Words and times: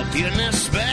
no 0.00 0.10
tienes 0.10 0.70
venas, 0.70 0.89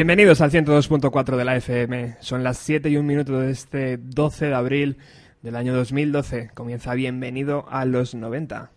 Bienvenidos 0.00 0.40
al 0.40 0.50
102.4 0.50 1.36
de 1.36 1.44
la 1.44 1.56
FM. 1.56 2.16
Son 2.20 2.42
las 2.42 2.56
7 2.56 2.88
y 2.88 2.96
un 2.96 3.04
minuto 3.04 3.38
de 3.38 3.50
este 3.50 3.98
12 3.98 4.46
de 4.46 4.54
abril 4.54 4.96
del 5.42 5.56
año 5.56 5.74
2012. 5.74 6.52
Comienza 6.54 6.94
Bienvenido 6.94 7.66
a 7.68 7.84
los 7.84 8.14
90. 8.14 8.72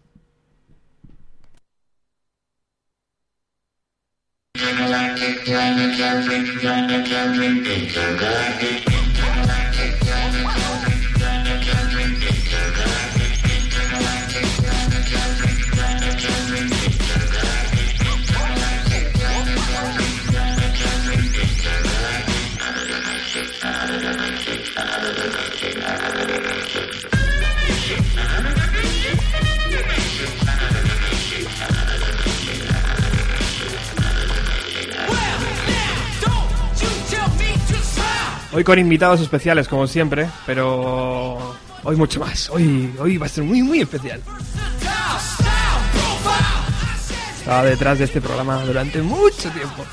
Hoy 38.55 38.63
con 38.63 38.77
invitados 38.77 39.19
especiales, 39.19 39.67
como 39.67 39.87
siempre, 39.87 40.27
pero 40.45 41.55
hoy 41.83 41.95
mucho 41.95 42.19
más. 42.19 42.51
Hoy, 42.51 42.93
hoy 42.99 43.17
va 43.17 43.25
a 43.25 43.29
ser 43.29 43.43
muy, 43.43 43.63
muy 43.63 43.81
especial. 43.81 44.21
Estaba 47.39 47.63
detrás 47.63 47.97
de 47.97 48.05
este 48.05 48.21
programa 48.21 48.63
durante 48.63 49.01
mucho 49.01 49.49
tiempo. 49.49 49.83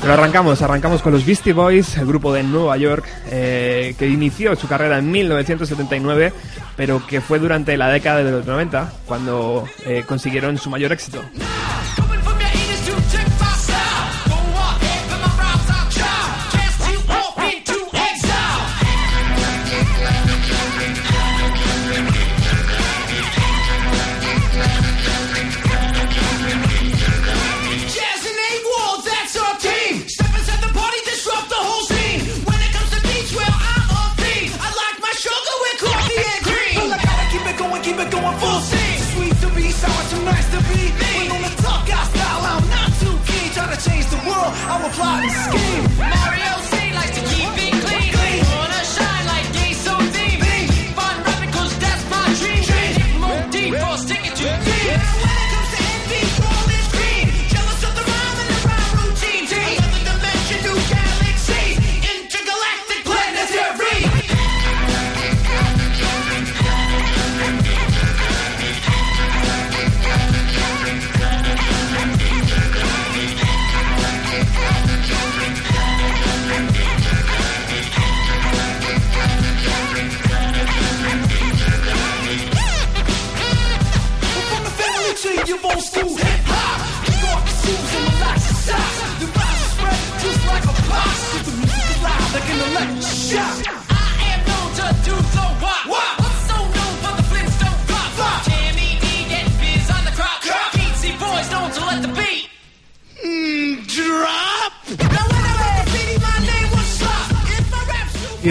Pero 0.00 0.12
arrancamos, 0.12 0.60
arrancamos 0.60 1.02
con 1.02 1.12
los 1.12 1.24
Beastie 1.24 1.54
Boys, 1.54 1.96
el 1.96 2.06
grupo 2.06 2.32
de 2.32 2.42
Nueva 2.42 2.76
York, 2.76 3.06
eh, 3.30 3.94
que 3.98 4.08
inició 4.08 4.56
su 4.56 4.68
carrera 4.68 4.98
en 4.98 5.10
1979, 5.10 6.32
pero 6.76 7.06
que 7.06 7.22
fue 7.22 7.38
durante 7.38 7.76
la 7.78 7.88
década 7.88 8.22
de 8.22 8.30
los 8.30 8.46
90 8.46 8.92
cuando 9.06 9.66
eh, 9.86 10.04
consiguieron 10.06 10.58
su 10.58 10.68
mayor 10.68 10.92
éxito. 10.92 11.22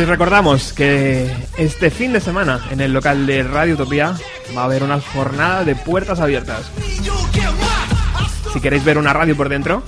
Recordamos 0.05 0.73
que 0.73 1.29
este 1.57 1.89
fin 1.89 2.13
de 2.13 2.21
semana 2.21 2.61
en 2.71 2.79
el 2.79 2.93
local 2.93 3.25
de 3.25 3.43
Radio 3.43 3.73
Utopía 3.73 4.15
va 4.55 4.61
a 4.61 4.65
haber 4.65 4.83
una 4.83 4.99
jornada 5.01 5.63
de 5.63 5.75
puertas 5.75 6.19
abiertas. 6.19 6.71
Si 8.53 8.59
queréis 8.61 8.83
ver 8.83 8.97
una 8.97 9.13
radio 9.13 9.35
por 9.35 9.49
dentro, 9.49 9.83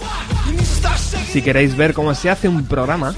si 1.32 1.42
queréis 1.42 1.76
ver 1.76 1.94
cómo 1.94 2.14
se 2.14 2.30
hace 2.30 2.48
un 2.48 2.66
programa, 2.66 3.16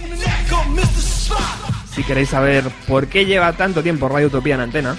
si 1.96 2.04
queréis 2.04 2.30
saber 2.30 2.64
por 2.88 3.08
qué 3.08 3.26
lleva 3.26 3.54
tanto 3.54 3.82
tiempo 3.82 4.08
Radio 4.08 4.28
Utopía 4.28 4.56
en 4.56 4.62
antena, 4.62 4.96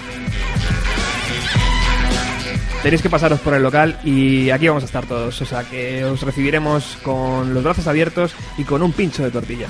tenéis 2.83 3.01
que 3.01 3.09
pasaros 3.09 3.39
por 3.39 3.53
el 3.53 3.63
local 3.63 3.99
y 4.03 4.49
aquí 4.49 4.67
vamos 4.67 4.83
a 4.83 4.87
estar 4.87 5.05
todos. 5.05 5.41
O 5.41 5.45
sea 5.45 5.63
que 5.63 6.03
os 6.03 6.21
recibiremos 6.21 6.97
con 7.03 7.53
los 7.53 7.63
brazos 7.63 7.87
abiertos 7.87 8.35
y 8.57 8.63
con 8.63 8.83
un 8.83 8.91
pincho 8.91 9.23
de 9.23 9.31
tortilla. 9.31 9.67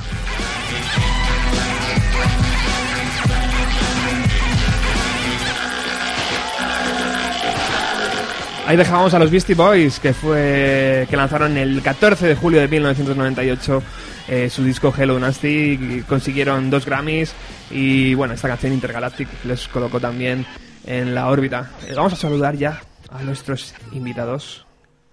Ahí 8.68 8.78
dejábamos 8.78 9.14
a 9.14 9.20
los 9.20 9.30
Beastie 9.30 9.54
Boys, 9.54 10.00
que 10.00 10.12
fue 10.12 11.06
que 11.08 11.16
lanzaron 11.16 11.56
el 11.56 11.84
14 11.84 12.26
de 12.26 12.36
julio 12.36 12.60
de 12.60 12.68
1998 12.68 13.84
eh, 14.28 14.50
su 14.50 14.64
disco 14.64 14.92
Hello 14.98 15.20
Nasty, 15.20 15.78
y 15.80 16.04
consiguieron 16.08 16.72
dos 16.72 16.84
Grammys 16.84 17.32
y 17.70 18.16
bueno, 18.16 18.34
esta 18.34 18.48
canción 18.48 18.74
Intergalactic 18.74 19.28
les 19.44 19.68
colocó 19.68 20.00
también 20.00 20.48
en 20.84 21.14
la 21.14 21.28
órbita. 21.28 21.74
Eh, 21.88 21.94
vamos 21.96 22.14
a 22.14 22.16
saludar 22.16 22.56
ya 22.56 22.82
a 23.12 23.22
nuestros 23.22 23.76
invitados. 23.92 24.66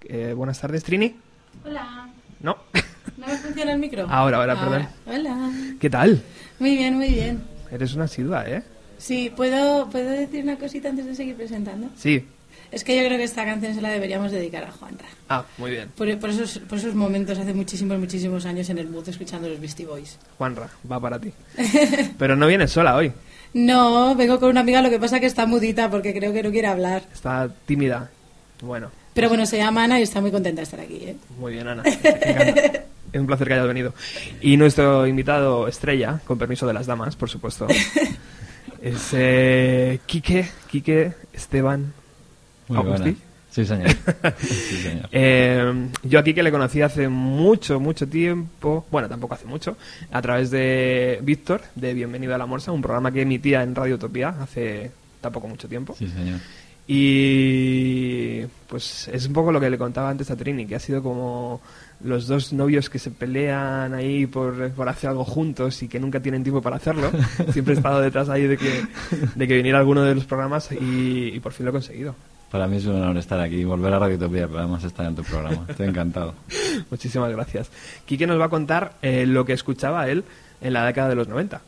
Eh, 0.05 0.33
buenas 0.35 0.59
tardes, 0.59 0.83
Trini. 0.83 1.15
Hola. 1.67 2.09
No, 2.41 2.57
¿No 3.19 3.27
me 3.27 3.37
funciona 3.37 3.73
el 3.73 3.79
micro? 3.79 4.07
Ahora, 4.09 4.39
ahora, 4.39 4.59
perdón. 4.59 4.89
Hola. 5.07 5.53
¿qué 5.79 5.91
tal? 5.91 6.23
Muy 6.59 6.77
bien, 6.77 6.97
muy 6.97 7.09
bien. 7.11 7.45
Eres 7.71 7.93
una 7.95 8.05
asidua, 8.05 8.49
¿eh? 8.49 8.63
Sí, 8.97 9.31
¿puedo, 9.37 9.91
¿puedo 9.91 10.09
decir 10.09 10.43
una 10.43 10.57
cosita 10.57 10.89
antes 10.89 11.05
de 11.05 11.15
seguir 11.15 11.37
presentando? 11.37 11.89
Sí. 11.97 12.27
Es 12.73 12.85
que 12.85 12.97
yo 12.97 13.05
creo 13.07 13.19
que 13.19 13.25
esta 13.25 13.45
canción 13.45 13.75
se 13.75 13.83
la 13.83 13.91
deberíamos 13.91 14.33
dedicar 14.33 14.65
a 14.65 14.73
Juanra. 14.73 15.05
Ah, 15.29 15.45
muy 15.59 15.73
bien. 15.73 15.91
Por, 15.95 16.19
por 16.19 16.31
esos, 16.31 16.59
por 16.59 16.79
esos 16.79 16.95
momentos 16.95 17.39
hace 17.39 17.53
muchísimos, 17.53 17.99
muchísimos 17.99 18.47
años 18.47 18.71
en 18.71 18.79
el 18.79 18.89
mood 18.89 19.07
escuchando 19.07 19.47
los 19.47 19.61
Beastie 19.61 19.85
Boys. 19.85 20.19
Juanra, 20.39 20.71
va 20.91 20.99
para 20.99 21.21
ti. 21.21 21.33
Pero 22.19 22.35
no 22.35 22.47
vienes 22.47 22.73
sola 22.73 22.97
hoy. 22.97 23.13
No, 23.53 24.15
vengo 24.17 24.41
con 24.41 24.49
una 24.49 24.61
amiga, 24.61 24.81
lo 24.81 24.89
que 24.89 24.99
pasa 24.99 25.21
que 25.21 25.27
está 25.27 25.45
mudita 25.45 25.91
porque 25.91 26.15
creo 26.15 26.33
que 26.33 26.43
no 26.43 26.51
quiere 26.51 26.69
hablar. 26.69 27.03
Está 27.13 27.51
tímida. 27.67 28.11
Bueno, 28.63 28.91
Pero 29.13 29.29
bueno, 29.29 29.45
se 29.45 29.59
llama 29.59 29.85
Ana 29.85 30.01
y 30.01 30.05
está 30.05 30.23
muy 30.23 30.31
contenta 30.31 30.61
de 30.61 30.65
estar 30.65 30.81
aquí, 30.81 30.97
¿eh? 31.05 31.17
muy 31.39 31.53
bien, 31.53 31.69
Ana. 31.69 31.83
Me. 31.83 32.83
Es 33.13 33.21
un 33.21 33.27
placer 33.27 33.47
que 33.47 33.53
hayas 33.53 33.67
venido. 33.67 33.93
Y 34.41 34.57
nuestro 34.57 35.07
invitado 35.07 35.69
estrella, 35.69 36.21
con 36.25 36.39
permiso 36.39 36.67
de 36.67 36.73
las 36.73 36.87
damas, 36.87 37.15
por 37.15 37.29
supuesto, 37.29 37.67
es 38.83 39.11
eh, 39.13 40.01
Quique, 40.07 40.49
Quique 40.71 41.13
Esteban 41.35 41.93
Muy 42.69 42.79
Agustí. 42.79 43.17
Sí, 43.51 43.67
señor. 43.67 43.91
Sí, 44.39 44.77
señor. 44.77 45.09
Eh, 45.13 45.89
yo 46.05 46.19
a 46.19 46.25
Quique 46.25 46.43
le 46.43 46.51
conocí 46.51 46.81
hace 46.81 47.09
mucho, 47.09 47.79
mucho 47.81 48.09
tiempo, 48.09 48.87
bueno, 48.91 49.09
tampoco 49.09 49.35
hace 49.35 49.47
mucho, 49.47 49.77
a 50.11 50.23
través 50.23 50.51
de 50.51 51.21
Víctor, 51.23 51.61
de 51.75 51.93
Bienvenido 51.93 52.35
a 52.35 52.39
la 52.39 52.47
Morsa, 52.47 52.73
un 52.73 52.81
programa 52.81 53.13
que 53.13 53.23
emitía 53.23 53.63
en 53.63 53.75
Radio 53.75 53.97
Utopía 53.97 54.31
hace 54.41 54.91
tampoco 55.21 55.49
mucho 55.49 55.69
tiempo. 55.69 55.95
Sí, 55.99 56.09
señor. 56.09 56.41
Y 56.87 58.43
pues 58.69 59.09
es 59.09 59.27
un 59.27 59.33
poco 59.33 59.53
lo 59.53 59.61
que 59.61 59.71
le 59.71 59.79
contaba 59.79 60.11
antes 60.11 60.31
a 60.31 60.37
Trini, 60.37 60.67
que 60.67 60.75
ha 60.75 60.81
sido 60.81 61.03
como 61.03 61.61
los 62.03 62.27
dos 62.27 62.53
novios 62.53 62.91
que 62.91 62.99
se 62.99 63.11
pelean 63.11 63.95
ahí 63.95 64.27
por, 64.27 64.71
por 64.73 64.89
hacer 64.89 65.11
algo 65.11 65.25
juntos 65.25 65.83
y 65.83 65.89
que 65.89 66.01
nunca 66.01 66.21
tienen 66.21 66.43
tiempo 66.43 66.61
para 66.61 66.77
hacerlo. 66.77 67.11
Siempre 67.53 67.75
he 67.75 67.77
estado 67.77 68.01
detrás 68.01 68.29
ahí 68.29 68.47
de 68.47 68.57
que, 68.57 68.83
de 69.35 69.49
que 69.49 69.57
viniera 69.57 69.79
alguno 69.79 70.03
de 70.03 70.15
los 70.15 70.25
programas 70.25 70.71
y, 70.73 71.31
y 71.35 71.41
por 71.41 71.53
fin 71.53 71.67
lo 71.67 71.71
he 71.71 71.73
conseguido. 71.73 72.17
Para 72.53 72.67
mí 72.67 72.77
es 72.77 72.85
un 72.85 72.97
honor 72.97 73.17
estar 73.17 73.41
aquí 73.41 73.57
y 73.57 73.65
volver 73.65 73.95
a 73.95 73.99
Radio 73.99 74.17
Utopía, 74.17 74.47
pero 74.47 74.59
además 74.59 74.85
estar 74.85 75.07
en 75.07 75.15
tu 75.15 75.23
programa. 75.23 75.65
Estoy 75.67 75.89
encantado. 75.89 76.35
Muchísimas 76.91 77.33
gracias. 77.33 77.71
Quique 78.05 78.27
nos 78.27 78.39
va 78.39 78.45
a 78.45 78.49
contar 78.51 78.93
eh, 79.01 79.25
lo 79.25 79.47
que 79.47 79.55
escuchaba 79.55 80.07
él 80.11 80.23
en 80.61 80.75
la 80.75 80.85
década 80.85 81.09
de 81.09 81.15
los 81.15 81.29
90. 81.29 81.63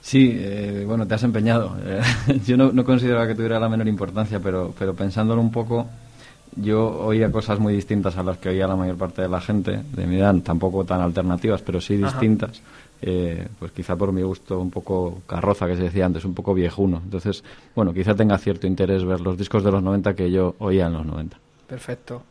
Sí, 0.00 0.32
eh, 0.34 0.82
bueno, 0.84 1.06
te 1.06 1.14
has 1.14 1.22
empeñado. 1.22 1.76
Yo 2.44 2.56
no, 2.56 2.72
no 2.72 2.84
consideraba 2.84 3.28
que 3.28 3.36
tuviera 3.36 3.60
la 3.60 3.68
menor 3.68 3.86
importancia, 3.86 4.40
pero, 4.40 4.74
pero 4.76 4.94
pensándolo 4.94 5.40
un 5.40 5.52
poco, 5.52 5.86
yo 6.56 6.84
oía 6.84 7.30
cosas 7.30 7.60
muy 7.60 7.74
distintas 7.74 8.16
a 8.16 8.22
las 8.22 8.38
que 8.38 8.48
oía 8.48 8.66
la 8.66 8.76
mayor 8.76 8.96
parte 8.96 9.22
de 9.22 9.28
la 9.28 9.40
gente 9.40 9.82
de 9.92 10.06
mi 10.06 10.16
edad, 10.16 10.34
tampoco 10.42 10.84
tan 10.84 11.00
alternativas, 11.02 11.62
pero 11.62 11.80
sí 11.80 12.02
Ajá. 12.02 12.18
Eh, 13.02 13.46
pues 13.58 13.72
quizá 13.72 13.94
por 13.94 14.12
mi 14.12 14.22
gusto 14.22 14.58
un 14.58 14.70
poco 14.70 15.22
carroza, 15.26 15.66
que 15.66 15.76
se 15.76 15.82
decía 15.82 16.06
antes, 16.06 16.24
un 16.24 16.34
poco 16.34 16.54
viejuno. 16.54 17.00
Entonces, 17.04 17.44
bueno, 17.74 17.92
quizá 17.92 18.14
tenga 18.14 18.38
cierto 18.38 18.66
interés 18.66 19.04
ver 19.04 19.20
los 19.20 19.36
discos 19.36 19.62
de 19.62 19.70
los 19.70 19.82
90 19.82 20.14
que 20.14 20.30
yo 20.30 20.54
oía 20.58 20.86
en 20.86 20.94
los 20.94 21.04
90. 21.06 21.38
Perfecto. 21.66 22.22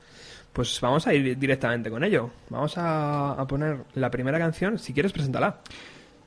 Pues 0.52 0.80
vamos 0.82 1.06
a 1.06 1.14
ir 1.14 1.38
directamente 1.38 1.90
con 1.90 2.04
ello. 2.04 2.30
Vamos 2.50 2.78
a, 2.78 3.34
a 3.34 3.46
poner 3.46 3.78
la 3.96 4.10
primera 4.10 4.40
canción. 4.40 4.80
Si 4.80 4.94
quieres, 4.94 5.12
preséntala. 5.12 5.58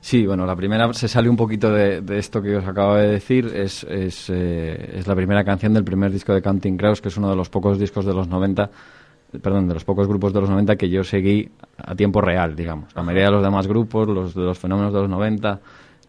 Sí, 0.01 0.25
bueno, 0.25 0.45
la 0.45 0.55
primera 0.55 0.91
se 0.93 1.07
sale 1.07 1.29
un 1.29 1.35
poquito 1.35 1.71
de, 1.71 2.01
de 2.01 2.19
esto 2.19 2.41
que 2.41 2.55
os 2.55 2.65
acabo 2.65 2.95
de 2.95 3.07
decir. 3.07 3.51
Es, 3.53 3.83
es, 3.83 4.29
eh, 4.29 4.93
es 4.97 5.07
la 5.07 5.15
primera 5.15 5.43
canción 5.43 5.73
del 5.73 5.83
primer 5.83 6.11
disco 6.11 6.33
de 6.33 6.41
Counting 6.41 6.77
Crows, 6.77 7.01
que 7.01 7.09
es 7.09 7.17
uno 7.17 7.29
de 7.29 7.35
los 7.35 7.49
pocos 7.49 7.77
discos 7.77 8.05
de 8.05 8.13
los 8.13 8.27
90, 8.27 8.63
eh, 8.63 8.69
perdón, 9.37 9.67
de 9.67 9.75
los 9.75 9.83
pocos 9.83 10.07
grupos 10.07 10.33
de 10.33 10.41
los 10.41 10.49
90 10.49 10.75
que 10.75 10.89
yo 10.89 11.03
seguí 11.03 11.49
a 11.77 11.95
tiempo 11.95 12.21
real, 12.21 12.55
digamos. 12.55 12.95
La 12.95 13.03
mayoría 13.03 13.25
de 13.25 13.31
los 13.31 13.43
demás 13.43 13.67
grupos, 13.67 14.07
los 14.07 14.33
de 14.33 14.41
los 14.41 14.57
fenómenos 14.57 14.93
de 14.93 15.01
los 15.01 15.09
90, 15.09 15.59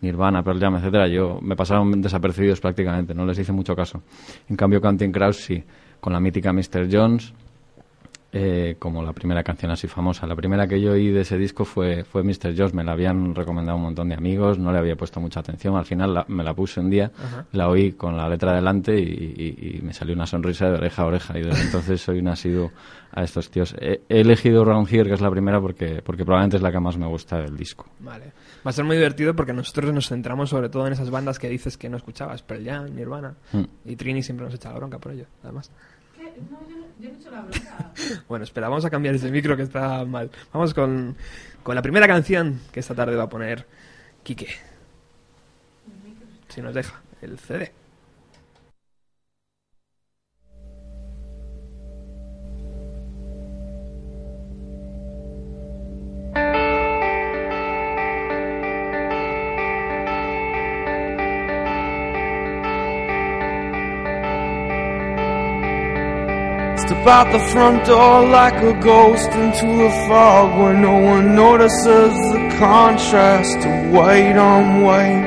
Nirvana, 0.00 0.42
Pearl 0.42 0.58
Jam, 0.58 0.76
etcétera, 0.76 1.08
yo 1.08 1.38
me 1.42 1.54
pasaron 1.56 2.00
desapercibidos 2.00 2.60
prácticamente, 2.60 3.14
no 3.14 3.26
les 3.26 3.38
hice 3.38 3.52
mucho 3.52 3.76
caso. 3.76 4.02
En 4.48 4.56
cambio, 4.56 4.80
Counting 4.80 5.12
Crows 5.12 5.36
sí, 5.36 5.62
con 6.00 6.12
la 6.12 6.20
mítica 6.20 6.52
Mr. 6.52 6.88
Jones, 6.90 7.34
eh, 8.32 8.76
como 8.78 9.02
la 9.02 9.12
primera 9.12 9.42
canción 9.42 9.72
así 9.72 9.88
famosa. 9.88 10.26
La 10.26 10.36
primera 10.36 10.66
que 10.68 10.80
yo 10.80 10.92
oí 10.92 11.08
de 11.10 11.22
ese 11.22 11.36
disco 11.36 11.64
fue, 11.64 12.04
fue 12.04 12.22
Mr. 12.22 12.54
Jones. 12.56 12.74
Me 12.74 12.84
la 12.84 12.92
habían 12.92 13.34
recomendado 13.34 13.76
un 13.76 13.82
montón 13.84 14.08
de 14.08 14.14
amigos, 14.14 14.58
no 14.58 14.70
le 14.72 14.78
había 14.78 14.94
puesto 14.96 15.20
mucha 15.20 15.40
atención. 15.40 15.76
Al 15.76 15.84
final 15.84 16.14
la- 16.14 16.24
me 16.28 16.44
la 16.44 16.54
puse 16.54 16.78
un 16.80 16.90
día, 16.90 17.10
Ajá. 17.18 17.46
la 17.52 17.68
oí 17.68 17.92
con 17.92 18.16
la 18.16 18.28
letra 18.28 18.54
delante 18.54 18.98
y, 18.98 19.02
y- 19.04 19.78
y 19.78 19.82
me 19.82 19.92
salió 19.92 20.14
una 20.14 20.26
sonrisa 20.26 20.66
de 20.70 20.74
oreja 20.78 21.02
a 21.02 21.06
oreja. 21.06 21.38
Y 21.38 21.42
desde 21.42 21.62
entonces 21.62 22.00
soy 22.00 22.18
un 22.20 22.28
asiduo 22.28 22.70
a 23.12 23.24
estos 23.24 23.50
tíos. 23.50 23.74
He, 23.80 24.02
he 24.08 24.20
elegido 24.20 24.64
Round 24.64 24.86
Here, 24.92 25.08
que 25.08 25.14
es 25.14 25.20
la 25.20 25.30
primera, 25.30 25.60
porque, 25.60 26.00
porque 26.04 26.24
probablemente 26.24 26.56
es 26.56 26.62
la 26.62 26.70
que 26.70 26.78
más 26.78 26.96
me 26.96 27.08
gusta 27.08 27.38
del 27.38 27.56
disco. 27.56 27.86
Vale. 27.98 28.26
Va 28.64 28.70
a 28.70 28.72
ser 28.72 28.84
muy 28.84 28.96
divertido 28.96 29.34
porque 29.34 29.52
nosotros 29.52 29.92
nos 29.92 30.06
centramos 30.08 30.50
sobre 30.50 30.68
todo 30.68 30.86
en 30.86 30.92
esas 30.92 31.10
bandas 31.10 31.38
que 31.38 31.48
dices 31.48 31.76
que 31.76 31.88
no 31.88 31.96
escuchabas. 31.96 32.42
Pearl 32.42 32.64
Jam, 32.64 32.94
Nirvana. 32.94 33.34
Mm. 33.52 33.62
Y 33.86 33.96
Trini 33.96 34.22
siempre 34.22 34.46
nos 34.46 34.54
echa 34.54 34.68
la 34.70 34.76
bronca 34.76 34.98
por 34.98 35.12
ello, 35.12 35.24
además. 35.42 35.72
Bueno, 38.28 38.44
espera, 38.44 38.68
vamos 38.68 38.84
a 38.84 38.90
cambiar 38.90 39.14
ese 39.14 39.30
micro 39.30 39.56
que 39.56 39.62
está 39.62 40.04
mal. 40.04 40.30
Vamos 40.52 40.74
con, 40.74 41.16
con 41.62 41.74
la 41.74 41.82
primera 41.82 42.06
canción 42.06 42.60
que 42.72 42.80
esta 42.80 42.94
tarde 42.94 43.16
va 43.16 43.24
a 43.24 43.28
poner 43.28 43.66
Quique. 44.22 44.48
Si 46.48 46.60
nos 46.60 46.74
deja, 46.74 47.00
el 47.22 47.38
CD. 47.38 47.72
Step 67.00 67.08
out 67.08 67.32
the 67.32 67.46
front 67.52 67.86
door 67.86 68.28
like 68.28 68.62
a 68.62 68.78
ghost 68.78 69.30
into 69.30 69.64
the 69.64 69.88
fog 70.06 70.60
where 70.60 70.74
no 70.74 70.98
one 70.98 71.34
notices 71.34 72.12
the 72.30 72.56
contrast 72.58 73.56
of 73.56 73.90
white 73.90 74.36
on 74.36 74.82
white. 74.82 75.24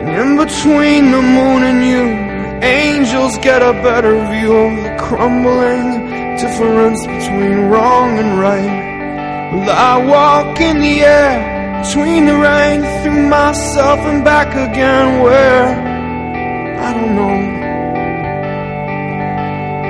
And 0.00 0.08
in 0.08 0.36
between 0.38 1.10
the 1.10 1.20
moon 1.20 1.62
and 1.62 1.80
you, 1.84 2.04
angels 2.66 3.36
get 3.38 3.60
a 3.60 3.74
better 3.82 4.16
view 4.32 4.56
of 4.56 4.82
the 4.82 4.96
crumbling 4.98 6.38
difference 6.38 7.02
between 7.02 7.68
wrong 7.68 8.18
and 8.18 8.40
right. 8.40 9.52
Well, 9.52 9.70
I 9.70 10.06
walk 10.06 10.58
in 10.58 10.80
the 10.80 11.00
air 11.02 11.84
between 11.84 12.24
the 12.24 12.34
rain 12.34 12.80
through 13.02 13.28
myself 13.28 13.98
and 13.98 14.24
back 14.24 14.48
again 14.54 15.22
where 15.22 15.66
I 16.80 16.94
don't 16.94 17.14
know. 17.14 17.55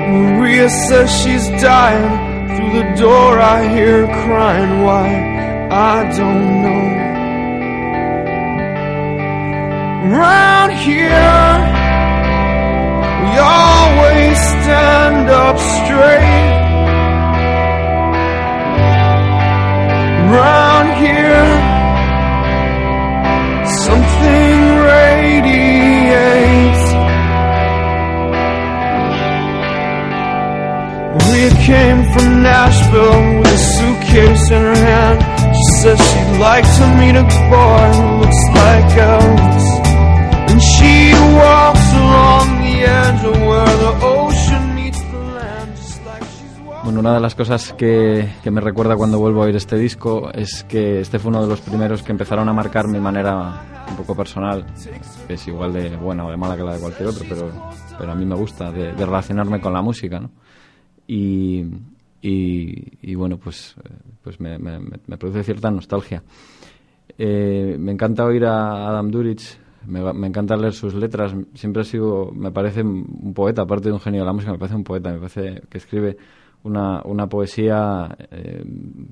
Maria 0.07 0.69
says 0.69 1.09
she's 1.21 1.47
dying. 1.61 2.27
Through 2.55 2.73
the 2.79 2.95
door 2.95 3.39
I 3.39 3.67
hear 3.67 4.07
her 4.07 4.13
crying. 4.25 4.83
Why? 4.83 5.07
I 5.69 6.17
don't 6.17 6.61
know. 6.63 6.97
Round 10.17 10.71
here, 10.71 11.47
we 13.23 13.31
always 13.37 14.37
stand 14.53 15.29
up 15.29 15.57
straight. 15.59 16.55
Round 20.31 20.89
here, 21.03 21.47
something 23.85 24.57
radiates. 24.87 25.76
Came 31.67 32.01
from 32.13 32.43
Nashville 32.43 33.39
with 33.39 33.51
a 33.51 33.57
suitcase 33.57 34.51
in 34.51 34.61
her 34.61 34.73
hand. 34.73 35.19
She 35.53 35.63
says 35.81 35.99
she'd 35.99 36.39
like 36.39 36.63
to 36.63 36.85
meet 36.95 37.15
a 37.17 37.27
boy 37.51 37.87
who 37.97 38.07
looks 38.21 38.43
like 38.55 38.87
Elvis. 38.95 39.67
And 40.49 40.61
she 40.61 41.11
walks 41.35 41.87
along 41.91 42.47
the 42.63 42.75
edge 42.87 43.23
of 43.25 43.35
where 43.49 43.75
the 43.83 43.93
ocean 44.01 44.75
meets 44.75 45.01
the 45.11 45.17
land. 45.17 45.77
Bueno, 46.85 47.01
una 47.01 47.15
de 47.15 47.19
las 47.19 47.35
cosas 47.35 47.73
que, 47.73 48.29
me 48.49 48.61
recuerda 48.61 48.95
cuando 48.95 49.19
vuelvo 49.19 49.41
a 49.41 49.47
oír 49.47 49.57
este 49.57 49.77
disco 49.77 50.31
es 50.31 50.63
que 50.63 51.01
este 51.01 51.19
fue 51.19 51.31
uno 51.31 51.41
de 51.41 51.49
los 51.49 51.59
primeros 51.59 52.01
que 52.01 52.13
empezaron 52.13 52.47
a 52.47 52.53
marcar 52.53 52.87
mi 52.87 53.01
manera 53.01 53.85
un 53.89 53.97
poco 53.97 54.15
personal, 54.15 54.65
que 55.27 55.33
es 55.33 55.47
igual 55.49 55.73
de 55.73 55.97
buena 55.97 56.25
o 56.25 56.31
de 56.31 56.37
mala 56.37 56.55
que 56.55 56.63
la 56.63 56.75
de 56.75 56.79
cualquier 56.79 57.09
otro, 57.09 57.25
pero 57.27 57.51
pero 57.97 58.11
a 58.11 58.15
mí 58.15 58.25
me 58.25 58.35
gusta 58.35 58.71
de, 58.71 58.93
de 58.93 59.05
relacionarme 59.05 59.59
con 59.59 59.73
la 59.73 59.81
música, 59.81 60.17
¿no? 60.19 60.31
Y, 61.07 61.63
y, 62.21 62.83
y 63.01 63.15
bueno, 63.15 63.37
pues, 63.37 63.75
pues 64.23 64.39
me, 64.39 64.57
me- 64.59 64.79
me 64.79 65.17
produce 65.17 65.43
cierta 65.43 65.71
nostalgia. 65.71 66.21
Eh, 67.17 67.77
me 67.79 67.91
encanta 67.93 68.25
oír 68.25 68.45
a 68.45 68.89
Adam 68.89 69.09
Durich, 69.09 69.57
me, 69.87 70.13
me 70.13 70.27
encanta 70.27 70.55
leer 70.57 70.73
sus 70.73 70.93
letras. 70.93 71.33
Siempre 71.53 71.81
ha 71.81 71.85
sido, 71.85 72.31
me 72.33 72.51
parece 72.51 72.81
un 72.83 73.33
poeta, 73.33 73.61
aparte 73.63 73.87
de 73.89 73.93
un 73.93 73.99
genio 73.99 74.21
de 74.21 74.25
la 74.25 74.33
música, 74.33 74.51
me 74.51 74.59
parece 74.59 74.75
un 74.75 74.83
poeta, 74.83 75.11
me 75.11 75.17
parece 75.19 75.61
que 75.69 75.77
escribe 75.77 76.17
una, 76.63 77.01
una 77.05 77.27
poesía 77.27 78.15
eh, 78.31 78.63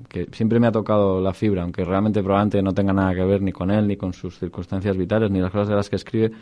que 0.08 0.26
siempre 0.32 0.60
me 0.60 0.66
ha 0.66 0.72
tocado 0.72 1.20
la 1.20 1.32
fibra, 1.32 1.62
aunque 1.62 1.84
realmente 1.84 2.22
probablemente 2.22 2.62
no 2.62 2.72
tenga 2.74 2.92
nada 2.92 3.14
que 3.14 3.24
ver 3.24 3.40
ni 3.40 3.52
con 3.52 3.70
él, 3.70 3.86
ni 3.88 3.96
con 3.96 4.12
sus 4.12 4.38
circunstancias 4.38 4.96
vitales, 4.96 5.30
ni 5.30 5.40
las 5.40 5.50
cosas 5.50 5.68
de 5.68 5.74
las 5.76 5.88
que 5.88 5.96
escribe, 5.96 6.32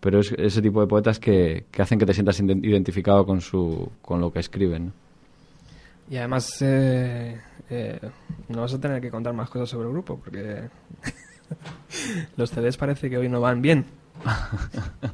pero 0.00 0.20
es 0.20 0.32
ese 0.38 0.62
tipo 0.62 0.80
de 0.80 0.86
poetas 0.86 1.18
que, 1.18 1.64
que 1.70 1.82
hacen 1.82 1.98
que 1.98 2.06
te 2.06 2.14
sientas 2.14 2.40
ident- 2.42 2.64
identificado 2.64 3.24
con, 3.26 3.40
su, 3.40 3.90
con 4.02 4.20
lo 4.20 4.32
que 4.32 4.38
escriben. 4.40 4.86
¿no? 4.86 4.92
Y 6.10 6.16
además, 6.18 6.48
eh, 6.62 7.40
eh, 7.68 8.00
no 8.48 8.60
vas 8.60 8.74
a 8.74 8.80
tener 8.80 9.00
que 9.00 9.10
contar 9.10 9.32
más 9.34 9.50
cosas 9.50 9.68
sobre 9.68 9.86
el 9.88 9.92
grupo, 9.92 10.20
porque 10.22 10.62
los 12.36 12.50
CDs 12.50 12.76
parece 12.76 13.10
que 13.10 13.18
hoy 13.18 13.28
no 13.28 13.40
van 13.40 13.60
bien. 13.62 13.84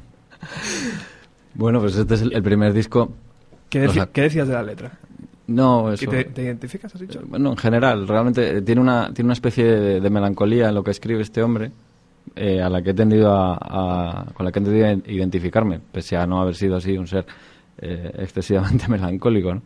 Bueno, 1.55 1.79
pues 1.79 1.95
este 1.95 2.15
es 2.15 2.21
el, 2.21 2.33
el 2.33 2.43
primer 2.43 2.73
disco. 2.73 3.11
¿Qué, 3.69 3.79
O 3.85 3.89
deci- 3.89 3.93
sea, 3.93 4.05
qué 4.07 4.21
decías 4.23 4.47
de 4.47 4.53
la 4.55 4.63
letra? 4.63 4.91
No, 5.47 5.91
¿Y 5.91 5.95
eso. 5.95 6.09
te, 6.09 6.23
te 6.25 6.41
identificas, 6.43 6.93
has 6.95 7.01
dicho? 7.01 7.19
Eh, 7.19 7.25
Bueno, 7.27 7.51
en 7.51 7.57
general, 7.57 8.07
realmente 8.07 8.57
eh, 8.57 8.61
tiene 8.61 8.81
una, 8.81 9.13
tiene 9.13 9.27
una 9.27 9.33
especie 9.33 9.63
de, 9.65 10.01
de 10.01 10.09
melancolía 10.09 10.69
en 10.69 10.75
lo 10.75 10.83
que 10.83 10.91
escribe 10.91 11.21
este 11.21 11.43
hombre, 11.43 11.71
eh, 12.35 12.61
a 12.61 12.69
la 12.69 12.81
que 12.81 12.91
he 12.91 12.93
tendido 12.93 13.31
a, 13.33 13.57
a- 13.59 14.25
con 14.33 14.45
la 14.45 14.51
que 14.51 14.59
he 14.59 14.61
tendido 14.63 14.87
a 14.87 14.91
identificarme, 15.11 15.79
pese 15.91 16.17
a 16.17 16.25
no 16.25 16.41
haber 16.41 16.55
sido 16.55 16.75
así 16.77 16.97
un 16.97 17.07
ser 17.07 17.25
eh, 17.77 18.11
excesivamente 18.19 18.87
melancólico, 18.89 19.53
¿no? 19.55 19.61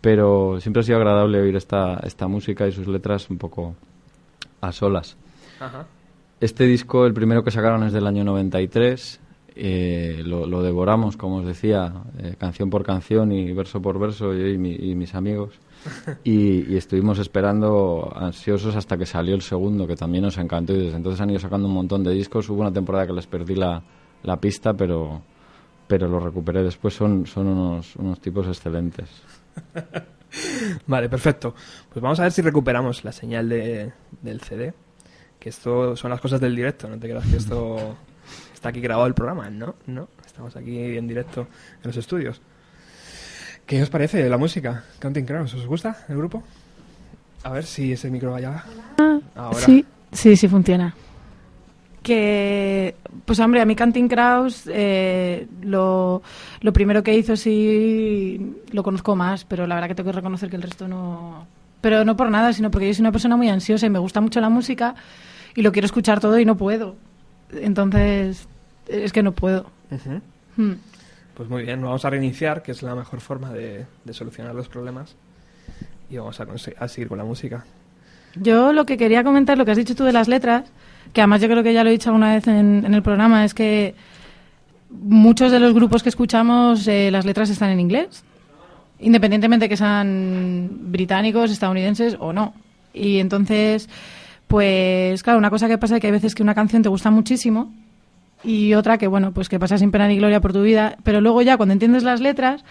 Pero 0.00 0.60
siempre 0.60 0.80
ha 0.80 0.82
sido 0.82 0.98
agradable 0.98 1.40
oír 1.40 1.56
esta, 1.56 1.94
esta 2.04 2.28
música 2.28 2.66
y 2.68 2.72
sus 2.72 2.86
letras 2.86 3.30
un 3.30 3.38
poco 3.38 3.74
a 4.60 4.70
solas. 4.72 5.16
Ajá. 5.60 5.86
Este 6.40 6.64
disco, 6.66 7.06
el 7.06 7.14
primero 7.14 7.42
que 7.42 7.50
sacaron 7.50 7.84
es 7.84 7.92
del 7.92 8.06
año 8.06 8.22
93. 8.24 9.20
eh, 9.56 10.22
lo, 10.26 10.46
lo 10.46 10.62
devoramos, 10.62 11.16
como 11.16 11.36
os 11.36 11.46
decía, 11.46 11.92
eh, 12.18 12.34
canción 12.38 12.68
por 12.70 12.82
canción 12.82 13.30
y 13.32 13.52
verso 13.52 13.80
por 13.80 13.98
verso, 14.00 14.34
yo 14.34 14.46
y, 14.48 14.58
mi- 14.58 14.74
y 14.74 14.94
mis 14.96 15.14
amigos. 15.14 15.54
Y, 16.24 16.72
y 16.72 16.76
estuvimos 16.76 17.18
esperando 17.18 18.12
ansiosos 18.14 18.76
hasta 18.76 18.96
que 18.96 19.06
salió 19.06 19.34
el 19.34 19.42
segundo, 19.42 19.86
que 19.86 19.96
también 19.96 20.24
nos 20.24 20.38
encantó. 20.38 20.72
Y 20.72 20.84
desde 20.84 20.96
entonces 20.96 21.20
han 21.20 21.30
ido 21.30 21.40
sacando 21.40 21.68
un 21.68 21.74
montón 21.74 22.02
de 22.02 22.12
discos. 22.12 22.48
Hubo 22.48 22.60
una 22.60 22.72
temporada 22.72 23.06
que 23.06 23.12
les 23.12 23.26
perdí 23.26 23.54
la, 23.54 23.82
la 24.22 24.40
pista, 24.40 24.74
pero, 24.74 25.22
pero 25.86 26.08
lo 26.08 26.20
recuperé 26.20 26.62
después. 26.62 26.94
Son, 26.94 27.26
son 27.26 27.46
unos, 27.46 27.96
unos 27.96 28.20
tipos 28.20 28.46
excelentes. 28.46 29.08
Vale, 30.86 31.08
perfecto. 31.08 31.54
Pues 31.90 32.02
vamos 32.02 32.18
a 32.20 32.24
ver 32.24 32.32
si 32.32 32.42
recuperamos 32.42 33.04
la 33.04 33.12
señal 33.12 33.48
de, 33.48 33.92
del 34.22 34.40
CD. 34.40 34.74
Que 35.38 35.50
esto 35.50 35.96
son 35.96 36.10
las 36.10 36.20
cosas 36.20 36.40
del 36.40 36.56
directo, 36.56 36.88
no 36.88 36.98
te 36.98 37.08
creas 37.08 37.26
que 37.26 37.36
esto 37.36 37.96
está 38.52 38.70
aquí 38.70 38.80
grabado 38.80 39.06
el 39.06 39.14
programa. 39.14 39.50
No, 39.50 39.74
no, 39.86 40.08
estamos 40.24 40.56
aquí 40.56 40.96
en 40.96 41.06
directo 41.06 41.42
en 41.42 41.84
los 41.84 41.96
estudios. 41.96 42.40
¿Qué 43.66 43.82
os 43.82 43.90
parece 43.90 44.28
la 44.28 44.36
música? 44.36 44.84
Counting 45.00 45.24
Crows, 45.24 45.54
¿os 45.54 45.66
gusta 45.66 46.04
el 46.08 46.16
grupo? 46.16 46.42
A 47.44 47.50
ver 47.50 47.64
si 47.64 47.92
ese 47.92 48.10
micro 48.10 48.32
vaya. 48.32 48.64
Ahora. 49.34 49.58
Sí, 49.58 49.84
sí, 50.12 50.36
sí 50.36 50.48
funciona. 50.48 50.94
Que, 52.02 52.94
pues 53.24 53.40
hombre, 53.40 53.62
a 53.62 53.64
mí 53.64 53.74
Canting 53.74 54.08
Kraus 54.08 54.64
eh, 54.66 55.46
lo, 55.62 56.22
lo 56.60 56.72
primero 56.74 57.02
que 57.02 57.16
hizo 57.16 57.34
sí 57.34 58.54
lo 58.72 58.82
conozco 58.82 59.16
más, 59.16 59.44
pero 59.46 59.66
la 59.66 59.74
verdad 59.74 59.88
que 59.88 59.94
tengo 59.94 60.10
que 60.10 60.16
reconocer 60.16 60.50
que 60.50 60.56
el 60.56 60.62
resto 60.62 60.86
no... 60.86 61.46
Pero 61.80 62.04
no 62.04 62.16
por 62.16 62.30
nada, 62.30 62.52
sino 62.52 62.70
porque 62.70 62.88
yo 62.88 62.94
soy 62.94 63.02
una 63.02 63.12
persona 63.12 63.36
muy 63.36 63.48
ansiosa 63.48 63.86
y 63.86 63.90
me 63.90 63.98
gusta 63.98 64.20
mucho 64.20 64.40
la 64.40 64.50
música 64.50 64.94
y 65.54 65.62
lo 65.62 65.72
quiero 65.72 65.86
escuchar 65.86 66.20
todo 66.20 66.38
y 66.38 66.44
no 66.44 66.56
puedo. 66.56 66.96
Entonces, 67.52 68.48
es 68.88 69.12
que 69.12 69.22
no 69.22 69.32
puedo. 69.32 69.66
Hmm. 70.56 70.72
Pues 71.36 71.48
muy 71.48 71.64
bien, 71.64 71.82
vamos 71.82 72.04
a 72.04 72.10
reiniciar, 72.10 72.62
que 72.62 72.72
es 72.72 72.82
la 72.82 72.94
mejor 72.94 73.20
forma 73.20 73.52
de, 73.52 73.86
de 74.04 74.12
solucionar 74.12 74.54
los 74.54 74.68
problemas. 74.68 75.16
Y 76.08 76.16
vamos 76.16 76.38
a, 76.40 76.46
a 76.78 76.88
seguir 76.88 77.08
con 77.08 77.18
la 77.18 77.24
música. 77.24 77.64
Yo 78.36 78.72
lo 78.72 78.86
que 78.86 78.96
quería 78.96 79.24
comentar, 79.24 79.58
lo 79.58 79.64
que 79.64 79.72
has 79.72 79.76
dicho 79.76 79.96
tú 79.96 80.04
de 80.04 80.12
las 80.12 80.28
letras, 80.28 80.64
que 81.12 81.20
además 81.20 81.40
yo 81.40 81.48
creo 81.48 81.62
que 81.62 81.72
ya 81.72 81.82
lo 81.82 81.90
he 81.90 81.92
dicho 81.92 82.10
alguna 82.10 82.34
vez 82.34 82.46
en, 82.46 82.84
en 82.84 82.94
el 82.94 83.02
programa, 83.02 83.44
es 83.44 83.54
que 83.54 83.94
muchos 84.90 85.50
de 85.50 85.58
los 85.58 85.74
grupos 85.74 86.02
que 86.02 86.08
escuchamos, 86.08 86.86
eh, 86.86 87.10
las 87.10 87.24
letras 87.24 87.50
están 87.50 87.70
en 87.70 87.80
inglés, 87.80 88.22
independientemente 89.00 89.68
que 89.68 89.76
sean 89.76 90.68
británicos, 90.92 91.50
estadounidenses 91.50 92.16
o 92.20 92.32
no. 92.32 92.54
Y 92.92 93.18
entonces, 93.18 93.88
pues 94.46 95.22
claro, 95.22 95.38
una 95.38 95.50
cosa 95.50 95.66
que 95.66 95.78
pasa 95.78 95.96
es 95.96 96.00
que 96.00 96.06
hay 96.06 96.12
veces 96.12 96.34
que 96.34 96.44
una 96.44 96.54
canción 96.54 96.82
te 96.82 96.88
gusta 96.88 97.10
muchísimo 97.10 97.72
y 98.44 98.74
otra 98.74 98.98
que, 98.98 99.06
bueno, 99.06 99.32
pues 99.32 99.48
que 99.48 99.58
pasa 99.58 99.78
sin 99.78 99.90
pena 99.90 100.08
ni 100.08 100.16
gloria 100.16 100.40
por 100.40 100.52
tu 100.52 100.62
vida, 100.62 100.96
pero 101.02 101.20
luego 101.20 101.42
ya 101.42 101.56
cuando 101.56 101.72
entiendes 101.72 102.02
las 102.02 102.20
letras 102.20 102.64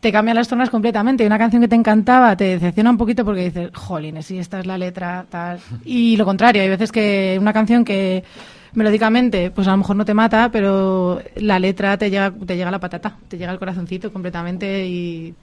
te 0.00 0.10
cambian 0.10 0.36
las 0.36 0.48
tonas 0.48 0.68
completamente. 0.68 1.24
Una 1.24 1.38
canción 1.38 1.62
que 1.62 1.68
te 1.68 1.76
encantaba 1.76 2.36
te 2.36 2.44
decepciona 2.44 2.90
un 2.90 2.98
poquito 2.98 3.24
porque 3.24 3.44
dices, 3.44 3.70
jolines, 3.72 4.26
si 4.26 4.36
esta 4.36 4.58
es 4.58 4.66
la 4.66 4.76
letra, 4.76 5.26
tal. 5.30 5.60
Y 5.84 6.16
lo 6.16 6.24
contrario, 6.24 6.60
hay 6.60 6.68
veces 6.68 6.90
que 6.90 7.38
una 7.40 7.52
canción 7.52 7.84
que 7.84 8.24
melódicamente, 8.74 9.52
pues 9.52 9.68
a 9.68 9.72
lo 9.72 9.76
mejor 9.76 9.94
no 9.94 10.04
te 10.04 10.12
mata, 10.12 10.50
pero 10.50 11.22
la 11.36 11.60
letra 11.60 11.96
te 11.98 12.10
llega, 12.10 12.32
te 12.32 12.56
llega 12.56 12.68
a 12.68 12.72
la 12.72 12.80
patata, 12.80 13.16
te 13.28 13.38
llega 13.38 13.52
al 13.52 13.60
corazoncito 13.60 14.12
completamente 14.12 14.86
y. 14.86 15.34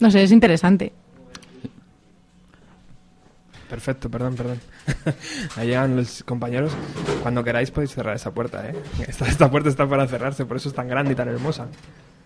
No 0.00 0.10
sé, 0.10 0.24
es 0.24 0.32
interesante. 0.32 0.92
Perfecto, 3.74 4.08
perdón, 4.08 4.36
perdón. 4.36 4.60
Ahí 5.56 5.66
llegan 5.66 5.96
los 5.96 6.22
compañeros. 6.22 6.70
Cuando 7.22 7.42
queráis 7.42 7.72
podéis 7.72 7.90
cerrar 7.90 8.14
esa 8.14 8.32
puerta, 8.32 8.64
¿eh? 8.68 8.72
Esta, 9.08 9.26
esta 9.26 9.50
puerta 9.50 9.68
está 9.68 9.84
para 9.88 10.06
cerrarse, 10.06 10.46
por 10.46 10.58
eso 10.58 10.68
es 10.68 10.76
tan 10.76 10.86
grande 10.86 11.14
y 11.14 11.16
tan 11.16 11.28
hermosa. 11.28 11.66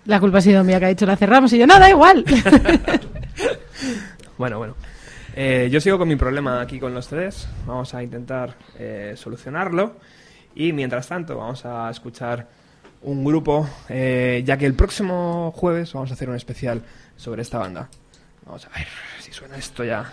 La 0.05 0.21
culpa 0.21 0.39
ha 0.39 0.41
sido 0.43 0.63
mía 0.63 0.79
que 0.79 0.85
ha 0.85 0.89
dicho 0.89 1.07
la 1.07 1.17
cerramos 1.17 1.51
y 1.55 1.59
yo, 1.59 1.67
no, 1.67 1.79
da 1.79 1.89
igual. 1.89 2.23
Bueno, 4.37 4.59
bueno. 4.59 4.77
Eh, 5.35 5.69
yo 5.73 5.81
sigo 5.81 5.99
con 5.99 6.07
mi 6.07 6.15
problema 6.15 6.61
aquí 6.61 6.79
con 6.79 6.95
los 6.95 7.09
CDs. 7.09 7.49
Vamos 7.67 7.93
a 7.95 8.03
intentar 8.03 8.55
eh, 8.79 9.15
solucionarlo. 9.17 9.97
Y 10.55 10.73
mientras 10.73 11.09
tanto, 11.09 11.37
vamos 11.37 11.65
a 11.65 11.91
escuchar 11.91 12.47
un 13.03 13.25
grupo, 13.25 13.69
eh, 13.89 14.43
ya 14.45 14.57
que 14.57 14.67
el 14.67 14.75
próximo 14.75 15.51
jueves 15.57 15.93
vamos 15.95 16.11
a 16.11 16.15
hacer 16.15 16.29
un 16.29 16.37
especial 16.37 16.83
sobre 17.17 17.43
esta 17.43 17.59
banda. 17.59 17.89
Vamos 18.47 18.65
a 18.67 18.69
ver 18.79 18.87
si 19.19 19.33
suena 19.33 19.57
esto 19.57 19.83
ya. 19.83 20.13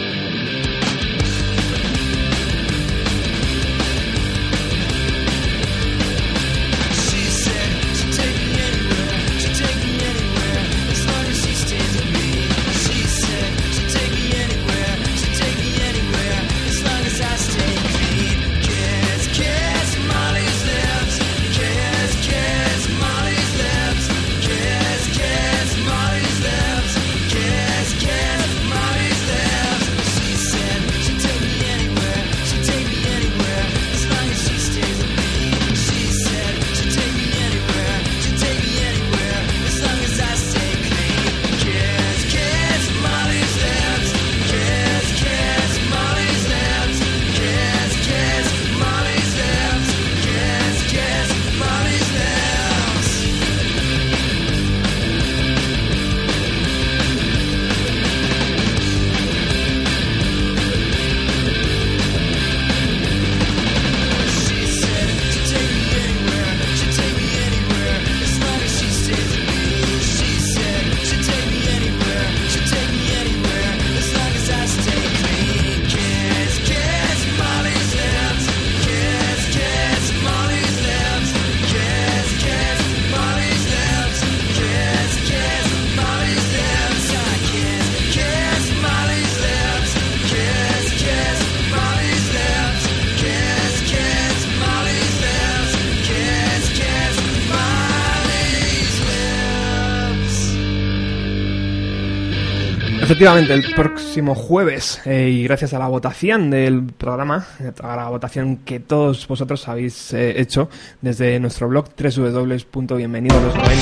Efectivamente, 103.11 103.53
el 103.53 103.75
próximo 103.75 104.35
jueves, 104.35 105.01
eh, 105.03 105.29
y 105.29 105.43
gracias 105.43 105.73
a 105.73 105.79
la 105.79 105.89
votación 105.89 106.49
del 106.49 106.85
programa, 106.97 107.45
a 107.83 107.95
la 107.97 108.07
votación 108.07 108.59
que 108.63 108.79
todos 108.79 109.27
vosotros 109.27 109.67
habéis 109.67 110.13
eh, 110.13 110.39
hecho 110.39 110.69
desde 111.01 111.37
nuestro 111.41 111.67
blog 111.67 111.89
www.bienvenido 111.89 113.37
a 113.37 113.41
los 113.41 113.53
90. 113.53 113.75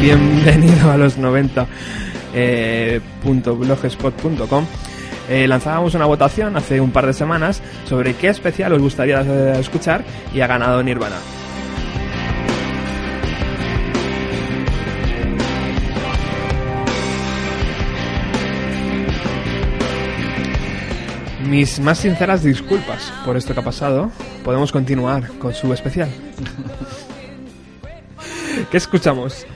Bienvenido 0.00 0.90
los 0.96 1.16
90. 1.16 1.66
eh, 5.28 5.46
lanzábamos 5.46 5.94
una 5.94 6.06
votación 6.06 6.56
hace 6.56 6.80
un 6.80 6.90
par 6.90 7.06
de 7.06 7.12
semanas 7.12 7.62
sobre 7.88 8.14
qué 8.14 8.30
especial 8.30 8.72
os 8.72 8.82
gustaría 8.82 9.20
escuchar 9.60 10.04
y 10.34 10.40
ha 10.40 10.48
ganado 10.48 10.82
Nirvana. 10.82 11.18
Mis 21.48 21.78
más 21.80 21.98
sinceras 21.98 22.42
disculpas 22.42 23.12
por 23.24 23.36
esto 23.36 23.54
que 23.54 23.60
ha 23.60 23.64
pasado. 23.64 24.10
Podemos 24.44 24.72
continuar 24.72 25.28
con 25.38 25.54
su 25.54 25.72
especial. 25.72 26.08
¿Qué 28.70 28.76
escuchamos? 28.76 29.46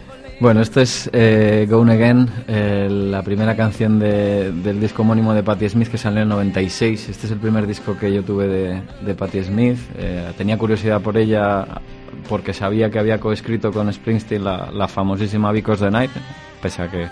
Bueno, 0.40 0.62
esto 0.62 0.80
es 0.80 1.10
eh, 1.12 1.66
Gone 1.68 1.92
Again, 1.92 2.28
eh, 2.48 2.88
la 2.90 3.22
primera 3.22 3.54
canción 3.56 3.98
de- 3.98 4.52
del 4.52 4.80
disco 4.80 5.02
homónimo 5.02 5.34
de 5.34 5.42
Patti 5.42 5.68
Smith 5.68 5.88
que 5.88 5.98
salió 5.98 6.18
en 6.18 6.22
el 6.24 6.28
96. 6.30 7.08
Este 7.10 7.26
es 7.26 7.32
el 7.32 7.38
primer 7.38 7.66
disco 7.66 7.96
que 7.98 8.10
yo 8.12 8.22
tuve 8.22 8.46
de, 8.48 8.82
de 9.02 9.14
Patti 9.14 9.42
Smith. 9.42 9.78
Eh, 9.98 10.32
tenía 10.38 10.56
curiosidad 10.56 11.00
por 11.02 11.18
ella 11.18 11.66
porque 12.28 12.54
sabía 12.54 12.90
que 12.90 12.98
había 12.98 13.18
coescrito 13.20 13.70
con 13.72 13.92
Springsteen 13.92 14.44
la, 14.44 14.70
la 14.72 14.88
famosísima 14.88 15.52
Because 15.52 15.84
the 15.84 15.90
Night, 15.90 16.10
pese 16.62 16.82
a 16.82 16.90
que 16.90 17.08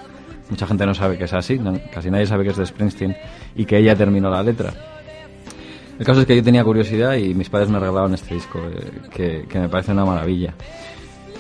mucha 0.51 0.67
gente 0.67 0.85
no 0.87 0.95
sabe 0.95 1.17
que 1.19 1.25
es 1.25 1.33
así, 1.33 1.59
no- 1.59 1.79
casi 1.93 2.11
nadie 2.11 2.27
sabe 2.27 2.45
que 2.45 2.51
es 2.51 2.57
de 2.57 2.67
Springsteen 2.67 3.17
y 3.57 3.65
que 3.65 3.79
ella 3.79 3.95
terminó 3.97 4.31
la 4.31 4.43
letra. 4.43 4.73
El 5.99 6.07
caso 6.07 6.21
es 6.21 6.27
que 6.27 6.37
yo 6.37 6.43
tenía 6.45 6.63
curiosidad 6.63 7.15
y 7.17 7.35
mis 7.35 7.51
padres 7.51 7.69
me 7.71 7.79
regalaron 7.81 8.15
este 8.15 8.35
disco, 8.35 8.61
eh, 8.73 8.91
que, 9.13 9.47
que 9.49 9.59
me 9.59 9.69
parece 9.69 9.91
una 9.93 10.05
maravilla. 10.05 10.55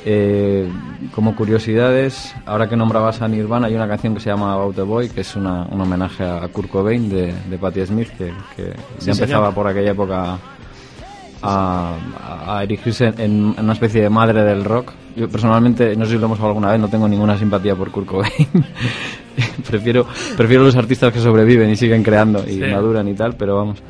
Eh, 0.05 0.69
como 1.15 1.35
curiosidades, 1.37 2.35
ahora 2.47 2.69
que 2.69 2.77
nombrabas 2.77 3.21
a 3.21 3.29
Nirvana, 3.29 3.67
hay 3.67 3.75
una 3.75 3.87
canción 3.89 4.15
que 4.15 4.21
se 4.21 4.31
llama 4.31 4.55
About 4.55 4.77
the 4.77 4.83
Boy, 4.83 5.09
que 5.09 5.21
es 5.21 5.37
una- 5.37 5.65
un 5.71 5.81
homenaje 5.81 6.25
a 6.25 6.47
Kurt 6.49 6.71
Cobain 6.71 7.09
de, 7.09 7.33
de 7.49 7.59
Patti 7.59 7.85
Smith, 7.85 8.09
que, 8.17 8.33
que 8.57 8.73
Sí, 8.99 9.07
ya 9.07 9.13
empezaba 9.13 9.47
señor. 9.47 9.55
por 9.55 9.67
aquella 9.67 9.91
época 9.91 10.39
a, 11.43 11.95
a- 12.47 12.63
erigirse 12.65 13.07
en, 13.19 13.55
en 13.57 13.65
una 13.65 13.73
especie 13.73 14.03
de 14.03 14.11
madre 14.11 14.43
del 14.43 14.65
rock. 14.65 14.93
Yo 15.17 15.29
personalmente, 15.29 15.97
no 15.97 16.05
sé 16.05 16.13
si 16.13 16.19
lo 16.19 16.27
hemos 16.27 16.39
hablado 16.39 16.51
alguna 16.51 16.71
vez, 16.73 16.81
no 16.81 16.89
tengo 16.89 17.09
ninguna 17.09 17.37
simpatía 17.37 17.75
por 17.75 17.91
Kurt 17.91 18.07
Cobain. 18.07 18.33
prefiero, 19.69 20.07
prefiero 20.37 20.63
los 20.65 20.77
artistas 20.77 21.13
que 21.13 21.21
sobreviven 21.21 21.71
y 21.71 21.77
siguen 21.77 22.03
creando 22.03 22.43
y 22.47 22.53
Sí. 22.55 22.61
maduran 22.61 23.09
y 23.09 23.15
tal, 23.15 23.37
pero 23.37 23.57
vamos. 23.57 23.83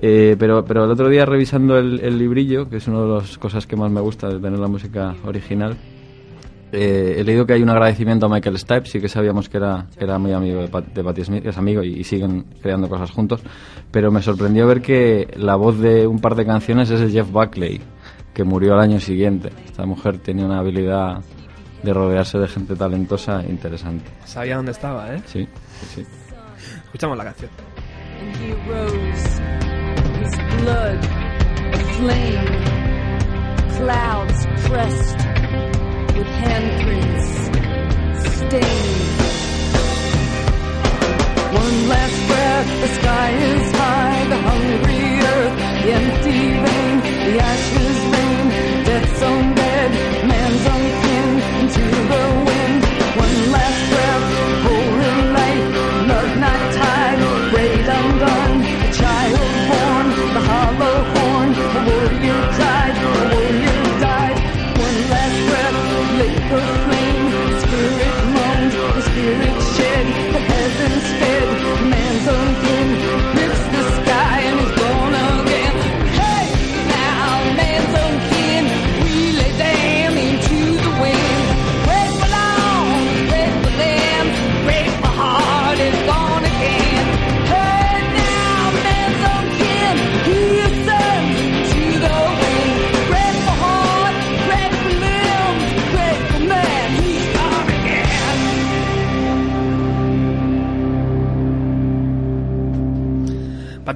Eh, 0.00 0.36
pero, 0.38 0.64
pero 0.64 0.84
el 0.84 0.90
otro 0.90 1.08
día 1.08 1.26
revisando 1.26 1.76
el, 1.76 2.00
el 2.00 2.18
librillo, 2.18 2.68
que 2.68 2.76
es 2.76 2.86
una 2.86 3.00
de 3.02 3.08
las 3.08 3.36
cosas 3.38 3.66
que 3.66 3.74
más 3.76 3.90
me 3.90 4.00
gusta 4.00 4.28
de 4.28 4.38
tener 4.38 4.58
la 4.58 4.68
música 4.68 5.14
original, 5.26 5.76
eh, 6.72 7.16
he 7.18 7.24
leído 7.24 7.46
que 7.46 7.54
hay 7.54 7.62
un 7.62 7.70
agradecimiento 7.70 8.26
a 8.26 8.28
Michael 8.28 8.58
Stipe, 8.58 8.86
sí 8.86 9.00
que 9.00 9.08
sabíamos 9.08 9.48
que 9.48 9.56
era, 9.58 9.86
que 9.96 10.04
era 10.04 10.18
muy 10.18 10.32
amigo 10.32 10.60
de, 10.60 10.68
Pat- 10.68 10.92
de 10.92 11.02
Patti 11.04 11.24
Smith, 11.24 11.46
es 11.46 11.56
amigo 11.58 11.82
y, 11.82 12.00
y 12.00 12.04
siguen 12.04 12.44
creando 12.62 12.88
cosas 12.88 13.10
juntos, 13.10 13.42
pero 13.90 14.10
me 14.10 14.20
sorprendió 14.22 14.66
ver 14.66 14.80
que 14.82 15.28
la 15.36 15.56
voz 15.56 15.78
de 15.78 16.06
un 16.06 16.18
par 16.20 16.34
de 16.34 16.44
canciones 16.46 16.90
es 16.90 17.00
de 17.00 17.10
Jeff 17.10 17.30
Buckley, 17.30 17.80
que 18.34 18.44
murió 18.44 18.74
al 18.74 18.80
año 18.80 19.00
siguiente. 19.00 19.50
Esta 19.64 19.84
mujer 19.86 20.18
tenía 20.18 20.44
una 20.46 20.58
habilidad 20.60 21.22
de 21.82 21.92
rodearse 21.94 22.38
de 22.38 22.48
gente 22.48 22.74
talentosa 22.76 23.40
e 23.42 23.48
interesante. 23.50 24.04
Sabía 24.24 24.56
dónde 24.56 24.72
estaba, 24.72 25.14
¿eh? 25.14 25.22
Sí, 25.26 25.48
sí. 25.94 26.04
Escuchamos 26.84 27.16
la 27.16 27.24
canción. 27.24 27.50
clouds 33.78 34.46
pressed 34.68 35.77
with 36.18 36.26
handprints 36.42 37.30
stained. 38.38 38.98
One 41.62 41.78
last 41.92 42.18
breath, 42.28 42.70
the 42.82 42.90
sky 42.98 43.30
is 43.30 43.66
high, 43.80 44.24
the 44.32 44.40
hungry 44.48 45.06
earth, 45.34 45.56
the 45.82 45.90
empty 45.98 46.40
vein, 46.64 46.96
the 47.26 47.34
ashes 47.52 47.98
rain, 48.14 48.46
death's 48.88 49.22
own 49.22 49.54
bed, 49.54 49.90
man's 50.30 50.64
own 50.74 50.86
kin, 51.02 51.30
into 51.60 51.84
the 52.12 52.24
wind. 52.48 52.82
One 53.24 53.52
last 53.52 53.67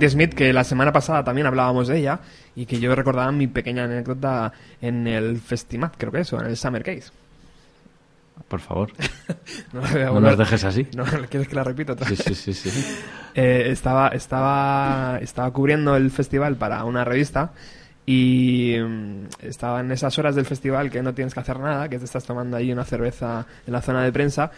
Patti 0.02 0.10
Smith, 0.10 0.34
que 0.34 0.52
la 0.52 0.64
semana 0.64 0.90
pasada 0.92 1.22
también 1.22 1.46
hablábamos 1.46 1.86
de 1.86 1.98
ella 1.98 2.18
y 2.56 2.66
que 2.66 2.80
yo 2.80 2.92
recordaba 2.96 3.30
mi 3.30 3.46
pequeña 3.46 3.84
anécdota 3.84 4.52
en 4.80 5.06
el 5.06 5.38
Festimat, 5.38 5.94
creo 5.96 6.10
que 6.10 6.20
eso, 6.20 6.40
en 6.40 6.46
el 6.46 6.56
Summer 6.56 6.82
Case. 6.82 7.10
Por 8.48 8.58
favor, 8.58 8.90
No, 9.72 9.80
no 10.14 10.20
nos 10.20 10.36
dejes 10.38 10.64
así. 10.64 10.88
No, 10.96 11.04
¿Quieres 11.30 11.46
que 11.46 11.54
la 11.54 11.62
repita 11.62 11.92
otra 11.92 12.08
Sí, 12.08 12.16
vez? 12.16 12.24
sí, 12.38 12.52
sí, 12.52 12.70
sí. 12.70 12.96
Eh, 13.34 13.68
estaba, 13.70 14.08
estaba, 14.08 15.18
estaba 15.22 15.50
cubriendo 15.52 15.96
el 15.96 16.10
festival 16.10 16.56
para 16.56 16.84
una 16.84 17.02
revista 17.02 17.52
y 18.04 18.76
mm, 18.80 19.26
estaba 19.42 19.80
en 19.80 19.92
esas 19.92 20.18
horas 20.18 20.34
del 20.34 20.44
festival 20.44 20.90
que 20.90 21.02
no 21.02 21.14
tienes 21.14 21.34
que 21.34 21.40
hacer 21.40 21.58
nada, 21.60 21.88
que 21.88 21.98
te 21.98 22.04
estás 22.04 22.24
tomando 22.24 22.56
ahí 22.56 22.72
una 22.72 22.84
cerveza 22.84 23.46
en 23.66 23.72
la 23.72 23.80
zona 23.80 24.02
de 24.02 24.12
prensa. 24.12 24.50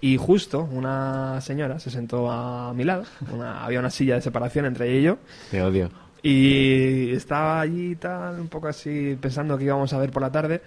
Y 0.00 0.16
justo 0.16 0.68
una 0.70 1.40
señora 1.40 1.78
se 1.80 1.90
sentó 1.90 2.30
a 2.30 2.72
mi 2.74 2.84
lado, 2.84 3.04
una- 3.32 3.64
había 3.64 3.80
una 3.80 3.90
silla 3.90 4.14
de 4.16 4.20
separación 4.22 4.66
entre 4.66 4.88
ella 4.90 4.98
y 4.98 5.02
yo. 5.02 5.18
Te 5.50 5.62
odio. 5.62 5.90
y 6.24 7.10
estaba 7.12 7.60
allí 7.60 7.96
tal, 7.96 8.38
un 8.38 8.46
poco 8.48 8.68
así 8.68 9.18
pensando 9.20 9.58
que 9.58 9.64
íbamos 9.64 9.92
a 9.92 9.98
ver 9.98 10.10
por 10.10 10.22
la 10.22 10.30
tarde. 10.30 10.60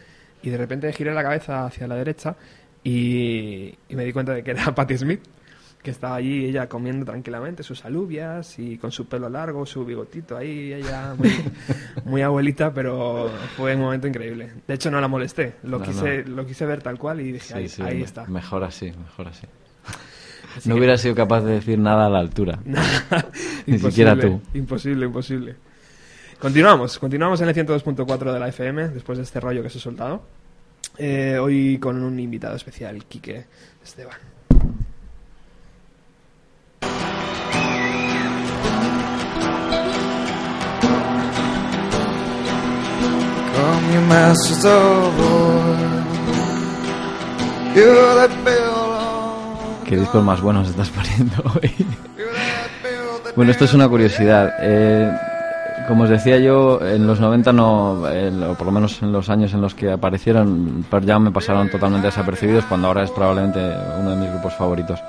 Y 0.43 0.49
de 0.49 0.57
repente 0.57 0.91
giré 0.91 1.13
la 1.13 1.23
cabeza 1.23 1.65
hacia 1.65 1.87
la 1.87 1.95
derecha 1.95 2.35
y, 2.83 3.73
y 3.89 3.95
me 3.95 4.03
di 4.05 4.11
cuenta 4.13 4.33
de 4.33 4.43
que 4.43 4.51
era 4.51 4.65
Patti 4.75 4.97
Smith, 4.97 5.21
que 5.85 5.91
estaba 5.91 6.15
allí 6.15 6.43
ella 6.45 6.67
comiendo 6.67 7.05
tranquilamente 7.05 7.63
sus 7.63 7.85
alubias 7.85 8.59
y 8.59 8.77
con 8.77 8.91
su 8.91 9.05
pelo 9.07 9.29
largo, 9.29 9.65
su 9.65 9.85
bigotito 9.85 10.35
ahí, 10.35 10.73
ella 10.73 11.13
muy, 11.17 11.31
muy 12.05 12.21
abuelita, 12.21 12.73
pero 12.73 13.31
fue 13.55 13.75
un 13.75 13.81
momento 13.81 14.07
increíble. 14.07 14.51
De 14.67 14.73
hecho 14.73 14.91
no 14.91 14.99
la 14.99 15.07
molesté, 15.07 15.55
lo, 15.63 15.79
No, 15.79 15.85
quise, 15.85 16.23
lo 16.25 16.45
quise 16.45 16.65
ver 16.65 16.81
tal 16.81 16.97
cual 16.97 17.21
y 17.21 17.31
dije, 17.31 17.47
Sí, 17.47 17.53
ahí, 17.53 17.69
sí, 17.69 17.81
ahí 17.81 17.99
me- 17.99 18.03
está. 18.03 18.25
Mejor 18.25 18.63
así, 18.65 18.91
mejor 18.91 19.27
así. 19.29 19.47
Así 20.57 20.67
no 20.67 20.75
que- 20.75 20.79
hubiera 20.79 20.97
sido 20.97 21.13
capaz 21.15 21.41
de 21.41 21.53
decir 21.53 21.77
nada 21.79 22.07
a 22.07 22.09
la 22.09 22.19
altura. 22.19 22.59
Ni 23.65 23.77
siquiera 23.79 24.17
tú. 24.19 24.41
Imposible, 24.53 25.05
imposible. 25.05 25.55
Continuamos, 26.39 26.99
continuamos 26.99 27.39
en 27.41 27.47
el 27.49 27.55
102.4 27.55 28.33
de 28.33 28.39
la 28.39 28.47
FM, 28.49 28.89
después 28.89 29.17
de 29.17 29.23
este 29.23 29.39
rollo 29.39 29.61
que 29.61 29.67
os 29.67 29.75
he 29.75 29.79
soltado. 29.79 30.23
Eh, 30.97 31.37
hoy 31.39 31.77
con 31.77 32.01
un 32.03 32.19
invitado 32.19 32.55
especial, 32.55 33.05
Quique 33.05 33.45
Esteban. 33.83 34.17
Come, 43.55 43.93
you 43.93 44.01
masters. 44.01 44.65
¿Qué 49.85 49.97
discos 49.97 50.23
más 50.23 50.41
buenos 50.41 50.67
estás 50.69 50.89
poniendo 50.89 51.35
hoy? 51.55 51.71
Bueno, 53.35 53.51
esto 53.51 53.65
es 53.65 53.73
una 53.73 53.87
curiosidad. 53.87 54.53
Eh, 54.61 55.11
como 55.87 56.03
os 56.03 56.09
decía 56.09 56.37
yo, 56.39 56.79
en 56.81 57.05
los 57.05 57.19
90 57.19 57.51
no, 57.53 58.09
en- 58.09 58.41
o 58.43 58.53
por 58.55 58.65
lo 58.67 58.71
menos 58.71 59.01
en 59.03 59.11
los 59.11 59.29
años 59.29 59.53
en 59.53 59.61
los 59.61 59.75
que 59.75 59.91
aparecieron, 59.91 60.85
Pearl 60.89 61.05
Jam 61.05 61.23
me 61.23 61.31
pasaron 61.31 61.69
totalmente 61.69 62.07
desapercibidos, 62.07 62.65
cuando 62.65 62.87
ahora 62.87 63.03
es 63.03 63.11
probablemente 63.11 63.59
uno 63.99 64.11
de 64.11 64.15
mis 64.15 64.31
grupos 64.31 64.53
favoritos. 64.55 64.99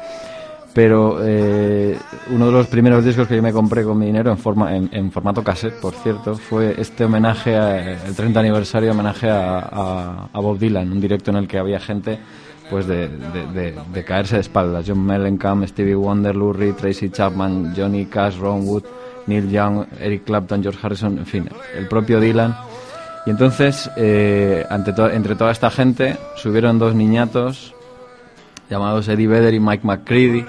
Pero 0.76 1.20
eh, 1.22 1.96
uno 2.30 2.44
de 2.46 2.52
los 2.52 2.66
primeros 2.66 3.02
discos 3.02 3.26
que 3.26 3.34
yo 3.36 3.42
me 3.42 3.50
compré 3.50 3.82
con 3.82 3.98
mi 3.98 4.04
dinero 4.04 4.30
en, 4.30 4.36
forma, 4.36 4.76
en, 4.76 5.10
formato 5.10 5.42
cassette, 5.42 5.80
por 5.80 5.94
cierto, 5.94 6.34
fue 6.36 6.74
este 6.78 7.06
homenaje, 7.06 7.56
a- 7.56 8.04
el 8.06 8.14
30 8.14 8.40
aniversario 8.40 8.90
homenaje 8.90 9.26
a, 9.30 9.58
a- 9.58 10.28
Bob 10.38 10.58
Dylan, 10.58 10.92
un 10.92 11.00
directo 11.00 11.30
en 11.30 11.38
el 11.38 11.48
que 11.48 11.58
había 11.58 11.80
gente 11.80 12.18
pues 12.68 12.86
de, 12.86 13.08
de- 13.08 13.46
de- 13.54 13.74
de 13.90 14.04
caerse 14.04 14.34
de 14.34 14.42
espaldas. 14.42 14.84
John 14.86 15.02
Mellencamp, 15.02 15.64
Stevie 15.66 15.94
Wonder, 15.94 16.36
Lou 16.36 16.52
Reed, 16.52 16.74
Tracy 16.74 17.08
Chapman, 17.08 17.72
Johnny 17.74 18.04
Cash, 18.04 18.36
Ron 18.36 18.68
Wood, 18.68 18.84
Neil 19.28 19.48
Young, 19.50 19.86
Eric 19.98 20.24
Clapton, 20.24 20.62
George 20.62 20.78
Harrison, 20.82 21.16
en 21.16 21.24
fin, 21.26 21.48
el 21.74 21.88
propio 21.88 22.20
Dylan. 22.20 22.54
Y 23.24 23.30
entonces, 23.30 23.90
eh, 23.96 24.62
ante 24.68 24.92
to- 24.92 25.08
entre 25.10 25.36
toda 25.36 25.52
esta 25.52 25.70
gente, 25.70 26.18
subieron 26.36 26.78
dos 26.78 26.94
niñatos 26.94 27.72
llamados 28.68 29.08
Eddie 29.08 29.26
Vedder 29.28 29.54
y 29.54 29.60
Mike 29.60 29.86
McCready 29.86 30.44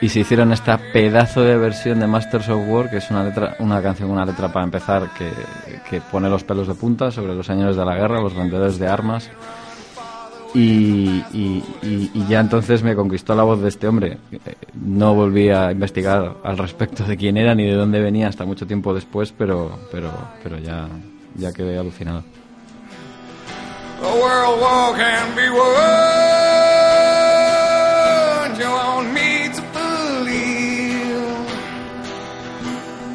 y 0.00 0.08
se 0.10 0.20
hicieron 0.20 0.52
esta 0.52 0.78
pedazo 0.92 1.42
de 1.42 1.56
versión 1.56 2.00
de 2.00 2.06
Masters 2.06 2.48
of 2.50 2.62
War, 2.68 2.90
que 2.90 2.98
es 2.98 3.10
una 3.10 3.24
letra, 3.24 3.56
una 3.60 3.80
canción, 3.82 4.10
una 4.10 4.24
letra 4.26 4.52
para 4.52 4.64
empezar 4.64 5.08
que, 5.16 5.30
que 5.88 6.00
pone 6.00 6.28
los 6.28 6.44
pelos 6.44 6.68
de 6.68 6.74
punta 6.74 7.10
sobre 7.10 7.34
los 7.34 7.46
señores 7.46 7.76
de 7.76 7.84
la 7.84 7.94
guerra, 7.96 8.20
los 8.20 8.34
vendedores 8.34 8.78
de 8.78 8.88
armas. 8.88 9.30
Y, 10.54 11.22
y- 11.34 11.62
y- 11.82 12.26
ya 12.28 12.40
entonces 12.40 12.82
me 12.82 12.94
conquistó 12.94 13.34
la 13.34 13.42
voz 13.42 13.60
de 13.60 13.68
este 13.68 13.86
hombre. 13.88 14.16
No 14.74 15.14
volví 15.14 15.50
a 15.50 15.70
investigar 15.70 16.34
al 16.44 16.56
respecto 16.56 17.04
de 17.04 17.16
quién 17.16 17.36
era 17.36 17.54
ni 17.54 17.64
de 17.66 17.74
dónde 17.74 18.00
venía 18.00 18.28
hasta 18.28 18.44
mucho 18.46 18.66
tiempo 18.66 18.94
después, 18.94 19.32
pero, 19.36 19.78
pero, 19.92 20.10
pero 20.42 20.58
ya, 20.58 20.88
ya 21.34 21.52
quedé 21.52 21.78
alucinado. 21.78 22.22
A 24.02 24.08
world 24.14 24.60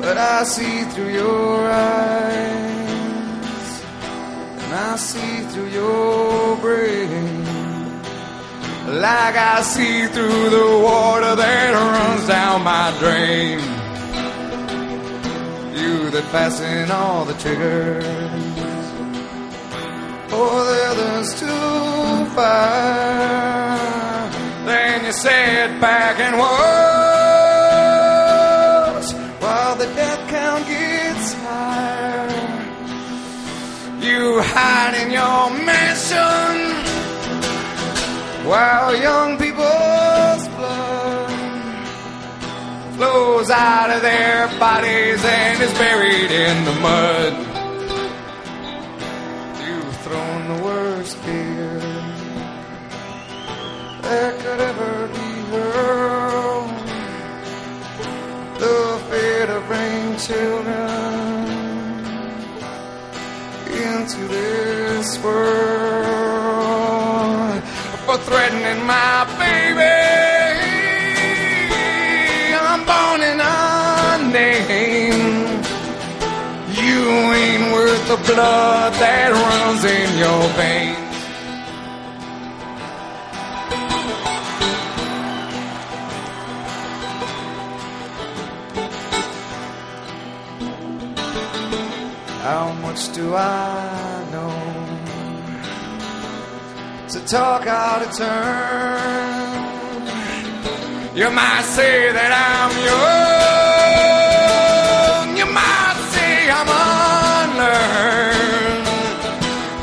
but 0.01 0.17
I 0.17 0.43
see 0.43 0.83
through 0.85 1.13
your 1.13 1.69
eyes, 1.69 2.63
and 4.63 4.73
I 4.73 4.95
see 4.95 5.41
through 5.51 5.67
your 5.67 6.57
brain, 6.57 7.43
like 8.99 9.35
I 9.35 9.61
see 9.61 10.07
through 10.07 10.49
the 10.49 10.79
water 10.83 11.35
that 11.35 11.73
runs 11.73 12.27
down 12.27 12.63
my 12.63 12.91
drain. 12.99 13.59
You 15.77 16.09
that 16.09 16.23
fasten 16.31 16.89
all 16.89 17.23
the 17.25 17.33
triggers 17.35 18.03
for 20.31 20.63
the 20.69 20.77
others 20.91 21.29
to 21.41 22.25
fire. 22.35 23.77
Then 24.65 25.05
you 25.05 25.11
sit 25.11 25.79
back 25.79 26.19
and 26.19 26.37
watch 26.39 26.90
You 34.31 34.39
hide 34.41 34.95
in 34.95 35.11
your 35.11 35.49
mansion 35.65 36.55
while 38.47 38.95
young 38.95 39.37
people's 39.37 40.47
blood 40.55 41.85
flows 42.95 43.49
out 43.49 43.89
of 43.89 44.01
their 44.01 44.47
bodies 44.57 45.21
and 45.25 45.61
is 45.61 45.73
buried 45.73 46.31
in 46.31 46.63
the 46.63 46.75
mud. 46.79 47.33
You've 49.67 49.97
thrown 49.97 50.41
the 50.55 50.63
worst 50.63 51.17
fear 51.17 51.79
that 54.01 54.39
could 54.39 54.61
ever 54.61 55.07
be 55.07 55.31
hurled. 55.51 56.69
The 58.61 59.01
fear 59.09 59.45
to 59.47 59.59
bring 59.67 60.17
children 60.17 61.11
into 63.97 64.23
this 64.27 65.19
world 65.19 65.51
for 68.06 68.17
threatening 68.27 68.86
my 68.86 69.25
baby. 69.38 69.97
I'm 72.69 72.82
born 72.91 73.21
in 73.32 73.39
unnamed. 74.21 74.51
You 76.84 77.01
ain't 77.41 77.65
worth 77.73 78.04
the 78.08 78.19
blood 78.34 78.93
that 78.93 79.30
runs 79.43 79.84
in 79.84 80.10
your 80.23 80.43
veins. 80.56 81.11
How 92.53 92.67
much 92.85 93.01
do 93.13 93.33
I 93.33 94.27
know 94.33 94.55
to 97.13 97.19
talk 97.25 97.65
out 97.65 98.01
of 98.05 98.11
turn? 98.11 99.61
You 101.15 101.29
might 101.31 101.63
say 101.77 102.11
that 102.11 102.31
I'm 102.51 102.71
young. 105.27 105.37
You 105.39 105.45
might 105.59 105.97
say 106.13 106.51
I'm 106.59 106.69
unlearned. 107.47 108.85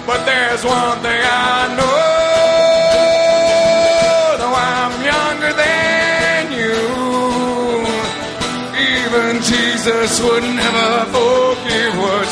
But 0.07 0.21
there's 0.27 0.63
one 0.63 0.99
thing 1.01 1.23
I 1.25 1.48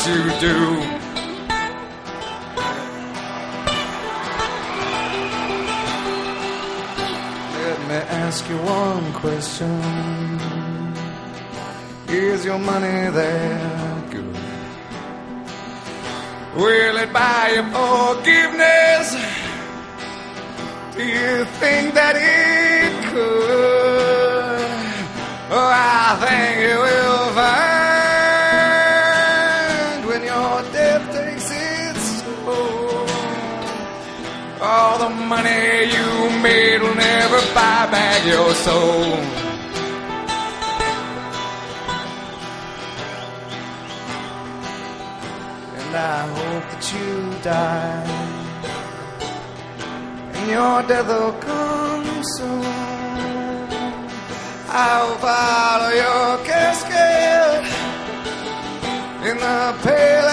you 0.07 0.23
do. 0.39 0.57
Let 7.63 7.79
me 7.89 7.99
ask 8.23 8.47
you 8.49 8.57
one 8.57 9.13
question. 9.13 9.81
Is 12.07 12.45
your 12.45 12.59
money 12.59 12.99
that 13.19 14.11
good? 14.11 14.37
Will 16.55 16.97
it 17.03 17.11
buy 17.11 17.51
you 17.55 17.63
forgiveness? 17.77 19.07
Do 20.95 21.03
you 21.03 21.45
think 21.59 21.93
that 21.99 22.15
it 22.15 22.93
could? 23.09 24.67
Oh, 25.49 25.69
I 25.71 26.17
think 26.23 26.53
you 26.65 26.77
will 26.85 27.33
find 27.35 27.76
The 35.07 35.13
money 35.13 35.85
you 35.95 36.41
made 36.41 36.81
will 36.81 36.93
never 36.93 37.39
buy 37.55 37.87
back 37.89 38.25
your 38.25 38.53
soul. 38.55 39.03
And 45.79 45.95
I 45.95 46.27
hope 46.35 46.65
that 46.71 46.83
you 46.93 47.11
die. 47.41 48.03
And 50.33 50.49
your 50.51 50.83
death 50.89 51.07
will 51.07 51.31
come 51.39 52.23
soon. 52.35 52.65
I'll 54.67 55.15
follow 55.23 55.91
your 56.03 56.37
casket 56.43 57.63
in 59.29 59.37
the 59.37 59.77
pale 59.83 60.27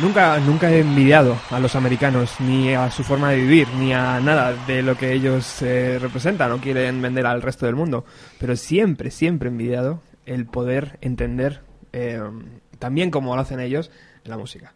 Nunca, 0.00 0.38
nunca 0.38 0.70
he 0.70 0.80
envidiado 0.80 1.36
a 1.50 1.58
los 1.58 1.74
americanos, 1.74 2.40
ni 2.40 2.72
a 2.72 2.90
su 2.90 3.04
forma 3.04 3.30
de 3.30 3.36
vivir, 3.36 3.68
ni 3.78 3.92
a 3.92 4.18
nada 4.20 4.54
de 4.66 4.82
lo 4.82 4.96
que 4.96 5.12
ellos 5.12 5.60
eh, 5.60 5.98
representan 6.00 6.52
o 6.52 6.58
quieren 6.58 7.02
vender 7.02 7.26
al 7.26 7.42
resto 7.42 7.66
del 7.66 7.76
mundo. 7.76 8.06
Pero 8.38 8.56
siempre, 8.56 9.10
siempre 9.10 9.48
he 9.48 9.52
envidiado 9.52 10.00
el 10.24 10.46
poder 10.46 10.98
entender, 11.02 11.60
eh, 11.92 12.18
también 12.80 13.12
como 13.12 13.36
lo 13.36 13.42
hacen 13.42 13.60
ellos, 13.60 13.92
la 14.24 14.36
música. 14.36 14.72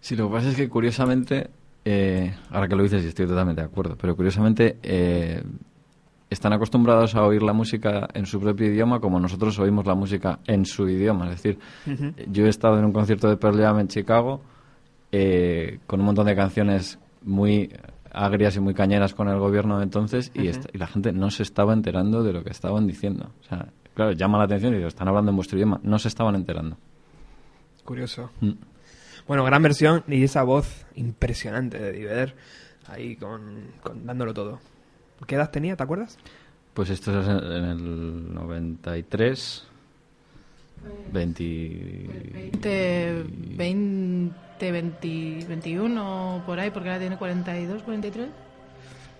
Sí, 0.00 0.16
lo 0.16 0.28
que 0.28 0.34
pasa 0.34 0.48
es 0.48 0.56
que 0.56 0.68
curiosamente, 0.68 1.50
eh, 1.84 2.34
ahora 2.50 2.66
que 2.66 2.74
lo 2.74 2.82
dices 2.82 3.04
y 3.04 3.08
estoy 3.08 3.26
totalmente 3.26 3.60
de 3.60 3.66
acuerdo, 3.66 3.96
pero 4.00 4.16
curiosamente 4.16 4.78
eh, 4.82 5.42
están 6.30 6.52
acostumbrados 6.52 7.14
a 7.14 7.24
oír 7.24 7.42
la 7.42 7.52
música 7.52 8.08
en 8.14 8.26
su 8.26 8.40
propio 8.40 8.66
idioma 8.66 9.00
como 9.00 9.20
nosotros 9.20 9.58
oímos 9.58 9.86
la 9.86 9.94
música 9.94 10.40
en 10.46 10.64
su 10.64 10.88
idioma. 10.88 11.30
Es 11.30 11.42
decir, 11.42 11.58
yo 12.30 12.46
he 12.46 12.48
estado 12.48 12.78
en 12.78 12.84
un 12.84 12.92
concierto 12.92 13.28
de 13.28 13.36
Pearl 13.36 13.60
Jam 13.60 13.80
en 13.80 13.88
Chicago 13.88 14.40
eh, 15.10 15.78
con 15.86 16.00
un 16.00 16.06
montón 16.06 16.26
de 16.26 16.36
canciones 16.36 16.98
muy 17.22 17.72
agrias 18.10 18.56
y 18.56 18.60
muy 18.60 18.74
cañeras 18.74 19.14
con 19.14 19.28
el 19.28 19.38
gobierno 19.38 19.78
de 19.78 19.84
entonces 19.84 20.30
y, 20.34 20.48
y 20.48 20.78
la 20.78 20.86
gente 20.86 21.12
no 21.12 21.30
se 21.30 21.42
estaba 21.42 21.72
enterando 21.72 22.22
de 22.22 22.32
lo 22.32 22.44
que 22.44 22.50
estaban 22.50 22.86
diciendo. 22.86 23.30
O 23.40 23.44
sea, 23.44 23.68
claro, 23.98 24.12
llama 24.12 24.38
la 24.38 24.44
atención 24.44 24.72
y 24.74 24.76
digo, 24.76 24.86
están 24.86 25.08
hablando 25.08 25.30
en 25.30 25.36
vuestro 25.36 25.58
idioma. 25.58 25.80
No 25.82 25.98
se 25.98 26.06
estaban 26.06 26.36
enterando. 26.36 26.76
Curioso. 27.84 28.30
Mm. 28.40 28.52
Bueno, 29.26 29.42
gran 29.44 29.60
versión 29.60 30.04
y 30.06 30.22
esa 30.22 30.44
voz 30.44 30.86
impresionante 30.94 31.78
de 31.80 31.90
Diver 31.90 32.36
ahí 32.86 33.16
con, 33.16 33.72
con- 33.82 34.06
dándolo 34.06 34.32
todo. 34.32 34.60
¿Qué 35.26 35.34
edad 35.34 35.50
tenía, 35.50 35.74
te 35.74 35.82
acuerdas? 35.82 36.16
Pues 36.74 36.90
esto 36.90 37.20
es 37.20 37.26
en, 37.26 37.38
en 37.38 37.64
el 37.64 38.34
93, 38.34 39.66
20... 41.12 42.30
20, 42.34 43.24
20, 43.56 44.72
20, 44.72 45.46
21 45.48 46.42
por 46.46 46.60
ahí, 46.60 46.70
porque 46.70 46.88
ahora 46.90 47.00
tiene 47.00 47.16
42, 47.16 47.82
43. 47.82 48.28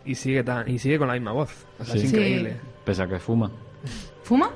Y 0.04 0.14
sigue 0.14 0.42
tan, 0.44 0.68
y 0.70 0.78
sigue 0.78 0.98
con 0.98 1.08
la 1.08 1.14
misma 1.14 1.32
voz. 1.32 1.66
O 1.80 1.84
sea, 1.84 1.94
Sí. 1.94 2.02
es 2.04 2.10
Sí. 2.10 2.16
increíble. 2.16 2.56
Pese 2.84 3.02
a 3.02 3.08
que 3.08 3.18
fuma. 3.18 3.50
¿Fuma? 4.22 4.50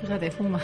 Fíjate, 0.00 0.30
fuma. 0.30 0.60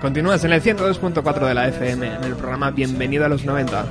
Continúas 0.00 0.44
en 0.44 0.52
el 0.52 0.62
102.4 0.62 1.48
de 1.48 1.54
la 1.54 1.68
FM, 1.68 2.14
en 2.16 2.24
el 2.24 2.36
programa 2.36 2.70
Bienvenido 2.70 3.24
a 3.24 3.28
los 3.28 3.44
90. 3.44 3.86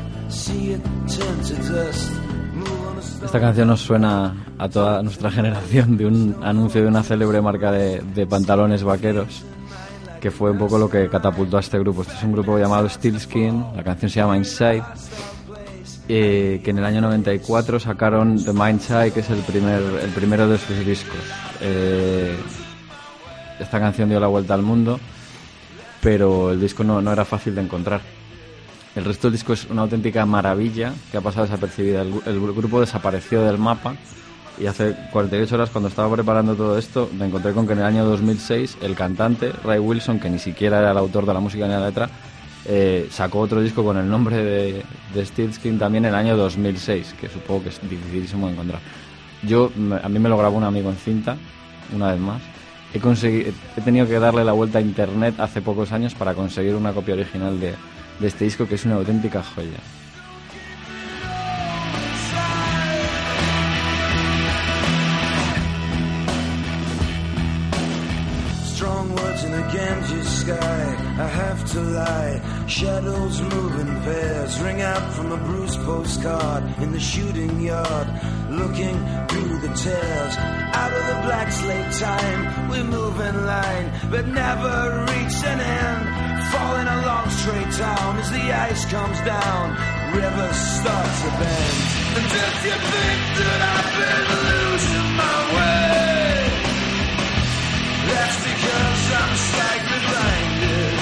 Esta 3.23 3.39
canción 3.39 3.67
nos 3.69 3.81
suena 3.81 4.35
a 4.57 4.69
toda 4.69 5.01
nuestra 5.01 5.31
generación 5.31 5.97
de 5.97 6.05
un 6.05 6.35
anuncio 6.43 6.81
de 6.81 6.87
una 6.87 7.03
célebre 7.03 7.41
marca 7.41 7.71
de, 7.71 8.27
pantalones 8.27 8.83
vaqueros, 8.83 9.43
que 10.21 10.29
fue 10.29 10.51
un 10.51 10.57
poco 10.57 10.77
lo 10.77 10.89
que 10.89 11.07
catapultó 11.09 11.57
a 11.57 11.61
este 11.61 11.79
grupo. 11.79 12.01
Este 12.01 12.13
es 12.15 12.23
un 12.23 12.33
grupo 12.33 12.57
llamado 12.57 12.87
Steelskin, 12.87 13.65
la 13.75 13.83
canción 13.83 14.11
se 14.11 14.19
llama 14.19 14.37
Inside, 14.37 14.83
eh, 16.09 16.61
que 16.63 16.71
en 16.71 16.77
el 16.77 16.85
año 16.85 17.01
94 17.01 17.79
sacaron 17.79 18.43
The 18.43 18.53
Mindside, 18.53 19.11
que 19.11 19.21
es 19.21 19.29
el, 19.29 19.39
primer, 19.39 19.81
el 20.03 20.11
primero 20.11 20.47
de 20.47 20.57
sus 20.57 20.85
discos. 20.85 21.19
Eh, 21.61 22.35
esta 23.59 23.79
canción 23.79 24.09
dio 24.09 24.19
la 24.19 24.27
vuelta 24.27 24.53
al 24.53 24.61
mundo, 24.61 24.99
pero 26.01 26.51
el 26.51 26.59
disco 26.59 26.83
no, 26.83 27.01
no 27.01 27.11
era 27.11 27.25
fácil 27.25 27.55
de 27.55 27.61
encontrar. 27.61 28.01
El 28.95 29.05
resto 29.05 29.27
del 29.27 29.33
disco 29.33 29.53
es 29.53 29.65
una 29.69 29.81
auténtica 29.83 30.25
maravilla 30.25 30.93
que 31.11 31.17
ha 31.17 31.21
pasado 31.21 31.45
desapercibida. 31.45 32.01
El, 32.03 32.13
gru- 32.13 32.27
el 32.27 32.39
grupo 32.39 32.79
desapareció 32.79 33.43
del 33.43 33.57
mapa 33.57 33.95
y 34.59 34.67
hace 34.67 34.95
48 35.11 35.55
horas 35.55 35.69
cuando 35.71 35.89
estaba 35.89 36.13
preparando 36.13 36.53
todo 36.55 36.77
esto 36.77 37.09
me 37.17 37.25
encontré 37.25 37.53
con 37.53 37.65
que 37.65 37.73
en 37.73 37.79
el 37.79 37.85
año 37.85 38.05
2006 38.05 38.77
el 38.81 38.93
cantante 38.93 39.51
Ray 39.63 39.79
Wilson, 39.79 40.19
que 40.19 40.29
ni 40.29 40.37
siquiera 40.37 40.79
era 40.79 40.91
el 40.91 40.97
autor 40.97 41.25
de 41.25 41.33
la 41.33 41.39
música 41.39 41.65
ni 41.65 41.71
la 41.73 41.87
letra, 41.87 42.07
eh, 42.65 43.07
sacó 43.11 43.39
otro 43.39 43.61
disco 43.61 43.83
con 43.83 43.97
el 43.97 44.07
nombre 44.07 44.37
de, 44.37 44.85
de 45.13 45.25
Steelskin 45.25 45.79
también 45.79 46.05
en 46.05 46.09
el 46.09 46.15
año 46.15 46.37
2006, 46.37 47.15
que 47.19 47.29
supongo 47.29 47.63
que 47.63 47.69
es 47.69 47.81
dificilísimo 47.89 48.45
de 48.45 48.53
encontrar. 48.53 48.79
Yo, 49.41 49.71
a 50.03 50.07
mí 50.07 50.19
me 50.19 50.29
lo 50.29 50.37
grabó 50.37 50.57
un 50.57 50.63
amigo 50.63 50.89
en 50.91 50.95
cinta, 50.97 51.35
una 51.93 52.11
vez 52.11 52.19
más. 52.21 52.41
He, 52.93 53.51
he 53.75 53.81
tenido 53.81 54.07
que 54.07 54.19
darle 54.19 54.45
la 54.45 54.51
vuelta 54.51 54.77
a 54.77 54.81
internet 54.81 55.33
hace 55.39 55.61
pocos 55.61 55.91
años 55.91 56.13
para 56.13 56.35
conseguir 56.35 56.75
una 56.75 56.93
copia 56.93 57.15
original 57.15 57.59
de, 57.59 57.73
de 58.19 58.27
este 58.27 58.45
disco 58.45 58.67
que 58.67 58.75
es 58.75 58.85
una 58.85 58.95
auténtica 58.95 59.43
joya. 59.43 59.79
Strong 68.75 69.15
words 69.15 69.43
in 69.45 69.53
a 69.53 69.61
Ganges 69.73 70.27
sky. 70.27 70.83
I 71.17 71.27
have 71.27 71.71
to 71.71 71.79
lie. 71.79 72.41
Shadows 72.67 73.41
move 73.41 73.79
in 73.79 74.01
pairs. 74.01 74.59
Ring 74.59 74.81
out 74.81 75.13
from 75.13 75.31
a 75.31 75.37
bruised 75.37 75.79
postcard 75.83 76.63
in 76.81 76.91
the 76.91 76.99
shooting 76.99 77.61
yard. 77.61 78.07
Looking 78.49 78.97
through 79.29 79.59
the 79.59 79.73
tears. 79.73 80.33
Out 80.73 80.91
of 80.91 81.07
the 81.07 81.21
black 81.27 81.51
slate 81.51 81.93
time. 81.93 82.69
We 82.69 82.83
move 82.83 83.19
in 83.19 83.45
line, 83.45 83.91
but 84.11 84.27
never 84.27 85.05
reach 85.07 85.43
an 85.45 85.59
end. 85.59 86.32
Falling 86.53 86.87
along 86.87 87.29
straight 87.31 87.71
down 87.77 88.11
as 88.21 88.29
the 88.29 88.45
ice 88.69 88.85
comes 88.85 89.19
down. 89.21 89.65
Rivers 90.13 90.59
start 90.79 91.09
to 91.21 91.29
bend. 91.41 91.77
And 92.17 92.25
if 92.45 92.55
you 92.67 92.77
think 92.93 93.21
that 93.39 93.59
I've 93.73 93.91
been 93.97 94.27
losing 94.49 95.09
my 95.17 95.39
way. 95.55 96.03
That's 98.09 98.37
because 98.49 99.03
I'm 99.19 99.35
slightly 99.49 99.99
blinded. 100.09 100.97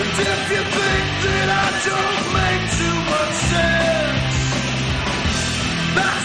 And 0.00 0.10
if 0.32 0.42
you 0.52 0.62
think 0.78 1.06
that 1.24 1.48
I 1.64 1.68
don't 1.88 2.24
make 2.36 2.64
too 2.78 2.96
much 3.12 3.34
sense, 3.52 4.36
that's 5.96 6.23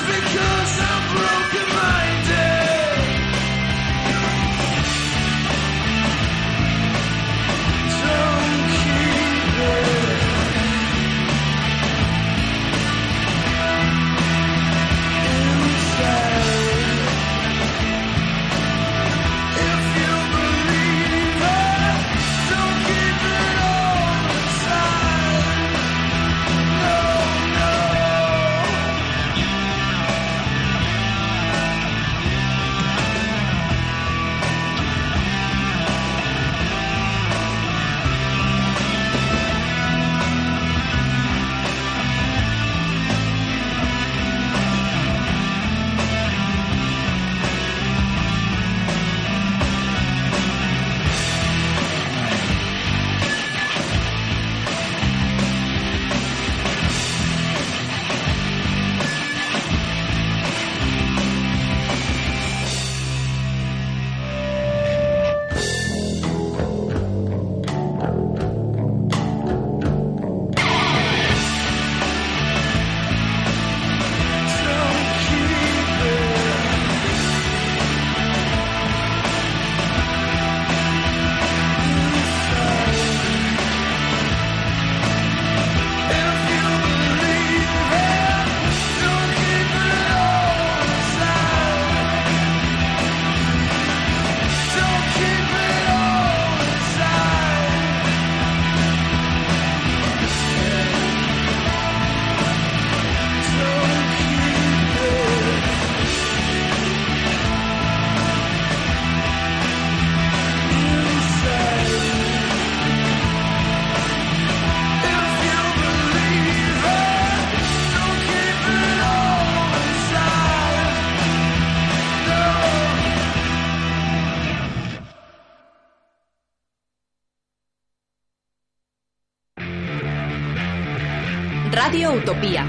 Utopía. 132.20 132.66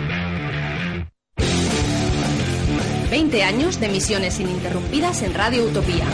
20 3.11 3.43
años 3.43 3.81
de 3.81 3.87
emisiones 3.87 4.39
ininterrumpidas 4.39 5.23
en 5.23 5.35
Radio 5.35 5.65
Utopía. 5.65 6.07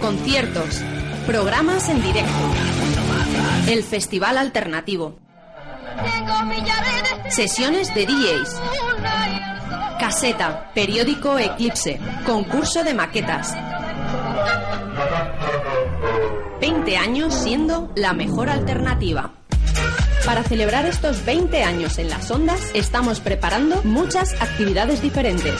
Conciertos, 0.00 0.80
programas 1.26 1.88
en 1.88 2.00
directo. 2.00 2.32
El 3.66 3.82
Festival 3.82 4.38
Alternativo. 4.38 5.18
Sesiones 7.28 7.92
de 7.94 8.06
DJs. 8.06 8.60
Caseta, 9.98 10.70
periódico 10.74 11.38
Eclipse, 11.38 11.98
concurso 12.24 12.84
de 12.84 12.94
maquetas. 12.94 13.54
20 16.60 16.96
años 16.96 17.34
siendo 17.34 17.90
la 17.96 18.12
mejor 18.12 18.48
alternativa. 18.48 19.43
Para 20.26 20.42
celebrar 20.42 20.84
estos 20.86 21.24
20 21.26 21.62
años 21.62 21.98
en 21.98 22.08
las 22.08 22.30
ondas, 22.30 22.70
estamos 22.72 23.20
preparando 23.20 23.82
muchas 23.84 24.32
actividades 24.40 25.02
diferentes. 25.02 25.54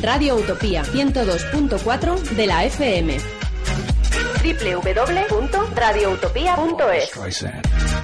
Radio 0.00 0.36
Utopía 0.36 0.82
102.4 0.84 2.18
de 2.30 2.46
la 2.46 2.64
FM. 2.64 3.18
www.radioutopía.es 4.42 7.10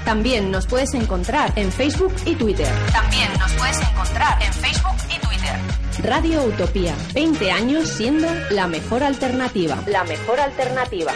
También 0.05 0.51
nos 0.51 0.67
puedes 0.67 0.93
encontrar 0.93 1.55
en 1.57 1.73
Facebook 1.73 2.13
y 2.27 2.35
Twitter. 2.35 2.69
También 2.93 3.31
nos 3.39 3.53
puedes 3.53 3.81
encontrar 3.81 4.43
en 4.43 4.53
Facebook 4.53 4.97
y 5.09 5.19
Twitter. 5.19 5.57
Radio 6.03 6.43
Utopía, 6.43 6.95
20 7.15 7.51
años 7.51 7.89
siendo 7.89 8.29
la 8.51 8.67
mejor 8.67 9.03
alternativa. 9.03 9.83
La 9.87 10.05
mejor 10.05 10.41
alternativa. 10.41 11.15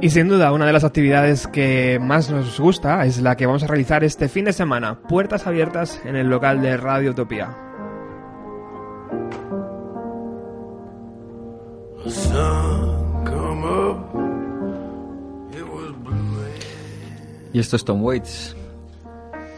Y 0.00 0.10
sin 0.10 0.28
duda, 0.28 0.50
una 0.52 0.66
de 0.66 0.72
las 0.72 0.82
actividades 0.82 1.46
que 1.46 2.00
más 2.00 2.28
nos 2.28 2.58
gusta 2.58 3.04
es 3.06 3.20
la 3.22 3.36
que 3.36 3.46
vamos 3.46 3.62
a 3.62 3.68
realizar 3.68 4.02
este 4.02 4.28
fin 4.28 4.44
de 4.46 4.52
semana, 4.52 4.98
puertas 5.08 5.46
abiertas 5.46 6.00
en 6.04 6.16
el 6.16 6.28
local 6.28 6.60
de 6.60 6.76
Radio 6.76 7.12
Utopía. 7.12 7.54
Y 17.52 17.58
esto 17.58 17.76
es 17.76 17.84
Tom 17.84 18.02
Waits. 18.02 18.56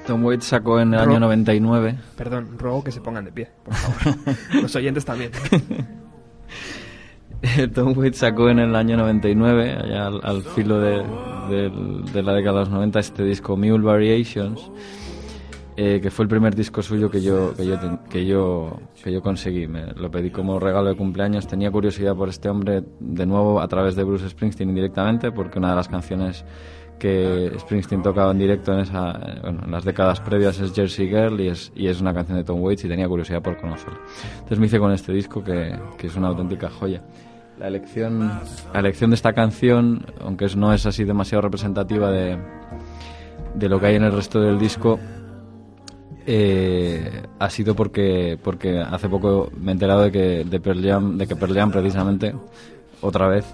Tom 0.07 0.25
Waits 0.25 0.45
sacó 0.47 0.81
en 0.81 0.93
el 0.95 1.05
Ro- 1.05 1.13
año 1.13 1.21
99 1.21 1.97
Perdón, 2.17 2.59
ruego 2.59 2.85
que 2.85 2.93
se 2.93 3.01
pongan 3.01 3.25
de 3.25 3.33
pie, 3.33 3.51
por 3.65 3.75
favor. 3.75 4.17
Los 4.63 4.75
oyentes 4.77 5.05
también. 5.05 5.31
Tom 7.75 7.97
Waits 7.97 8.19
sacó 8.19 8.49
en 8.49 8.59
el 8.59 8.75
año 8.75 8.97
99, 8.97 9.73
allá 9.73 10.07
al, 10.07 10.43
filo 10.43 10.81
de, 10.81 11.03
la 12.23 12.33
década 12.33 12.61
de 12.61 12.61
los 12.61 12.71
90, 12.71 12.99
este 12.99 13.25
disco 13.25 13.57
Mule 13.57 13.85
Variations, 13.85 14.71
eh, 15.77 16.01
que 16.01 16.11
fue 16.11 16.25
el 16.25 16.29
primer 16.29 16.55
disco 16.55 16.83
suyo 16.83 17.11
que 17.11 17.21
yo, 17.21 17.55
que 17.55 17.67
yo, 17.67 17.77
que 18.09 18.25
yo, 18.25 18.81
que 19.03 19.13
yo 19.13 19.21
conseguí. 19.21 19.67
Me 19.67 19.87
lo 19.95 20.11
pedí 20.11 20.31
como 20.31 20.59
regalo 20.59 20.91
de 20.91 20.97
cumpleaños. 20.97 21.47
Tenía 21.47 21.71
curiosidad 21.71 22.15
por 22.15 22.29
este 22.29 22.49
hombre, 22.49 22.85
de 23.01 23.27
nuevo 23.27 23.61
a 23.61 23.69
través 23.69 23.97
de 23.97 24.05
Bruce 24.05 24.29
Springsteen 24.29 24.71
indirectamente, 24.71 25.33
porque 25.33 25.59
una 25.59 25.71
de 25.71 25.77
las 25.77 25.89
canciones 25.89 26.45
que 26.99 27.53
Springsteen 27.59 28.03
tocaba 28.03 28.31
en 28.31 28.39
directo 28.39 28.73
en, 28.73 28.81
esa, 28.81 29.19
bueno, 29.43 29.63
en 29.65 29.71
las 29.73 29.85
décadas 29.85 30.21
previas 30.21 30.61
es 30.61 30.73
Jersey 30.73 31.09
Girl 31.09 31.41
y 31.41 31.49
es, 31.49 31.73
y 31.75 31.89
es 31.89 32.01
una 32.01 32.15
canción 32.15 32.39
de 32.39 32.45
Tom 32.45 32.63
Waits 32.63 32.85
y 32.85 32.89
tenía 32.89 33.09
curiosidad 33.09 33.43
por 33.43 33.59
conocerlo. 33.59 33.99
Entonces 34.35 34.59
me 34.61 34.67
hice 34.67 34.79
con 34.79 34.93
este 34.93 35.13
disco 35.13 35.43
que, 35.43 35.77
que 35.99 36.07
es 36.07 36.17
una 36.17 36.29
auténtica 36.29 36.71
joya. 36.71 37.03
La 37.59 37.69
elección, 37.69 38.41
la 38.73 38.81
elección 38.81 39.11
de 39.11 39.15
esta 39.17 39.33
canción, 39.33 40.07
aunque 40.21 40.47
no 40.57 40.73
es 40.73 40.87
así 40.87 41.05
demasiado 41.05 41.43
representativa 41.43 42.11
de, 42.11 42.37
de 43.55 43.69
lo 43.69 43.79
que 43.79 43.87
hay 43.87 43.95
en 43.95 44.03
el 44.03 44.13
resto 44.13 44.41
del 44.41 44.59
disco, 44.59 44.99
eh, 46.27 47.23
ha 47.39 47.51
sido 47.51 47.75
porque, 47.75 48.39
porque 48.43 48.81
hace 48.81 49.09
poco 49.09 49.51
me 49.57 49.71
he 49.71 49.75
enterado 49.75 50.03
de 50.03 50.13
que, 50.13 50.45
de 50.45 50.61
Pearl 50.61 50.83
Jam, 50.83 51.19
de 51.19 51.27
que 51.27 51.37
Pearl 51.37 51.55
Jam 51.55 51.71
precisamente, 51.71 52.35
otra 53.01 53.29
vez, 53.29 53.45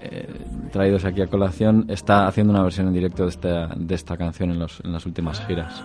eh, 0.00 0.26
traídos 0.72 1.04
aquí 1.04 1.20
a 1.20 1.26
colación, 1.26 1.84
está 1.88 2.26
haciendo 2.26 2.52
una 2.52 2.62
versión 2.62 2.88
en 2.88 2.94
directo 2.94 3.24
de 3.24 3.30
esta, 3.30 3.66
de 3.76 3.94
esta 3.94 4.16
canción 4.16 4.50
en, 4.50 4.58
los, 4.58 4.80
en 4.84 4.92
las 4.92 5.04
últimas 5.06 5.44
giras. 5.46 5.82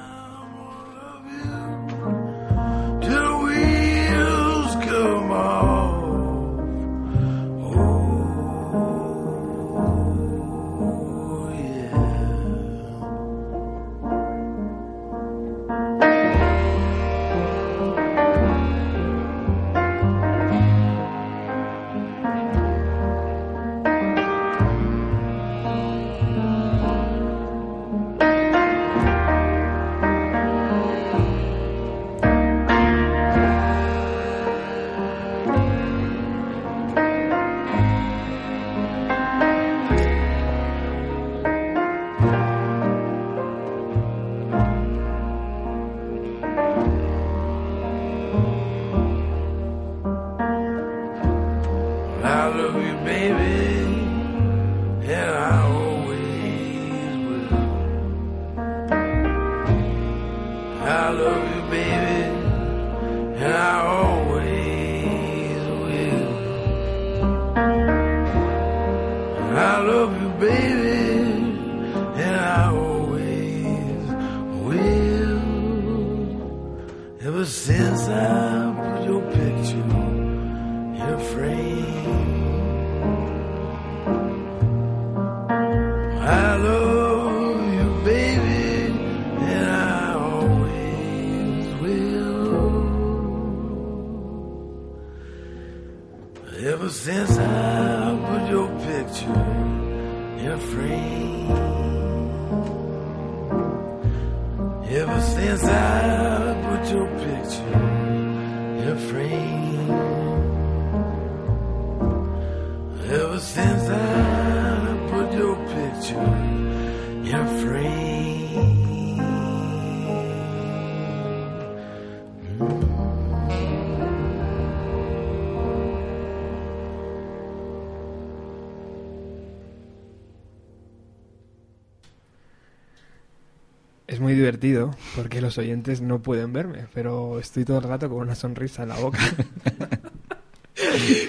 Divertido 134.62 134.92
porque 135.16 135.42
los 135.42 135.58
oyentes 135.58 136.02
no 136.02 136.22
pueden 136.22 136.54
verme, 136.54 136.86
pero 136.94 137.40
estoy 137.40 137.66
todo 137.66 137.78
el 137.80 137.84
rato 137.84 138.10
con 138.10 138.20
una 138.20 138.36
sonrisa 138.36 138.84
en 138.84 138.90
la 138.90 139.00
boca. 139.00 139.20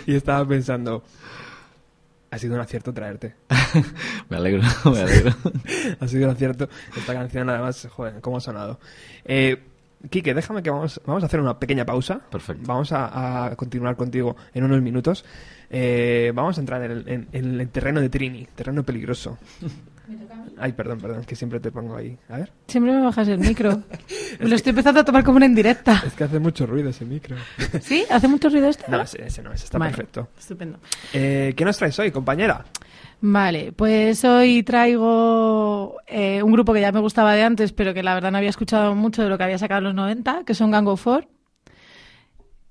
y 0.07 0.15
estaba 0.15 0.47
pensando, 0.47 1.03
ha 2.31 2.39
sido 2.39 2.55
un 2.55 2.61
acierto 2.61 2.93
traerte. 2.93 3.35
Me 4.29 4.37
alegro, 4.37 4.63
me 4.85 5.01
alegro. 5.01 5.35
ha 6.01 6.09
sido 6.09 6.25
un 6.29 6.35
acierto. 6.35 6.69
Esta 6.97 7.13
canción, 7.15 7.49
además, 7.51 7.87
joder, 7.91 8.21
cómo 8.21 8.39
ha 8.39 8.41
sonado. 8.41 8.79
Eh, 9.25 9.63
Quique, 10.11 10.35
déjame 10.35 10.63
que 10.65 10.71
vamos, 10.71 11.01
vamos 11.07 11.23
a 11.23 11.27
hacer 11.27 11.39
una 11.41 11.59
pequeña 11.61 11.85
pausa. 11.85 12.21
Perfecto. 12.31 12.65
Vamos 12.67 12.91
a, 12.93 13.47
a 13.47 13.57
continuar 13.57 13.95
contigo 13.97 14.37
en 14.53 14.65
unos 14.65 14.83
minutos. 14.83 15.25
Eh, 15.71 16.33
vamos 16.35 16.59
a 16.59 16.61
entrar 16.61 16.83
en 16.83 16.91
el, 16.91 17.09
en- 17.09 17.29
en 17.33 17.61
el 17.61 17.69
terreno 17.69 18.01
de 18.01 18.09
Trini, 18.09 18.47
terreno 18.55 18.83
peligroso. 18.83 19.39
Ay, 20.59 20.73
perdón, 20.73 21.01
perdón, 21.01 21.25
que 21.25 21.37
siempre 21.37 21.61
te 21.61 21.71
pongo 21.71 21.97
ahí. 21.97 22.17
A 22.29 22.39
ver. 22.39 22.53
Siempre 22.67 22.93
me 22.93 23.01
bajas 23.03 23.29
el 23.29 23.39
micro. 23.39 23.83
Me 24.41 24.49
lo 24.49 24.57
estoy 24.57 24.71
empezando 24.71 25.01
a 25.01 25.05
tomar 25.05 25.25
como 25.25 25.37
una 25.37 25.47
indirecta. 25.47 26.03
Es 26.07 26.15
que 26.15 26.25
hace 26.25 26.39
mucho 26.39 26.67
ruido 26.67 26.91
ese 26.91 27.05
micro. 27.05 27.37
¿Sí? 27.81 28.05
¿Hace 28.11 28.29
mucho 28.29 28.49
ruido 28.49 28.69
este? 28.69 28.91
No, 28.91 29.03
ese, 29.03 29.25
ese 29.25 29.43
no, 29.43 29.53
ese 29.53 29.65
está 29.65 29.79
Vale, 29.79 29.91
perfecto. 29.91 30.29
Estupendo. 30.39 30.79
Eh, 31.13 31.53
¿Qué 31.57 31.65
nos 31.65 31.77
traes 31.77 31.99
hoy, 31.99 32.11
compañera? 32.11 32.65
Vale, 33.21 33.73
pues 33.73 34.25
hoy 34.25 34.63
traigo 34.65 35.97
eh, 36.09 36.43
un 36.43 36.51
grupo 36.51 36.73
que 36.73 36.81
ya 36.81 36.91
me 36.91 36.99
gustaba 37.01 37.35
de 37.35 37.43
antes, 37.45 37.73
pero 37.73 37.95
que 37.95 38.03
la 38.03 38.15
verdad 38.15 38.33
no 38.33 38.39
había 38.39 38.51
escuchado 38.51 38.97
mucho 38.97 39.23
de 39.23 39.29
lo 39.29 39.39
que 39.39 39.45
había 39.45 39.59
sacado 39.59 39.79
en 39.79 39.85
los 39.85 39.95
90, 39.95 40.43
que 40.45 40.55
son 40.55 40.73
Gang 40.73 40.89
of 40.89 41.01
Four, 41.01 41.29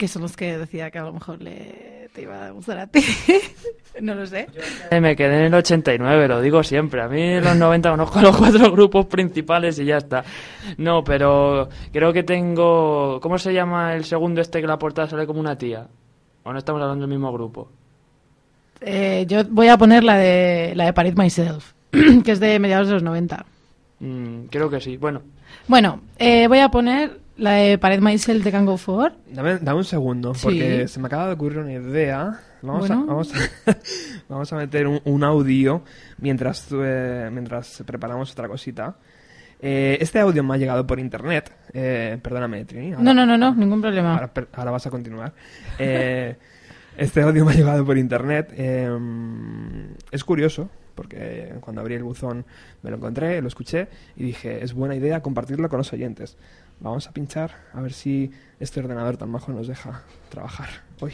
que 0.01 0.07
son 0.07 0.23
los 0.23 0.35
que 0.35 0.57
decía 0.57 0.89
que 0.89 0.97
a 0.97 1.03
lo 1.03 1.13
mejor 1.13 1.39
le, 1.43 2.09
te 2.11 2.23
iba 2.23 2.47
a 2.47 2.49
gustar 2.49 2.79
a 2.79 2.87
ti. 2.87 3.05
no 4.01 4.15
lo 4.15 4.25
sé. 4.25 4.47
Eh, 4.89 4.99
Me 4.99 5.15
quedé 5.15 5.37
en 5.37 5.43
el 5.43 5.53
89, 5.53 6.27
lo 6.27 6.41
digo 6.41 6.63
siempre. 6.63 7.03
A 7.03 7.07
mí 7.07 7.21
en 7.21 7.43
los 7.43 7.55
90 7.55 7.91
conozco 7.91 8.19
los 8.19 8.35
cuatro 8.35 8.71
grupos 8.71 9.05
principales 9.05 9.77
y 9.77 9.85
ya 9.85 9.97
está. 9.97 10.23
No, 10.79 11.03
pero 11.03 11.69
creo 11.93 12.11
que 12.11 12.23
tengo... 12.23 13.19
¿Cómo 13.21 13.37
se 13.37 13.53
llama 13.53 13.93
el 13.93 14.03
segundo 14.03 14.41
este 14.41 14.59
que 14.59 14.65
la 14.65 14.79
portada 14.79 15.07
sale 15.07 15.27
como 15.27 15.39
una 15.39 15.55
tía? 15.55 15.85
¿O 16.41 16.51
no 16.51 16.57
estamos 16.57 16.81
hablando 16.81 17.05
del 17.05 17.11
mismo 17.15 17.31
grupo? 17.31 17.69
Eh, 18.81 19.25
yo 19.27 19.43
voy 19.51 19.67
a 19.67 19.77
poner 19.77 20.03
la 20.03 20.17
de, 20.17 20.73
la 20.75 20.85
de 20.85 20.93
Parit 20.93 21.15
Myself, 21.15 21.73
que 22.25 22.31
es 22.31 22.39
de 22.39 22.57
mediados 22.57 22.87
de 22.87 22.95
los 22.95 23.03
90. 23.03 23.45
Mm, 23.99 24.45
creo 24.49 24.67
que 24.67 24.81
sí. 24.81 24.97
Bueno, 24.97 25.21
Bueno, 25.67 26.01
eh, 26.17 26.47
voy 26.47 26.57
a 26.57 26.69
poner 26.69 27.20
la 27.38 27.51
de 27.53 27.77
Parit 27.77 28.01
Myself 28.01 28.43
de 28.43 28.51
Gang 28.51 28.67
of 28.69 28.84
Four. 28.84 29.13
Dame, 29.32 29.57
dame 29.59 29.77
un 29.79 29.84
segundo, 29.86 30.34
Sí. 30.34 30.41
porque 30.43 30.88
se 30.88 30.99
me 30.99 31.07
acaba 31.07 31.27
de 31.27 31.34
ocurrir 31.34 31.59
una 31.59 31.73
idea. 31.73 32.39
Vamos, 32.61 32.88
Bueno. 32.88 33.03
a, 33.03 33.05
vamos, 33.05 33.34
a, 33.34 33.38
vamos 34.29 34.53
a 34.53 34.55
meter 34.57 34.88
un, 34.88 35.01
un 35.05 35.23
audio 35.23 35.84
mientras, 36.19 36.67
eh, 36.71 37.29
mientras 37.32 37.84
preparamos 37.86 38.32
otra 38.32 38.47
cosita. 38.47 38.95
Eh, 39.63 39.97
este 40.01 40.19
audio 40.19 40.43
me 40.43 40.55
ha 40.55 40.57
llegado 40.57 40.86
por 40.86 40.99
internet. 40.99 41.51
Eh, 41.73 42.17
perdóname, 42.21 42.65
Trini. 42.65 42.91
ahora- 42.93 43.03
No, 43.03 43.13
no, 43.13 43.25
no, 43.25 43.38
no, 43.38 43.53
ningún 43.55 43.82
problema. 43.82 44.13
Ahora, 44.15 44.32
ahora 44.53 44.71
vas 44.71 44.86
a 44.88 44.89
continuar. 44.89 45.34
Eh, 45.79 46.36
este 46.97 47.21
audio 47.21 47.45
me 47.45 47.51
ha 47.51 47.55
llegado 47.55 47.86
por 47.86 47.97
internet. 47.97 48.53
Eh, 48.57 48.89
es 50.11 50.23
curioso, 50.23 50.69
porque 50.95 51.53
cuando 51.61 51.82
abrí 51.82 51.95
el 51.95 52.03
buzón 52.03 52.45
me 52.84 52.89
lo 52.91 52.97
encontré, 52.97 53.41
lo 53.41 53.47
escuché 53.47 53.88
y 54.15 54.23
dije, 54.23 54.63
es 54.63 54.73
buena 54.73 54.95
idea 54.95 55.21
compartirlo 55.21 55.69
con 55.69 55.77
los 55.77 55.93
oyentes. 55.93 56.38
Vamos 56.82 57.07
a 57.07 57.11
pinchar 57.11 57.51
a 57.73 57.82
ver 57.82 57.93
si 57.93 58.32
este 58.59 58.79
ordenador 58.79 59.15
tan 59.17 59.29
majo 59.29 59.51
nos 59.51 59.67
deja 59.67 60.03
trabajar 60.29 60.69
hoy. 60.99 61.13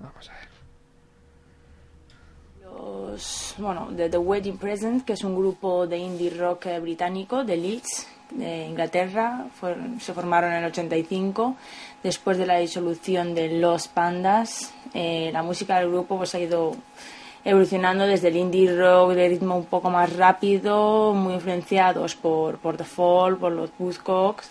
Vamos 0.00 0.28
a 0.30 0.32
ver. 0.34 0.52
Bueno, 3.58 3.90
The 3.94 4.16
Wedding 4.16 4.56
Present, 4.56 5.04
que 5.04 5.12
es 5.12 5.22
un 5.22 5.36
grupo 5.36 5.86
de 5.86 5.98
indie 5.98 6.30
rock 6.30 6.66
eh, 6.66 6.80
británico 6.80 7.44
de 7.44 7.56
Leeds, 7.58 8.06
de 8.30 8.66
Inglaterra. 8.68 9.46
Fueron- 9.60 10.00
se 10.00 10.14
formaron 10.14 10.50
en 10.52 10.58
el 10.64 10.70
85, 10.70 11.54
después 12.02 12.38
de 12.38 12.46
la 12.46 12.56
disolución 12.58 13.34
de 13.34 13.60
Los 13.60 13.88
Pandas. 13.88 14.72
Eh, 14.94 15.28
la 15.32 15.42
música 15.42 15.78
del 15.78 15.90
grupo 15.90 16.16
pues, 16.16 16.34
ha 16.34 16.40
ido 16.40 16.74
evolucionando 17.44 18.06
desde 18.06 18.28
el 18.28 18.36
indie 18.36 18.74
rock 18.76 19.12
de 19.12 19.28
ritmo 19.28 19.56
un 19.56 19.66
poco 19.66 19.90
más 19.90 20.14
rápido, 20.16 21.12
muy 21.12 21.34
influenciados 21.34 22.14
por, 22.14 22.58
por 22.58 22.76
The 22.76 22.84
Fall, 22.84 23.36
por 23.36 23.52
los 23.52 23.70
Buzzcocks, 23.78 24.50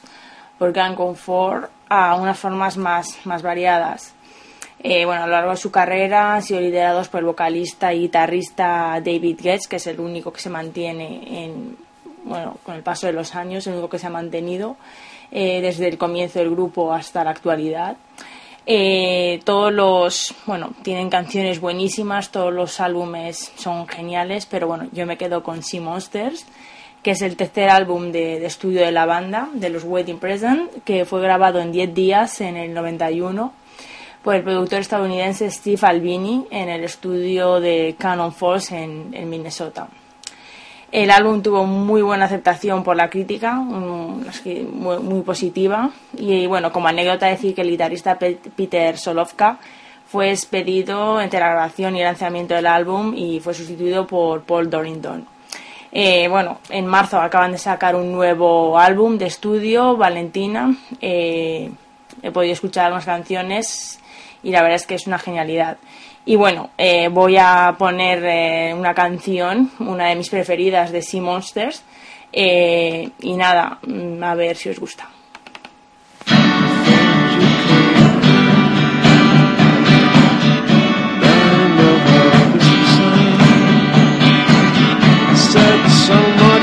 por 0.57 0.73
Gang 0.73 0.99
of 0.99 1.19
Four, 1.19 1.69
a 1.89 2.15
unas 2.15 2.37
formas 2.37 2.77
más, 2.77 3.25
más 3.25 3.41
variadas. 3.41 4.13
Eh, 4.83 5.05
bueno, 5.05 5.23
a 5.23 5.27
lo 5.27 5.33
largo 5.33 5.51
de 5.51 5.57
su 5.57 5.71
carrera 5.71 6.35
han 6.35 6.41
sido 6.41 6.59
liderados 6.59 7.07
por 7.07 7.19
el 7.19 7.25
vocalista 7.25 7.93
y 7.93 8.01
guitarrista 8.01 8.99
David 9.03 9.39
Getz, 9.39 9.67
que 9.67 9.75
es 9.75 9.87
el 9.87 9.99
único 9.99 10.33
que 10.33 10.41
se 10.41 10.49
mantiene 10.49 11.45
en, 11.45 11.77
bueno, 12.23 12.57
con 12.63 12.75
el 12.75 12.81
paso 12.81 13.07
de 13.07 13.13
los 13.13 13.35
años, 13.35 13.67
el 13.67 13.73
único 13.73 13.89
que 13.89 13.99
se 13.99 14.07
ha 14.07 14.09
mantenido 14.09 14.77
eh, 15.31 15.61
desde 15.61 15.87
el 15.87 15.97
comienzo 15.97 16.39
del 16.39 16.49
grupo 16.49 16.91
hasta 16.93 17.23
la 17.23 17.29
actualidad. 17.29 17.97
Eh, 18.65 19.41
todos 19.43 19.73
los, 19.73 20.35
bueno, 20.45 20.71
tienen 20.83 21.09
canciones 21.09 21.59
buenísimas, 21.59 22.31
todos 22.31 22.53
los 22.53 22.79
álbumes 22.79 23.51
son 23.55 23.87
geniales, 23.87 24.45
pero 24.45 24.67
bueno, 24.67 24.87
yo 24.91 25.05
me 25.05 25.17
quedo 25.17 25.41
con 25.43 25.63
Sea 25.63 25.81
Monsters, 25.81 26.45
que 27.01 27.11
es 27.11 27.21
el 27.23 27.35
tercer 27.35 27.69
álbum 27.69 28.11
de, 28.11 28.45
estudio 28.45 28.81
de 28.81 28.91
la 28.91 29.05
banda, 29.05 29.49
de 29.53 29.69
los 29.69 29.83
Wedding 29.83 30.19
Present, 30.19 30.83
que 30.83 31.05
fue 31.05 31.21
grabado 31.21 31.59
en 31.59 31.71
10 31.71 31.93
días 31.95 32.41
en 32.41 32.55
el 32.55 32.73
91 32.73 33.53
por 34.21 34.35
el 34.35 34.43
productor 34.43 34.79
estadounidense 34.79 35.49
Steve 35.49 35.79
Albini 35.81 36.45
en 36.51 36.69
el 36.69 36.83
estudio 36.83 37.59
de 37.59 37.95
Cannon 37.97 38.31
Falls 38.31 38.71
en 38.71 39.29
Minnesota. 39.29 39.87
El 40.91 41.09
álbum 41.09 41.41
tuvo 41.41 41.65
muy 41.65 42.01
buena 42.01 42.25
aceptación 42.25 42.83
por 42.83 42.97
la 42.97 43.09
crítica, 43.09 43.53
muy, 43.53 44.25
muy 44.99 45.21
positiva. 45.21 45.89
Y 46.17 46.47
bueno, 46.47 46.71
como 46.73 46.89
anécdota 46.89 47.27
decir 47.27 47.55
que 47.55 47.61
el 47.61 47.69
guitarrista 47.69 48.19
Pe- 48.19 48.39
Peter 48.55 48.97
Solovka 48.97 49.57
fue 50.05 50.27
despedido 50.27 51.21
entre 51.21 51.39
la 51.39 51.47
grabación 51.49 51.95
y 51.95 51.99
el 51.99 52.05
lanzamiento 52.05 52.53
del 52.55 52.67
álbum 52.67 53.13
y 53.15 53.39
fue 53.39 53.53
sustituido 53.53 54.05
por 54.05 54.41
Paul 54.41 54.69
Dorrington. 54.69 55.25
Eh, 55.93 56.27
bueno, 56.27 56.59
en 56.69 56.85
marzo 56.85 57.19
acaban 57.21 57.53
de 57.53 57.57
sacar 57.57 57.95
un 57.95 58.11
nuevo 58.11 58.77
álbum 58.77 59.17
de 59.17 59.27
estudio, 59.27 59.95
Valentina. 59.95 60.75
Eh, 60.99 61.71
he 62.21 62.31
podido 62.31 62.51
escuchar 62.53 62.85
algunas 62.87 63.05
canciones 63.05 63.99
y 64.43 64.51
la 64.51 64.61
verdad 64.61 64.75
es 64.75 64.85
que 64.87 64.95
es 64.95 65.07
una 65.07 65.19
genialidad. 65.19 65.77
Y 66.25 66.35
bueno, 66.35 66.69
eh, 66.77 67.07
voy 67.07 67.37
a 67.37 67.75
poner 67.77 68.23
eh, 68.23 68.73
una 68.73 68.93
canción, 68.93 69.71
una 69.79 70.07
de 70.07 70.15
mis 70.15 70.29
preferidas 70.29 70.91
de 70.91 71.01
Sea 71.01 71.21
Monsters. 71.21 71.83
eh, 72.33 73.09
y 73.19 73.33
nada, 73.33 73.79
mm, 73.85 74.23
a 74.23 74.35
ver 74.35 74.55
si 74.55 74.69
os 74.69 74.79
gusta. 74.79 75.09
So 86.07 86.60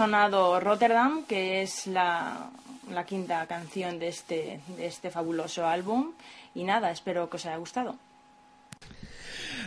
sonado 0.00 0.58
Rotterdam, 0.60 1.26
que 1.26 1.60
es 1.60 1.86
la, 1.86 2.48
quinta 3.06 3.46
canción 3.46 3.98
de 3.98 4.08
este, 4.08 4.60
de 4.78 4.86
este 4.86 5.10
fabuloso 5.10 5.66
álbum. 5.66 6.12
Y 6.54 6.64
nada, 6.64 6.90
espero 6.90 7.28
que 7.28 7.36
os 7.36 7.44
haya 7.44 7.58
gustado. 7.58 7.96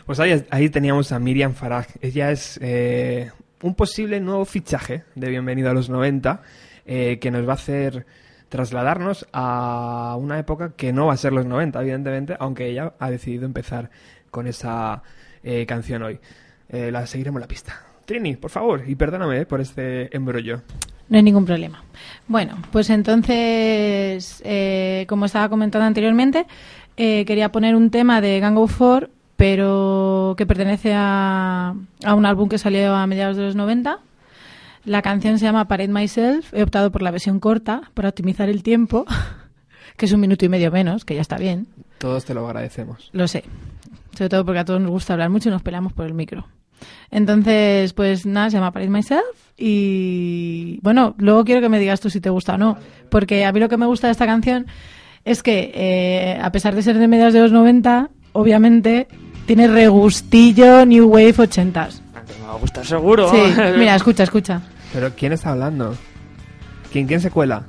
Pues 0.07 0.19
ahí, 0.19 0.43
ahí 0.49 0.71
teníamos 0.71 1.11
a 1.11 1.19
Miriam 1.19 1.53
Farag. 1.53 1.86
Ella 2.01 2.31
es 2.31 2.57
eh, 2.63 3.31
un 3.61 3.75
posible 3.75 4.19
nuevo 4.19 4.43
fichaje 4.45 5.03
de 5.13 5.29
Bienvenido 5.29 5.69
a 5.69 5.75
los 5.75 5.91
90 5.91 6.41
eh, 6.88 7.19
que 7.21 7.29
nos 7.29 7.47
va 7.47 7.51
a 7.51 7.55
hacer 7.55 8.07
trasladarnos 8.49 9.27
a 9.34 10.15
una 10.17 10.39
época 10.39 10.73
que 10.75 10.93
no 10.93 11.05
va 11.05 11.13
a 11.13 11.17
ser 11.17 11.31
los 11.31 11.45
90, 11.45 11.79
evidentemente, 11.79 12.36
aunque 12.39 12.69
ella 12.69 12.93
ha 12.97 13.11
decidido 13.11 13.45
empezar 13.45 13.91
con 14.31 14.47
esa 14.47 15.03
eh, 15.43 15.67
canción 15.67 16.01
hoy. 16.01 16.19
La 16.69 17.05
seguiremos 17.05 17.39
la 17.39 17.47
pista. 17.47 17.92
Trini, 18.06 18.36
por 18.36 18.51
favor, 18.51 18.84
y 18.88 18.95
perdóname 18.95 19.41
eh, 19.41 19.45
por 19.45 19.62
este 19.62 20.16
embrollo. 20.16 20.62
No 21.10 21.18
hay 21.18 21.24
ningún 21.24 21.45
problema. 21.45 21.84
Bueno, 22.28 22.58
pues 22.72 22.89
entonces, 22.89 24.41
eh, 24.45 25.06
como 25.08 25.26
estaba 25.26 25.49
comentando 25.49 25.86
anteriormente, 25.86 26.45
eh, 26.97 27.26
quería 27.26 27.51
poner 27.51 27.76
un 27.76 27.89
tema 27.89 28.22
de 28.22 28.39
Gang 28.39 28.58
of 28.58 28.74
Four, 28.74 29.10
pero 29.36 30.36
que 30.38 30.45
pertenece 30.45 30.93
a, 30.95 31.76
a 32.04 32.14
un 32.16 32.26
álbum 32.26 32.49
que 32.49 32.58
salió 32.58 32.95
a 32.95 33.06
mediados 33.08 33.38
de 33.38 33.43
los 33.43 33.56
90. 33.56 33.99
La 34.86 35.01
canción 35.01 35.39
se 35.39 35.45
llama 35.45 35.68
Parade 35.68 35.91
Myself. 35.91 36.54
He 36.54 36.64
optado 36.64 36.91
por 36.91 37.01
la 37.01 37.12
versión 37.12 37.39
corta 37.39 37.89
para 37.93 38.10
optimizar 38.10 38.49
el 38.49 38.64
tiempo, 38.64 39.06
que 39.97 40.06
es 40.06 40.12
un 40.12 40.20
minuto 40.20 40.45
y 40.45 40.49
medio 40.49 40.72
menos, 40.72 41.06
que 41.06 41.16
ya 41.16 41.22
está 41.22 41.38
bien. 41.38 41.68
Todos 41.99 42.26
te 42.26 42.34
lo 42.34 42.45
agradecemos. 42.45 43.10
Lo 43.14 43.28
sé. 43.28 43.43
Sobre 44.16 44.30
todo 44.30 44.45
porque 44.45 44.60
a 44.60 44.66
todos 44.66 44.82
nos 44.82 44.91
gusta 44.91 45.14
hablar 45.14 45.30
mucho 45.30 45.49
y 45.49 45.51
nos 45.51 45.62
peleamos 45.62 45.93
por 45.93 46.06
el 46.06 46.14
micro. 46.14 46.45
Entonces, 47.11 47.93
pues 47.93 48.25
nada, 48.25 48.49
se 48.49 48.57
llama 48.57 48.71
Parade 48.71 48.89
Myself. 48.91 49.21
Y 49.57 50.79
bueno, 50.81 51.15
luego 51.17 51.43
quiero 51.45 51.61
que 51.61 51.69
me 51.69 51.79
digas 51.79 51.99
tú 52.01 52.09
si 52.09 52.19
te 52.21 52.29
gusta 52.29 52.55
o 52.55 52.57
no. 52.57 52.77
Porque 53.09 53.45
a 53.45 53.51
mí 53.51 53.59
lo 53.59 53.69
que 53.69 53.77
me 53.77 53.86
gusta 53.86 54.07
de 54.07 54.11
esta 54.11 54.25
canción 54.25 54.65
es 55.25 55.43
que, 55.43 55.71
eh, 55.73 56.39
a 56.41 56.51
pesar 56.51 56.75
de 56.75 56.81
ser 56.81 56.97
de 56.97 57.07
mediados 57.07 57.34
de 57.34 57.39
los 57.41 57.51
90, 57.51 58.09
obviamente 58.34 59.07
tiene 59.45 59.67
regustillo 59.67 60.86
New 60.86 61.07
Wave 61.07 61.34
80s. 61.36 62.01
Me 62.41 62.47
va 62.47 62.53
a 62.53 62.57
gustar 62.57 62.86
seguro. 62.86 63.29
Sí, 63.29 63.38
mira, 63.77 63.95
escucha, 63.95 64.23
escucha. 64.23 64.61
Pero 64.93 65.11
¿quién 65.15 65.34
está 65.34 65.51
hablando? 65.51 65.95
¿Quién, 66.91 67.07
quién 67.07 67.21
se 67.21 67.31
cuela? 67.31 67.63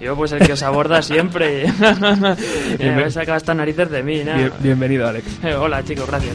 Yo, 0.00 0.14
pues 0.16 0.30
el 0.32 0.38
que 0.46 0.52
os 0.52 0.62
aborda 0.62 1.02
siempre. 1.02 1.64
Me 2.78 3.10
saca 3.10 3.36
estas 3.36 3.56
narices 3.56 3.90
de 3.90 4.02
mí, 4.02 4.22
¿no? 4.24 4.34
Bien- 4.36 4.52
bienvenido, 4.60 5.08
Alex. 5.08 5.26
Eh, 5.42 5.54
hola, 5.58 5.82
chicos, 5.84 6.06
gracias. 6.06 6.34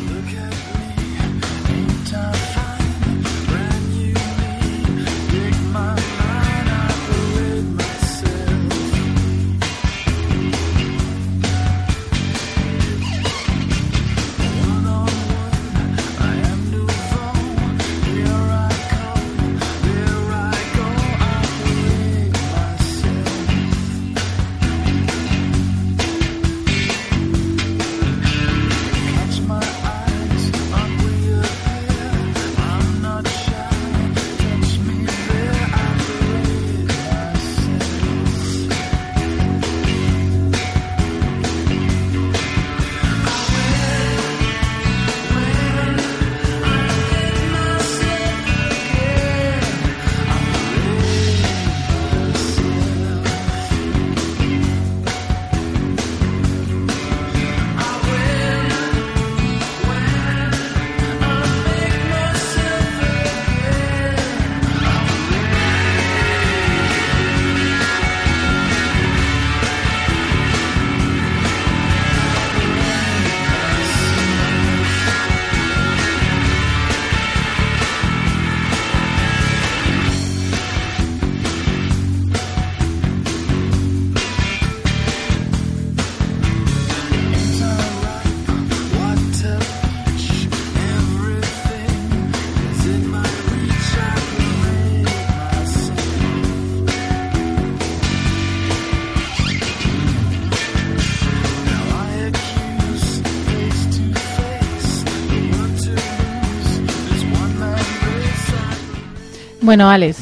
Bueno, 109.74 109.90
Alex. 109.90 110.18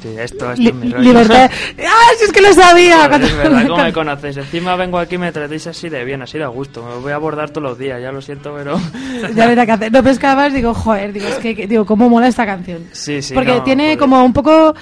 Sí, 0.00 0.10
esto, 0.16 0.52
esto 0.52 0.62
es 0.68 0.74
mi 0.76 0.92
rollo. 0.92 1.02
libertad. 1.02 1.50
¡Ah, 1.84 2.08
si 2.16 2.24
es 2.26 2.30
que 2.32 2.40
lo 2.40 2.52
sabía! 2.52 3.06
Joder, 3.08 3.22
es 3.24 3.32
Cuando- 3.32 3.50
verdad, 3.50 3.68
¿cómo 3.68 3.82
me 3.82 3.92
conocéis? 3.92 4.36
Encima 4.36 4.76
vengo 4.76 4.96
aquí 5.00 5.16
y 5.16 5.18
me 5.18 5.32
tratéis 5.32 5.66
así 5.66 5.88
de 5.88 6.04
bien, 6.04 6.22
así 6.22 6.38
de 6.38 6.44
a 6.44 6.46
gusto. 6.46 6.84
Me 6.84 7.00
voy 7.02 7.10
a 7.10 7.16
abordar 7.16 7.50
todos 7.50 7.64
los 7.68 7.76
días, 7.80 8.00
ya 8.00 8.12
lo 8.12 8.22
siento, 8.22 8.54
pero... 8.56 8.80
ya 9.34 9.48
verá 9.48 9.66
qué 9.66 9.72
hacer. 9.72 9.90
No 9.90 10.04
pescabas, 10.04 10.52
digo, 10.54 10.72
joder, 10.72 11.12
digo, 11.12 11.26
es 11.26 11.34
que, 11.38 11.56
que- 11.56 11.66
digo, 11.66 11.84
cómo 11.84 12.08
mola 12.08 12.28
esta 12.28 12.46
canción. 12.46 12.84
Sí, 12.92 13.20
sí, 13.22 13.34
Porque 13.34 13.50
no, 13.56 13.64
tiene 13.64 13.82
joder. 13.86 13.98
como 13.98 14.24
un 14.24 14.32
poco. 14.32 14.72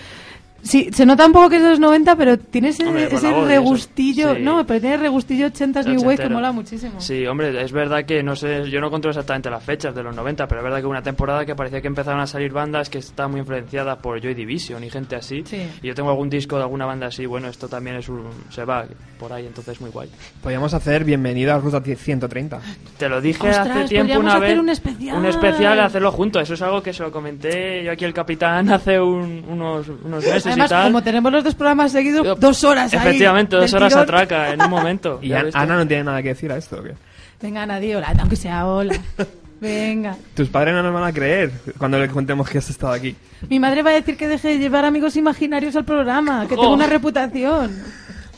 Sí, 0.69 0.91
se 0.93 1.07
nota 1.07 1.25
un 1.25 1.33
poco 1.33 1.49
que 1.49 1.57
es 1.57 1.63
de 1.63 1.71
los 1.71 1.81
90, 1.81 2.15
pero 2.17 2.39
tiene 2.39 2.69
ese, 2.69 2.87
Hombre, 2.87 3.09
ese 3.11 3.33
voz 3.33 3.49
regustillo. 3.49 4.35
Sí. 4.35 4.43
No, 4.43 4.67
pero 4.67 4.81
tiene 4.81 4.97
regustillo 4.99 5.47
80s 5.47 5.87
New 5.87 6.03
Wave 6.03 6.19
que 6.19 6.29
mola 6.29 6.53
muchísimo. 6.53 7.01
Sí, 7.01 7.27
hombre, 7.27 7.63
es 7.63 7.73
verdad 7.73 8.05
que 8.05 8.23
no 8.23 8.37
sé, 8.37 8.69
yo 8.71 8.79
no 8.81 8.91
controlo 8.91 9.13
exactamente 9.13 9.49
las 9.49 9.65
fechas 9.65 9.95
de 9.95 10.03
los 10.03 10.15
90, 10.15 10.47
pero 10.47 10.61
es 10.61 10.65
verdad 10.65 10.81
que 10.81 10.87
una 10.87 11.03
temporada 11.03 11.47
que 11.47 11.55
parecía 11.55 11.81
que 11.81 11.87
empezaron 11.89 12.21
a 12.21 12.27
salir 12.27 12.53
bandas 12.53 12.91
que 12.91 12.99
estaban 12.99 13.31
muy 13.31 13.41
influenciadas 13.41 13.97
por 13.99 14.21
Joy 14.21 14.35
Division 14.35 14.85
y 14.85 14.91
gente 14.91 15.17
así. 15.17 15.43
Sí. 15.47 15.67
Y 15.83 15.87
yo 15.87 15.95
tengo 15.95 16.11
algún 16.11 16.29
disco 16.29 16.57
de 16.57 16.63
alguna 16.65 16.85
banda 16.85 17.07
así, 17.07 17.25
bueno, 17.25 17.49
esto 17.49 17.67
también 17.69 17.97
es 17.97 18.09
un, 18.11 18.25
se 18.51 18.65
va 18.65 18.85
por 19.19 19.33
ahí, 19.33 19.47
entonces 19.47 19.81
muy 19.81 19.91
guay. 19.91 20.11
Podríamos 20.43 20.75
hacer 20.75 21.03
bienvenido 21.05 21.55
a 21.55 21.59
Ruta 21.59 21.81
130. 21.81 22.61
Te 22.99 23.09
lo 23.09 23.21
dije 23.23 23.49
Ostras, 23.49 23.69
hace 23.71 23.85
tiempo 23.89 24.15
podríamos 24.15 24.25
una 24.25 24.35
hacer 24.35 24.49
vez. 24.51 24.59
un 24.59 24.69
especial. 24.69 25.17
Un 25.17 25.25
especial, 25.27 25.81
hacerlo 25.81 26.13
juntos. 26.13 26.43
Eso 26.43 26.55
es 26.55 26.63
algo 26.63 26.83
que 26.83 26.93
se 26.93 27.03
lo 27.03 27.11
comenté 27.11 27.83
yo 27.85 27.93
aquí 27.93 28.05
al 28.05 28.13
capitán 28.13 28.69
hace 28.71 29.01
un- 29.01 29.45
unos, 29.49 29.89
unos 29.89 30.25
meses 30.27 30.58
Además, 30.61 30.71
y 30.71 30.75
tal. 30.75 30.85
como 30.85 31.03
tenemos 31.03 31.33
los 31.33 31.45
dos 31.45 31.55
programas 31.55 31.93
seguidos, 31.93 32.39
dos 32.41 32.65
horas 32.65 32.93
ahí. 32.93 32.99
Efectivamente, 33.01 33.57
dos 33.57 33.71
del 33.71 33.77
horas 33.77 33.93
tirón. 33.93 34.03
atraca 34.05 34.53
en 34.53 34.63
un 34.63 34.71
momento. 34.71 35.19
¿Y. 35.23 35.33
Ana 35.33 35.77
no 35.77 35.87
tiene 35.87 36.05
nada 36.05 36.23
que 36.23 36.29
decir 36.29 36.51
a 36.53 36.57
esto? 36.57 36.77
¿o 36.81 36.83
qué? 36.83 36.95
Venga, 37.41 37.65
nadie, 37.67 37.97
hola, 37.97 38.13
aunque 38.19 38.37
sea 38.37 38.67
hola. 38.67 38.95
Venga. 39.61 40.17
Tus 40.35 40.49
padres 40.49 40.73
no 40.75 40.83
nos 40.85 40.95
van 40.95 41.03
a 41.05 41.13
creer 41.13 41.51
cuando 41.79 41.99
le 41.99 42.09
contemos 42.09 42.49
que 42.49 42.59
has 42.59 42.71
estado 42.71 42.93
aquí. 42.93 43.17
Mi 43.49 43.59
madre 43.59 43.83
va 43.83 43.91
a 43.91 43.95
decir 43.95 44.17
que 44.17 44.29
deje 44.29 44.49
de 44.49 44.59
llevar 44.59 44.85
amigos 44.85 45.17
imaginarios 45.17 45.75
al 45.75 45.85
programa, 45.85 46.47
que 46.49 46.55
Jo. 46.55 46.61
tengo 46.63 46.75
una 46.75 46.87
reputación. 46.87 47.77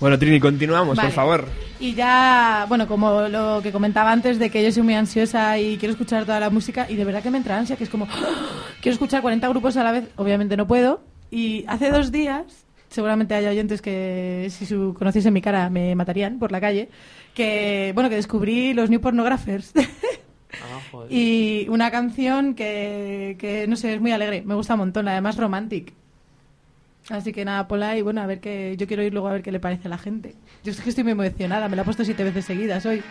Bueno, 0.00 0.18
Trini, 0.18 0.40
continuamos, 0.40 0.96
Vale. 0.96 1.08
por 1.08 1.14
favor. 1.14 1.44
Y 1.78 1.92
ya, 1.94 2.64
bueno, 2.70 2.86
como 2.88 3.28
lo 3.28 3.60
que 3.62 3.70
comentaba 3.70 4.10
antes 4.12 4.38
de 4.38 4.48
que 4.48 4.62
yo 4.64 4.72
soy 4.72 4.82
muy 4.82 4.94
ansiosa 4.94 5.58
y 5.58 5.76
quiero 5.76 5.92
escuchar 5.92 6.24
toda 6.24 6.40
la 6.40 6.48
música 6.48 6.86
y 6.88 6.96
de 6.96 7.04
verdad 7.04 7.22
que 7.22 7.30
me 7.30 7.36
entra 7.36 7.58
ansia, 7.58 7.76
que 7.76 7.84
es 7.84 7.90
como, 7.90 8.06
¡ah! 8.10 8.16
quiero 8.80 8.94
escuchar 8.94 9.20
40 9.20 9.46
grupos 9.48 9.76
a 9.76 9.84
la 9.84 9.92
vez, 9.92 10.04
obviamente 10.16 10.56
no 10.56 10.66
puedo. 10.66 11.02
Y 11.31 11.64
hace 11.68 11.91
dos 11.91 12.11
días, 12.11 12.66
seguramente 12.89 13.35
hay 13.35 13.47
oyentes 13.47 13.81
que 13.81 14.49
si 14.51 14.66
su, 14.66 14.95
conociesen 14.99 15.33
mi 15.33 15.41
cara 15.43 15.70
me 15.70 15.95
matarían 15.95 16.39
por 16.39 16.53
la 16.53 16.61
calle, 16.61 16.89
que, 17.35 17.93
bueno, 17.95 18.11
que 18.11 18.16
descubrí 18.16 18.74
los 18.74 18.91
New 18.91 19.01
Pornographers. 19.01 19.72
Ah, 20.53 20.81
joder. 20.91 21.12
y 21.12 21.68
una 21.68 21.93
canción 21.93 22.57
que, 22.57 23.37
que, 23.39 23.68
no 23.68 23.76
sé, 23.76 23.95
es 23.95 24.01
muy 24.01 24.11
alegre, 24.11 24.43
me 24.43 24.57
gusta 24.57 24.74
un 24.74 24.81
montón, 24.81 25.07
además 25.07 25.37
romantic. 25.37 25.93
Así 27.09 27.33
que 27.33 27.45
nada, 27.45 27.66
Pola, 27.68 27.97
y 27.97 28.03
bueno, 28.03 28.20
a 28.20 28.26
ver 28.26 28.41
qué. 28.41 28.76
Yo 28.76 28.87
quiero 28.87 29.03
ir 29.03 29.12
luego 29.12 29.28
a 29.28 29.33
ver 29.33 29.43
qué 29.43 29.53
le 29.53 29.61
parece 29.61 29.89
a 29.89 29.91
la 29.91 29.99
gente. 29.99 30.35
Yo 30.62 30.70
es 30.70 30.81
que 30.81 30.91
estoy 30.91 31.05
muy 31.05 31.12
emocionada, 31.12 31.68
me 31.68 31.76
la 31.76 31.83
he 31.83 31.85
puesto 31.85 32.05
siete 32.05 32.24
veces 32.24 32.45
seguidas 32.45 32.85
hoy. 32.87 33.03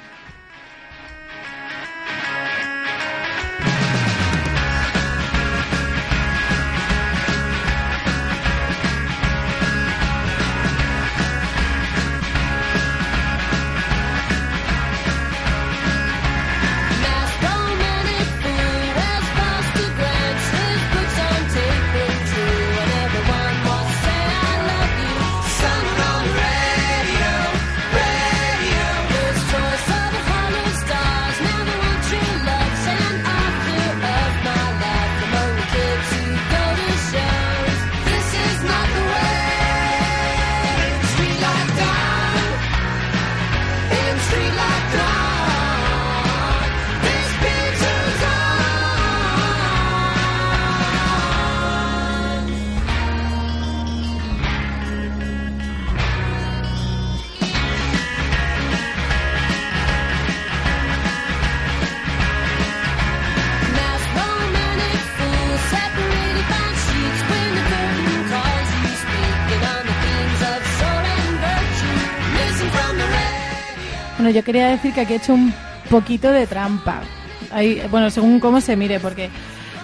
Bueno, 74.29 74.41
yo 74.41 74.45
quería 74.45 74.67
decir 74.67 74.93
que 74.93 75.01
aquí 75.01 75.13
he 75.13 75.15
hecho 75.15 75.33
un 75.33 75.51
poquito 75.89 76.31
de 76.31 76.45
trampa. 76.45 77.01
Ahí, 77.49 77.81
bueno, 77.89 78.11
según 78.11 78.39
cómo 78.39 78.61
se 78.61 78.75
mire, 78.75 78.99
porque 78.99 79.31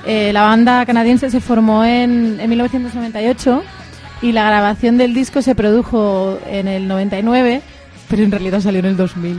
eh, 0.05 0.31
la 0.33 0.43
banda 0.43 0.85
canadiense 0.85 1.31
se 1.31 1.41
formó 1.41 1.83
en, 1.83 2.39
en 2.39 2.47
1998 2.47 3.63
y 4.21 4.33
la 4.33 4.45
grabación 4.45 4.99
del 4.99 5.15
disco 5.15 5.41
se 5.41 5.55
produjo 5.55 6.39
en 6.45 6.67
el 6.67 6.87
99, 6.87 7.63
pero 8.07 8.21
en 8.21 8.29
realidad 8.29 8.59
salió 8.59 8.81
en 8.81 8.85
el 8.85 8.97
2000. 8.97 9.35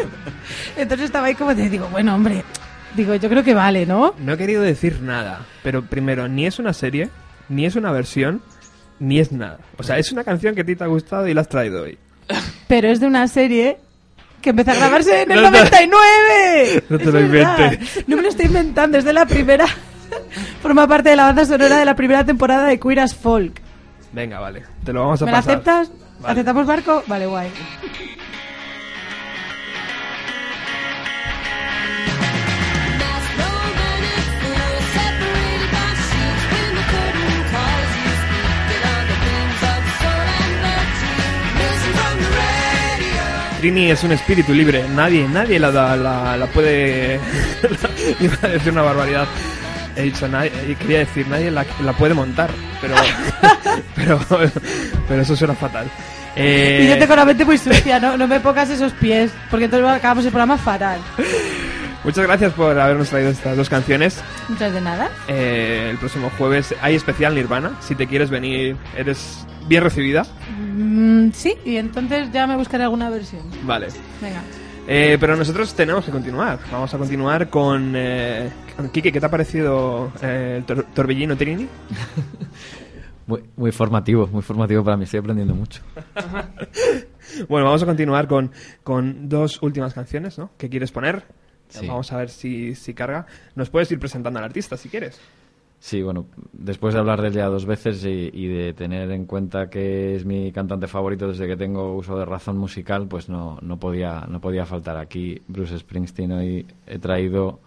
Entonces 0.76 1.06
estaba 1.06 1.26
ahí 1.26 1.34
como 1.34 1.52
de, 1.52 1.68
digo, 1.68 1.88
bueno, 1.90 2.14
hombre, 2.14 2.44
digo, 2.94 3.16
yo 3.16 3.28
creo 3.28 3.42
que 3.42 3.54
vale, 3.54 3.84
¿no? 3.84 4.14
No 4.16 4.34
he 4.34 4.38
querido 4.38 4.62
decir 4.62 5.00
nada, 5.02 5.44
pero 5.64 5.84
primero, 5.84 6.28
ni 6.28 6.46
es 6.46 6.60
una 6.60 6.72
serie, 6.72 7.08
ni 7.48 7.66
es 7.66 7.74
una 7.74 7.90
versión, 7.90 8.42
ni 9.00 9.18
es 9.18 9.32
nada. 9.32 9.58
O 9.76 9.82
sea, 9.82 9.98
es 9.98 10.12
una 10.12 10.22
canción 10.22 10.54
que 10.54 10.60
a 10.60 10.64
ti 10.64 10.76
te 10.76 10.84
ha 10.84 10.86
gustado 10.86 11.26
y 11.26 11.34
la 11.34 11.40
has 11.40 11.48
traído 11.48 11.82
hoy. 11.82 11.98
Pero 12.68 12.86
es 12.86 13.00
de 13.00 13.08
una 13.08 13.26
serie 13.26 13.78
que 14.40 14.50
empezó 14.50 14.70
a 14.70 14.74
grabarse 14.74 15.22
en 15.22 15.30
el 15.32 15.42
No 15.42 15.50
te- 15.50 15.58
99. 15.58 16.84
No 16.88 16.98
te 16.98 17.04
Es 17.04 17.10
lo 17.12 17.20
inventes. 17.20 18.04
No 18.08 18.16
me 18.16 18.22
lo 18.22 18.28
estoy 18.28 18.46
inventando, 18.46 18.98
es 18.98 19.04
de 19.04 19.12
la 19.12 19.26
primera. 19.26 19.66
Forma 20.62 20.86
parte 20.88 21.10
de 21.10 21.16
la 21.16 21.24
banda 21.26 21.44
sonora 21.44 21.78
de 21.78 21.84
la 21.84 21.94
primera 21.94 22.24
temporada 22.24 22.66
de 22.66 22.78
Queer 22.80 23.00
as 23.00 23.14
Folk. 23.14 23.60
Venga, 24.12 24.40
vale, 24.40 24.62
te 24.84 24.92
lo 24.92 25.00
vamos 25.02 25.22
a 25.22 25.26
¿Me 25.26 25.32
pasar. 25.32 25.52
aceptas? 25.52 25.90
Vale. 26.20 26.32
¿Aceptamos 26.32 26.66
barco? 26.66 27.02
Vale, 27.06 27.26
guay. 27.26 27.48
Trini 43.60 43.90
es 43.90 44.02
un 44.04 44.12
espíritu 44.12 44.54
libre, 44.54 44.84
nadie, 44.94 45.28
nadie 45.28 45.58
la, 45.60 45.70
da- 45.70 45.94
la, 45.96 46.36
la 46.36 46.46
puede... 46.46 47.20
Iba 48.20 48.34
a 48.42 48.48
decir 48.48 48.72
una 48.72 48.80
barbaridad. 48.82 49.26
He 49.96 50.02
dicho, 50.02 50.26
nadie, 50.28 50.50
eh, 50.66 50.76
quería 50.80 51.00
decir, 51.00 51.26
nadie 51.28 51.50
la, 51.50 51.66
la 51.84 51.92
puede 51.92 52.14
montar, 52.14 52.48
pero, 52.80 52.94
pero, 53.96 54.18
pero 55.08 55.22
eso 55.22 55.36
suena 55.36 55.54
fatal. 55.54 55.86
Eh, 56.36 56.84
Y 56.84 56.88
yo 56.88 56.98
tengo 56.98 57.14
la 57.16 57.24
mente 57.26 57.44
muy 57.44 57.58
sucia, 57.58 58.00
¿no? 58.00 58.16
No 58.16 58.26
me 58.26 58.40
pongas 58.40 58.70
esos 58.70 58.92
pies, 58.94 59.30
porque 59.50 59.66
entonces 59.66 59.88
acabamos 59.90 60.24
el 60.24 60.30
programa 60.30 60.56
fatal. 60.56 60.98
Muchas 62.02 62.24
gracias 62.26 62.52
por 62.54 62.78
habernos 62.78 63.10
traído 63.10 63.28
estas 63.30 63.58
dos 63.58 63.68
canciones. 63.68 64.22
Muchas 64.48 64.72
de 64.72 64.80
nada. 64.80 65.10
Eh, 65.28 65.88
el 65.90 65.98
próximo 65.98 66.30
jueves 66.38 66.74
hay 66.80 66.94
especial 66.94 67.34
Nirvana. 67.34 67.72
Si 67.80 67.94
te 67.94 68.06
quieres 68.06 68.30
venir, 68.30 68.76
eres 68.96 69.44
bien 69.68 69.82
recibida. 69.82 70.24
Mm, 70.76 71.30
sí, 71.32 71.54
y 71.64 71.76
entonces 71.76 72.30
ya 72.32 72.46
me 72.46 72.56
buscaré 72.56 72.84
alguna 72.84 73.10
versión. 73.10 73.42
Vale. 73.64 73.88
Venga. 74.20 74.42
Eh, 74.88 75.18
pero 75.20 75.36
nosotros 75.36 75.72
tenemos 75.74 76.04
que 76.04 76.10
continuar. 76.10 76.58
Vamos 76.72 76.92
a 76.92 76.98
continuar 76.98 77.48
con... 77.50 77.92
Eh, 77.94 78.50
Quique, 78.92 79.12
¿qué 79.12 79.20
te 79.20 79.26
ha 79.26 79.30
parecido 79.30 80.10
eh, 80.22 80.56
el 80.58 80.66
tor- 80.66 80.86
torbellino 80.94 81.36
Trini? 81.36 81.68
Muy, 83.26 83.44
muy 83.56 83.70
formativo, 83.70 84.26
muy 84.26 84.42
formativo 84.42 84.82
para 84.82 84.96
mí. 84.96 85.04
Estoy 85.04 85.20
aprendiendo 85.20 85.54
mucho. 85.54 85.82
Bueno, 87.48 87.66
vamos 87.66 87.80
a 87.84 87.86
continuar 87.86 88.26
con, 88.26 88.50
con 88.82 89.28
dos 89.28 89.62
últimas 89.62 89.94
canciones, 89.94 90.36
¿no? 90.36 90.50
¿Qué 90.58 90.68
quieres 90.68 90.90
poner? 90.90 91.22
Sí. 91.68 91.86
Vamos 91.86 92.10
a 92.12 92.16
ver 92.16 92.28
si, 92.28 92.74
si 92.74 92.92
carga. 92.92 93.24
Nos 93.54 93.70
puedes 93.70 93.88
ir 93.92 94.00
presentando 94.00 94.40
al 94.40 94.46
artista 94.46 94.76
si 94.76 94.88
quieres. 94.88 95.20
Sí, 95.82 96.02
bueno, 96.02 96.26
después 96.52 96.92
de 96.92 97.00
hablar 97.00 97.22
de 97.22 97.28
él 97.28 97.34
ya 97.34 97.46
dos 97.46 97.64
veces 97.64 98.04
y, 98.04 98.30
y 98.34 98.48
de 98.48 98.74
tener 98.74 99.10
en 99.10 99.24
cuenta 99.24 99.70
que 99.70 100.14
es 100.14 100.26
mi 100.26 100.52
cantante 100.52 100.86
favorito 100.86 101.26
desde 101.28 101.46
que 101.46 101.56
tengo 101.56 101.96
uso 101.96 102.18
de 102.18 102.26
razón 102.26 102.58
musical, 102.58 103.08
pues 103.08 103.30
no, 103.30 103.58
no, 103.62 103.78
podía, 103.78 104.26
no 104.28 104.40
podía 104.42 104.66
faltar 104.66 104.98
aquí 104.98 105.40
Bruce 105.48 105.78
Springsteen. 105.78 106.32
Hoy 106.32 106.66
he 106.86 106.98
traído 106.98 107.60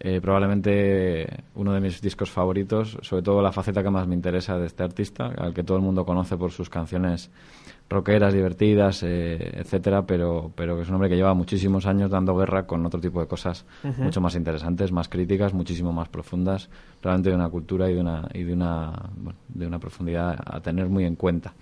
eh, 0.00 0.22
probablemente 0.22 1.44
uno 1.54 1.74
de 1.74 1.80
mis 1.80 2.00
discos 2.00 2.30
favoritos, 2.30 2.96
sobre 3.02 3.22
todo 3.22 3.42
la 3.42 3.52
faceta 3.52 3.82
que 3.82 3.90
más 3.90 4.08
me 4.08 4.14
interesa 4.14 4.58
de 4.58 4.66
este 4.66 4.82
artista, 4.82 5.26
al 5.26 5.52
que 5.52 5.62
todo 5.62 5.76
el 5.76 5.82
mundo 5.82 6.06
conoce 6.06 6.38
por 6.38 6.50
sus 6.50 6.70
canciones 6.70 7.30
rockeras, 7.90 8.32
divertidas, 8.32 9.02
eh, 9.02 9.52
etcétera, 9.60 10.04
pero, 10.06 10.50
pero 10.54 10.80
es 10.80 10.88
un 10.88 10.94
hombre 10.94 11.08
que 11.10 11.16
lleva 11.16 11.34
muchísimos 11.34 11.86
años 11.86 12.10
dando 12.10 12.34
guerra 12.36 12.66
con 12.66 12.84
otro 12.86 13.00
tipo 13.00 13.20
de 13.20 13.26
cosas 13.26 13.64
mucho 14.04 14.20
más 14.20 14.34
interesantes, 14.34 14.90
más 14.90 15.08
críticas, 15.08 15.52
muchísimo 15.52 15.92
más 15.92 16.08
profundas, 16.08 16.70
realmente 17.02 17.30
de 17.30 17.36
una 17.36 17.48
cultura 17.48 17.90
y 17.90 17.94
de 17.94 18.00
una, 18.00 18.28
y 18.34 18.42
de 18.42 18.52
una, 18.54 19.10
bueno, 19.16 19.38
de 19.48 19.66
una 19.66 19.78
profundidad 19.78 20.36
a 20.44 20.60
tener 20.60 20.88
muy 20.88 21.04
en 21.04 21.14
cuenta. 21.16 21.52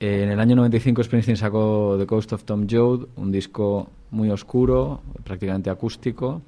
Eh, 0.00 0.22
en 0.24 0.30
el 0.30 0.40
año 0.40 0.54
95 0.56 1.02
Springsteen 1.04 1.36
sacó 1.36 1.96
The 1.98 2.04
Ghost 2.04 2.32
of 2.32 2.44
Tom 2.44 2.66
Joad, 2.70 3.06
un 3.16 3.30
disco 3.32 3.90
muy 4.10 4.30
oscuro, 4.30 5.02
prácticamente 5.24 5.70
acústico, 5.70 6.40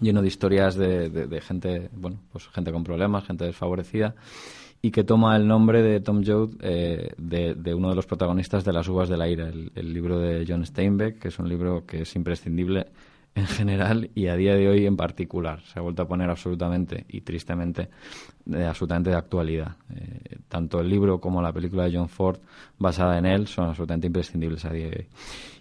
lleno 0.00 0.22
de 0.22 0.28
historias 0.28 0.76
de, 0.76 1.10
de- 1.10 1.26
de 1.26 1.40
gente, 1.40 1.90
bueno, 1.96 2.18
pues 2.32 2.46
gente 2.48 2.70
con 2.72 2.84
problemas, 2.84 3.24
gente 3.24 3.44
desfavorecida, 3.44 4.14
y 4.86 4.92
que 4.92 5.02
toma 5.02 5.36
el 5.36 5.48
nombre 5.48 5.82
de 5.82 5.98
Tom 5.98 6.22
Joad 6.24 6.50
eh, 6.60 7.10
de, 7.18 7.74
uno 7.74 7.88
de 7.88 7.96
los 7.96 8.06
protagonistas 8.06 8.64
de 8.64 8.72
Las 8.72 8.86
uvas 8.86 9.08
de 9.08 9.16
la 9.16 9.28
ira, 9.28 9.48
el, 9.48 9.92
libro 9.92 10.20
de 10.20 10.44
John 10.46 10.64
Steinbeck, 10.64 11.18
que 11.18 11.26
es 11.26 11.40
un 11.40 11.48
libro 11.48 11.84
que 11.84 12.02
es 12.02 12.14
imprescindible 12.14 12.86
en 13.34 13.46
general 13.48 14.10
y 14.14 14.28
a 14.28 14.36
día 14.36 14.54
de 14.54 14.68
hoy 14.68 14.86
en 14.86 14.96
particular. 14.96 15.60
Se 15.64 15.80
ha 15.80 15.82
vuelto 15.82 16.02
a 16.02 16.06
poner 16.06 16.30
absolutamente 16.30 17.04
y 17.08 17.22
tristemente 17.22 17.88
de, 18.44 18.64
absolutamente 18.64 19.10
de 19.10 19.16
actualidad. 19.16 19.74
Eh, 19.92 20.36
tanto 20.48 20.78
el 20.78 20.88
libro 20.88 21.20
como 21.20 21.42
la 21.42 21.52
película 21.52 21.82
de 21.82 21.96
John 21.96 22.08
Ford 22.08 22.38
basada 22.78 23.18
en 23.18 23.26
él 23.26 23.48
son 23.48 23.66
absolutamente 23.66 24.06
imprescindibles 24.06 24.64
a 24.66 24.70
día 24.70 24.86
de 24.86 24.96
hoy. 24.98 25.06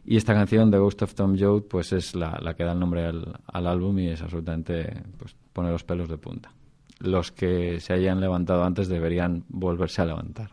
Y 0.05 0.17
esta 0.17 0.35
canción, 0.35 0.69
The 0.69 0.77
Ghost 0.77 1.01
of 1.01 1.15
Tom 1.15 1.35
Joad, 1.35 1.63
pues 1.63 1.93
es 1.93 2.13
la, 2.13 2.37
la 2.43 2.53
que 2.53 2.63
da 2.63 2.73
el 2.73 2.79
nombre 2.79 3.07
al, 3.07 3.39
al 3.47 3.65
álbum 3.65 3.97
y 3.97 4.09
es 4.09 4.21
absolutamente, 4.21 5.01
pues 5.17 5.35
pone 5.51 5.71
los 5.71 5.83
pelos 5.83 6.09
de 6.09 6.19
punta. 6.19 6.51
Los 6.99 7.31
que 7.31 7.79
se 7.79 7.93
hayan 7.93 8.21
levantado 8.21 8.63
antes 8.63 8.87
deberían 8.87 9.43
volverse 9.49 10.01
a 10.01 10.05
levantar. 10.05 10.49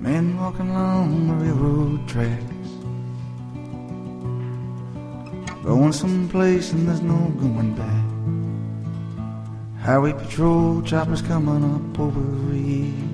Men 0.00 0.38
walking 0.38 0.70
along 0.70 1.26
the 1.26 1.34
railroad 1.44 2.08
tracks, 2.08 2.70
going 5.62 5.92
someplace 5.92 6.72
and 6.72 6.88
there's 6.88 7.02
no 7.02 7.28
going 7.38 7.74
back. 7.74 8.04
Highway 9.84 10.14
patrol 10.14 10.82
choppers 10.82 11.20
coming 11.20 11.64
up 11.64 11.98
over 12.00 12.20
the. 12.52 13.07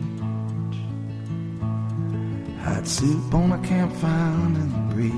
Hot 2.64 2.86
soup 2.88 3.34
on 3.34 3.52
a 3.52 3.58
campfire 3.58 4.32
under 4.46 4.60
the 4.60 4.78
bridge. 4.94 5.12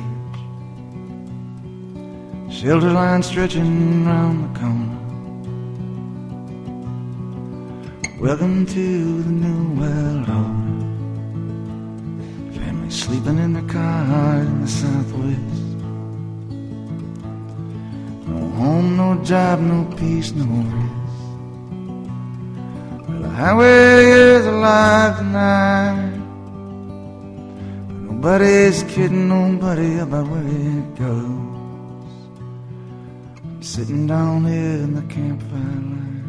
Shelter 2.53 2.90
line 2.90 3.22
stretching 3.22 4.05
round 4.05 4.42
the 4.42 4.59
corner. 4.59 4.99
Welcome 8.20 8.66
to 8.66 9.22
the 9.22 9.30
new 9.30 9.80
world 9.80 10.28
order. 10.28 10.82
Family 12.59 12.90
sleeping 12.90 13.38
in 13.38 13.53
their 13.53 13.68
car 13.72 14.40
in 14.40 14.62
the 14.62 14.66
southwest. 14.66 15.66
No 18.26 18.38
home, 18.59 18.97
no 18.97 19.22
job, 19.22 19.61
no 19.61 19.84
peace, 19.97 20.32
no 20.32 20.47
rest. 20.74 20.94
Well, 23.09 23.20
the 23.22 23.28
highway 23.28 24.11
is 24.11 24.47
alive 24.47 25.18
tonight. 25.18 26.05
Nobody's 28.27 28.83
kidding 28.83 29.29
nobody 29.29 29.99
about 29.99 30.27
where 30.27 30.43
it 30.43 30.97
goes. 30.97 32.12
I'm 33.45 33.62
sitting 33.62 34.09
down 34.09 34.45
here 34.47 34.83
in 34.83 34.95
the 34.97 35.03
campfire 35.03 35.81
line. 35.93 36.24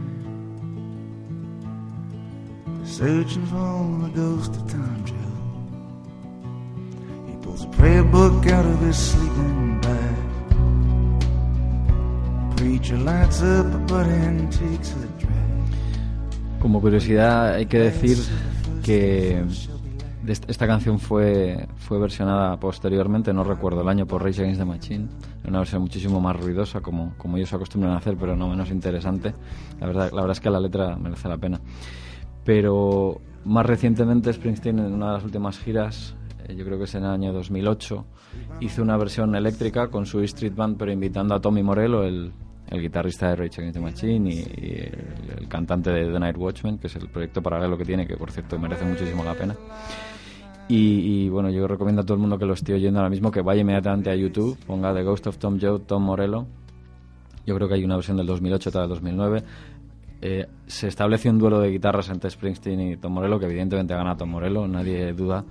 Searching 2.85 3.47
for 3.47 3.81
the 4.03 4.09
ghost 4.13 4.51
of 4.57 4.69
Tom 4.71 5.05
Joe. 5.09 5.15
He 7.31 7.35
pulls 7.41 7.63
a 7.63 7.67
prayer 7.69 8.03
book 8.03 8.45
out 8.45 8.65
of 8.65 8.79
his 8.79 8.95
sleeping 8.95 9.81
bag. 9.81 10.17
Preacher 12.57 12.97
lights 12.97 13.41
up 13.41 13.73
a 13.73 13.79
butt 13.89 14.05
and 14.05 14.53
takes 14.53 14.91
a 14.91 15.07
drag. 15.17 16.59
Como 16.61 16.79
curiosidad 16.79 17.55
hay 17.55 17.65
que 17.65 17.79
decir 17.79 18.19
que 18.83 19.43
esta 20.29 20.67
canción 20.67 20.99
fue, 20.99 21.67
fue 21.75 21.99
versionada 21.99 22.59
posteriormente, 22.59 23.33
no 23.33 23.43
recuerdo 23.43 23.81
el 23.81 23.89
año, 23.89 24.05
por 24.05 24.23
Rage 24.23 24.41
Against 24.41 24.59
the 24.59 24.65
Machine. 24.65 25.07
Una 25.47 25.59
versión 25.59 25.81
muchísimo 25.81 26.19
más 26.19 26.35
ruidosa, 26.35 26.81
como, 26.81 27.13
como 27.17 27.37
ellos 27.37 27.53
acostumbran 27.53 27.93
a 27.93 27.97
hacer, 27.97 28.17
pero 28.17 28.35
no 28.35 28.47
menos 28.49 28.69
interesante. 28.69 29.33
La 29.79 29.87
verdad, 29.87 30.11
la 30.11 30.21
verdad 30.21 30.31
es 30.31 30.41
que 30.41 30.49
la 30.49 30.59
letra 30.59 30.95
merece 30.95 31.27
la 31.29 31.37
pena. 31.37 31.59
Pero 32.43 33.21
más 33.45 33.65
recientemente 33.65 34.31
Springsteen, 34.33 34.79
en 34.79 34.93
una 34.93 35.07
de 35.07 35.13
las 35.13 35.23
últimas 35.23 35.59
giras, 35.59 36.15
eh, 36.47 36.55
yo 36.55 36.65
creo 36.65 36.77
que 36.77 36.85
es 36.85 36.95
en 36.95 37.03
el 37.03 37.11
año 37.11 37.33
2008, 37.33 38.05
hizo 38.61 38.81
una 38.81 38.97
versión 38.97 39.35
eléctrica 39.35 39.87
con 39.89 40.05
su 40.05 40.21
Street 40.21 40.53
Band, 40.55 40.77
pero 40.77 40.91
invitando 40.91 41.35
a 41.35 41.41
Tommy 41.41 41.63
Morello, 41.63 42.03
el, 42.03 42.31
el 42.69 42.81
guitarrista 42.81 43.29
de 43.29 43.35
Rage 43.35 43.61
Against 43.61 43.75
the 43.75 43.79
Machine 43.79 44.29
y, 44.29 44.39
el 45.37 45.47
cantante 45.47 45.91
de 45.91 46.11
The 46.11 46.19
Night 46.19 46.37
Watchman, 46.37 46.77
que 46.77 46.87
es 46.87 46.95
el 46.95 47.09
proyecto 47.09 47.41
paralelo 47.41 47.77
que 47.77 47.85
tiene, 47.85 48.05
que 48.05 48.17
por 48.17 48.31
cierto 48.31 48.59
merece 48.59 48.85
muchísimo 48.85 49.23
la 49.23 49.33
pena. 49.33 49.55
Y, 50.69 51.25
y, 51.25 51.29
bueno, 51.29 51.49
yo 51.49 51.67
recomiendo 51.67 52.01
a 52.01 52.05
todo 52.05 52.15
el 52.15 52.19
mundo 52.19 52.37
que 52.37 52.45
lo 52.45 52.53
esté 52.53 52.73
oyendo 52.73 52.99
ahora 52.99 53.09
mismo 53.09 53.31
que 53.31 53.41
vaya 53.41 53.61
inmediatamente 53.61 54.09
a 54.09 54.15
YouTube, 54.15 54.57
ponga 54.65 54.93
The 54.93 55.03
Ghost 55.03 55.27
of 55.27 55.37
Tom 55.37 55.59
Joad, 55.59 55.81
Tom 55.81 56.03
Morello. 56.03 56.45
Yo 57.45 57.55
creo 57.55 57.69
que 57.69 57.75
hay 57.75 57.85
una 57.85 57.95
versión 57.95 58.17
del 58.17 58.27
2008, 58.27 58.69
otra 58.69 58.81
del 58.81 58.89
2009. 58.89 59.43
Eh, 60.19 60.47
se 60.65 60.87
establece 60.87 61.29
un 61.29 61.37
duelo 61.37 61.59
de 61.59 61.69
guitarras 61.69 62.09
entre 62.09 62.29
Springsteen 62.29 62.81
y 62.81 62.97
Tom 62.97 63.13
Morello, 63.13 63.39
que 63.39 63.45
evidentemente 63.45 63.93
gana 63.93 64.17
Tom 64.17 64.29
Morello, 64.29 64.67
nadie 64.67 65.13
duda 65.13 65.45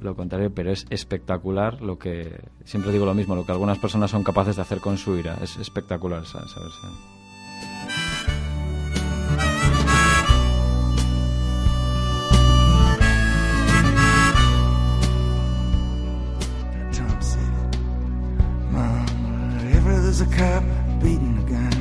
lo 0.00 0.14
contrario, 0.14 0.52
pero 0.54 0.70
es 0.70 0.86
espectacular 0.90 1.82
lo 1.82 1.98
que, 1.98 2.40
siempre 2.64 2.92
digo 2.92 3.04
lo 3.04 3.14
mismo, 3.14 3.34
lo 3.34 3.44
que 3.44 3.52
algunas 3.52 3.78
personas 3.78 4.10
son 4.10 4.24
capaces 4.24 4.56
de 4.56 4.62
hacer 4.62 4.80
con 4.80 4.96
su 4.96 5.16
ira. 5.16 5.36
Es 5.42 5.56
espectacular 5.58 6.22
esa, 6.22 6.38
esa 6.38 6.60
versión. 6.60 7.19
There's 20.20 20.32
a 20.32 20.36
cop 20.36 20.62
beating 21.00 21.38
a 21.38 21.42
gun. 21.50 21.80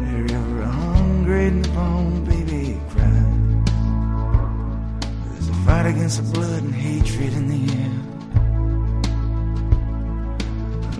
wherever 0.00 0.62
a 0.62 0.68
hungry 0.68 1.50
bone 1.74 2.24
baby 2.24 2.78
cries, 2.90 3.64
there's 5.30 5.48
a 5.48 5.54
fight 5.64 5.86
against 5.86 6.16
the 6.18 6.24
blood 6.32 6.62
and 6.62 6.74
hatred 6.74 7.32
in 7.32 7.48
the 7.48 7.72
air. 7.82 7.96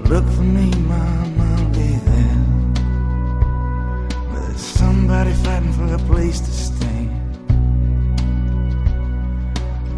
Look 0.08 0.26
for 0.32 0.42
me, 0.42 0.70
Mom, 0.80 1.40
I'll 1.40 1.68
be 1.70 1.96
there. 2.08 2.44
But 4.30 4.40
There's 4.46 4.60
somebody 4.60 5.32
fighting 5.32 5.72
for 5.72 5.94
a 5.94 5.98
place 5.98 6.40
to 6.40 6.50
stay. 6.50 7.08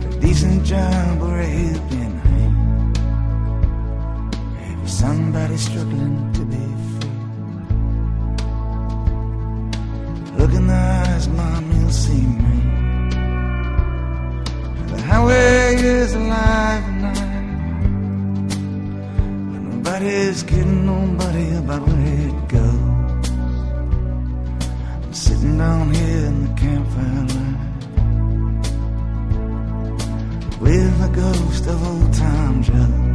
A 0.07 0.21
decent 0.21 0.65
job 0.65 1.23
or 1.23 1.39
a 1.39 1.47
helping 1.47 2.06
somebody 4.97 5.57
struggling 5.59 6.33
to 6.33 6.43
be 6.47 6.65
free. 6.95 7.19
Look 10.39 10.53
in 10.55 10.67
the 10.67 10.75
eyes, 10.75 11.29
Mom, 11.29 11.65
you'll 11.73 11.91
see 11.91 12.25
me. 12.45 12.57
The 14.91 14.99
highway 15.03 15.77
is 15.77 16.15
alive 16.15 16.85
and. 16.89 17.05
But 19.53 19.63
nobody's 19.71 20.43
kidding 20.43 20.87
nobody 20.87 21.47
about 21.57 21.83
where 21.87 22.29
it 22.29 22.49
goes. 22.49 23.31
I'm 25.05 25.13
sitting 25.13 25.59
down 25.59 25.93
here 25.93 26.25
in 26.31 26.37
the 26.45 26.53
campfire 26.63 27.27
light 27.35 27.67
with 30.65 30.95
the 31.03 31.11
ghost 31.21 31.67
of 31.67 31.87
old 31.87 32.15
Tom 32.15 32.63
Joe. 32.63 33.06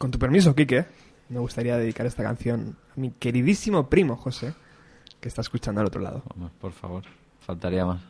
Con 0.00 0.10
tu 0.10 0.18
permiso, 0.18 0.54
Quique, 0.54 0.86
me 1.28 1.40
gustaría 1.40 1.76
dedicar 1.76 2.06
esta 2.06 2.22
canción 2.22 2.74
a 2.90 2.98
mi 2.98 3.10
queridísimo 3.10 3.90
primo 3.90 4.16
José, 4.16 4.54
que 5.20 5.28
está 5.28 5.42
escuchando 5.42 5.82
al 5.82 5.88
otro 5.88 6.00
lado. 6.00 6.22
Vamos, 6.34 6.52
por 6.58 6.72
favor, 6.72 7.04
faltaría 7.40 7.84
más. 7.84 8.00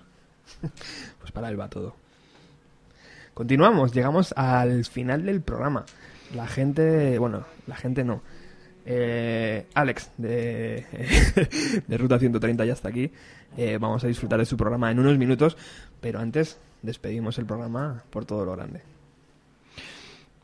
Pues 1.19 1.33
para 1.33 1.49
él 1.49 1.59
va 1.59 1.69
todo. 1.69 1.97
Continuamos, 3.35 3.93
llegamos 3.93 4.33
al 4.37 4.85
final 4.85 5.27
del 5.27 5.41
programa. 5.41 5.85
La 6.33 6.47
gente, 6.47 7.19
bueno, 7.19 7.45
la 7.67 7.75
gente 7.75 8.05
no. 8.05 8.23
Eh, 8.87 9.67
Alex 9.75 10.13
de, 10.17 10.87
de 11.89 11.99
Ruta 11.99 12.21
130 12.21 12.67
ya 12.67 12.73
está 12.73 12.91
aquí. 12.91 13.11
Eh, 13.57 13.79
vamos 13.81 14.05
a 14.05 14.07
disfrutar 14.07 14.39
de 14.39 14.47
su 14.47 14.57
programa 14.57 14.93
en 14.93 15.01
unos 15.01 15.19
minutos, 15.19 15.57
pero 16.01 16.21
antes 16.21 16.57
despedimos 16.83 17.37
el 17.39 17.47
programa 17.47 18.05
por 18.11 18.27
todo 18.27 18.45
lo 18.45 18.53
grande. 18.53 18.81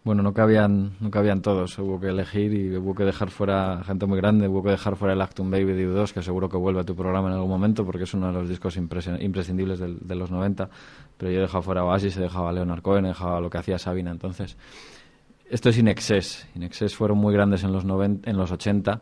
Bueno, 0.07 0.22
no 0.22 0.32
cabían, 0.32 0.92
no 1.00 1.11
cabían 1.11 1.42
todos, 1.42 1.76
hubo 1.80 1.98
que 1.98 2.07
elegir 2.07 2.54
y 2.54 2.76
hubo 2.76 2.94
que 2.94 3.02
dejar 3.02 3.28
fuera 3.28 3.82
gente 3.84 4.07
muy 4.07 4.16
grande, 4.18 4.46
hubo 4.46 4.62
que 4.62 4.70
dejar 4.70 4.94
fuera 4.94 5.14
el 5.14 5.20
Actum 5.20 5.50
Baby 5.50 5.72
de 5.72 5.88
U2, 5.90 6.12
que 6.12 6.22
seguro 6.22 6.48
que 6.48 6.57
vuelve 6.57 6.78
a 6.80 6.84
tu 6.84 6.94
programa 6.94 7.26
en 7.26 7.34
algún 7.34 7.50
momento 7.50 7.84
porque 7.84 8.04
es 8.04 8.14
uno 8.14 8.28
de 8.28 8.32
los 8.32 8.48
discos 8.48 8.76
imprescindibles 8.76 9.80
del- 9.80 9.98
de 9.98 10.14
los 10.14 10.30
90, 10.30 10.70
pero 11.16 11.32
yo 11.32 11.38
he 11.38 11.42
dejado 11.42 11.61
fuera 11.62 11.82
Oasis, 11.84 12.16
he 12.18 12.20
dejado 12.20 12.46
a 12.46 12.52
Leonard 12.52 12.82
Cohen, 12.82 13.04
he 13.07 13.09
dejado 13.09 13.40
lo 13.40 13.50
que 13.50 13.59
hacía 13.59 13.78
Sabina, 13.80 14.12
entonces 14.12 14.57
esto 15.50 15.70
es 15.70 15.78
Inexcess, 15.78 16.46
Inexcess 16.54 16.94
fueron 16.94 17.18
muy 17.18 17.34
grandes 17.34 17.64
en 17.64 17.72
los, 17.72 17.84
noven- 17.84 18.20
en 18.26 18.36
los 18.36 18.52
80, 18.52 19.00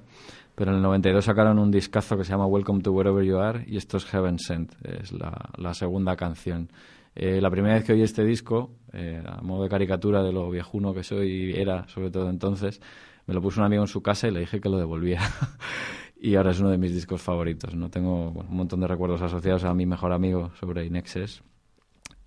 pero 0.54 0.70
en 0.70 0.78
el 0.78 0.82
92 0.82 1.22
sacaron 1.22 1.58
un 1.58 1.70
discazo 1.70 2.16
que 2.16 2.24
se 2.24 2.30
llama 2.30 2.46
Welcome 2.46 2.80
to 2.80 2.92
Wherever 2.92 3.22
You 3.22 3.36
Are 3.40 3.62
y 3.66 3.76
esto 3.76 3.98
es 3.98 4.06
Heaven 4.06 4.38
Sent, 4.38 4.72
es 4.82 5.12
la, 5.12 5.50
la 5.58 5.74
segunda 5.74 6.16
canción. 6.16 6.70
Eh, 7.14 7.40
la 7.40 7.50
primera 7.50 7.74
vez 7.74 7.84
que 7.84 7.92
oí 7.92 8.02
este 8.02 8.24
disco, 8.24 8.72
eh, 8.92 9.22
a 9.24 9.40
modo 9.40 9.62
de 9.62 9.68
caricatura 9.68 10.22
de 10.22 10.32
lo 10.32 10.50
viejuno 10.50 10.92
que 10.92 11.02
soy 11.02 11.52
era, 11.56 11.86
sobre 11.88 12.10
todo 12.10 12.28
entonces, 12.28 12.80
me 13.26 13.34
lo 13.34 13.40
puso 13.40 13.60
un 13.60 13.66
amigo 13.66 13.82
en 13.82 13.88
su 13.88 14.02
casa 14.02 14.28
y 14.28 14.32
le 14.32 14.40
dije 14.40 14.60
que 14.60 14.68
lo 14.68 14.78
devolviera. 14.78 15.22
y 16.20 16.34
ahora 16.34 16.50
es 16.50 16.60
uno 16.60 16.70
de 16.70 16.78
mis 16.78 16.92
discos 16.92 17.22
favoritos. 17.22 17.74
No 17.74 17.88
tengo 17.88 18.30
un 18.30 18.56
montón 18.56 18.80
de 18.80 18.88
recuerdos 18.88 19.22
asociados 19.22 19.64
a 19.64 19.72
mi 19.74 19.86
mejor 19.86 20.12
amigo 20.12 20.52
sobre 20.58 20.84
Inexes. 20.84 21.42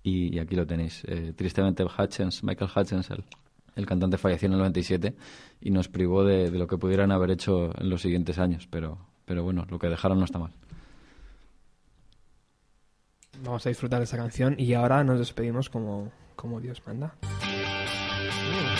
Y, 0.02 0.34
y 0.34 0.38
aquí 0.38 0.56
lo 0.56 0.66
tenéis. 0.66 1.04
Eh, 1.06 1.34
tristemente, 1.36 1.84
Hutchins, 1.84 2.42
Michael 2.42 2.70
Hutchins, 2.74 3.10
el, 3.10 3.24
el 3.76 3.86
cantante, 3.86 4.16
falleció 4.16 4.46
en 4.46 4.52
el 4.52 4.58
97 4.58 5.14
y 5.60 5.70
nos 5.70 5.88
privó 5.88 6.24
de, 6.24 6.50
de 6.50 6.58
lo 6.58 6.66
que 6.66 6.78
pudieran 6.78 7.12
haber 7.12 7.30
hecho 7.30 7.70
en 7.78 7.90
los 7.90 8.00
siguientes 8.00 8.38
años. 8.38 8.66
Pero, 8.70 8.98
pero 9.24 9.44
bueno, 9.44 9.66
lo 9.68 9.78
que 9.78 9.88
dejaron 9.88 10.18
no 10.18 10.24
está 10.24 10.38
mal. 10.38 10.52
Vamos 13.42 13.64
a 13.66 13.68
disfrutar 13.68 13.98
de 14.00 14.04
esta 14.04 14.16
canción 14.16 14.54
y 14.58 14.74
ahora 14.74 15.04
nos 15.04 15.18
despedimos 15.18 15.68
como, 15.68 16.10
como 16.36 16.60
Dios 16.60 16.82
manda. 16.86 17.14
You 18.48 18.77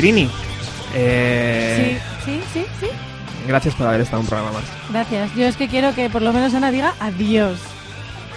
Trini, 0.00 0.26
Trini. 0.26 0.26
Sí, 0.26 0.32
Eh, 0.94 2.00
sí, 2.24 2.40
sí, 2.52 2.64
sí. 2.80 2.86
Gracias 3.46 3.74
por 3.74 3.86
haber 3.86 4.00
estado 4.00 4.20
un 4.20 4.26
programa 4.26 4.52
más. 4.52 4.64
Gracias. 4.90 5.34
Yo 5.34 5.46
es 5.46 5.56
que 5.56 5.68
quiero 5.68 5.94
que 5.94 6.08
por 6.10 6.22
lo 6.22 6.32
menos 6.32 6.52
Ana 6.54 6.70
diga 6.70 6.94
adiós. 7.00 7.58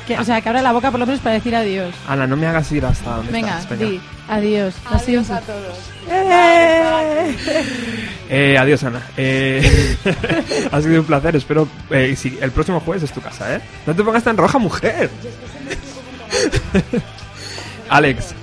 Que, 0.08 0.18
o 0.20 0.24
sea, 0.26 0.42
que 0.42 0.50
abra 0.50 0.62
la 0.62 0.74
boca 0.74 0.92
por 0.92 1.00
lo 1.00 1.06
menos 1.06 1.22
para 1.22 1.36
decir 1.36 1.56
adiós. 1.56 1.94
Ana, 2.08 2.28
no 2.28 2.36
me 2.36 2.46
hagas 2.46 2.70
ir 2.74 2.86
hasta 2.86 3.16
donde 3.18 3.32
Venga, 3.32 3.60
estás. 3.60 3.80
Venga. 3.80 3.92
di 3.92 4.02
adiós. 4.28 4.76
Adiós 4.92 5.30
a 5.30 5.40
todos. 5.40 5.78
¡Eh! 6.10 7.36
Eh, 8.30 8.58
adiós, 8.58 8.84
Ana. 8.84 9.02
Eh, 9.16 9.98
ha 10.72 10.82
sido 10.82 11.00
un 11.00 11.06
placer. 11.06 11.36
Espero. 11.38 11.68
Eh, 11.90 12.16
si 12.18 12.38
el 12.42 12.52
próximo 12.52 12.82
jueves 12.82 13.04
es 13.04 13.12
tu 13.14 13.22
casa, 13.22 13.56
¿eh? 13.56 13.62
No 13.86 13.96
te 13.96 14.04
pongas 14.04 14.24
tan 14.24 14.36
roja, 14.36 14.58
mujer. 14.58 15.10
Alex, 17.90 18.34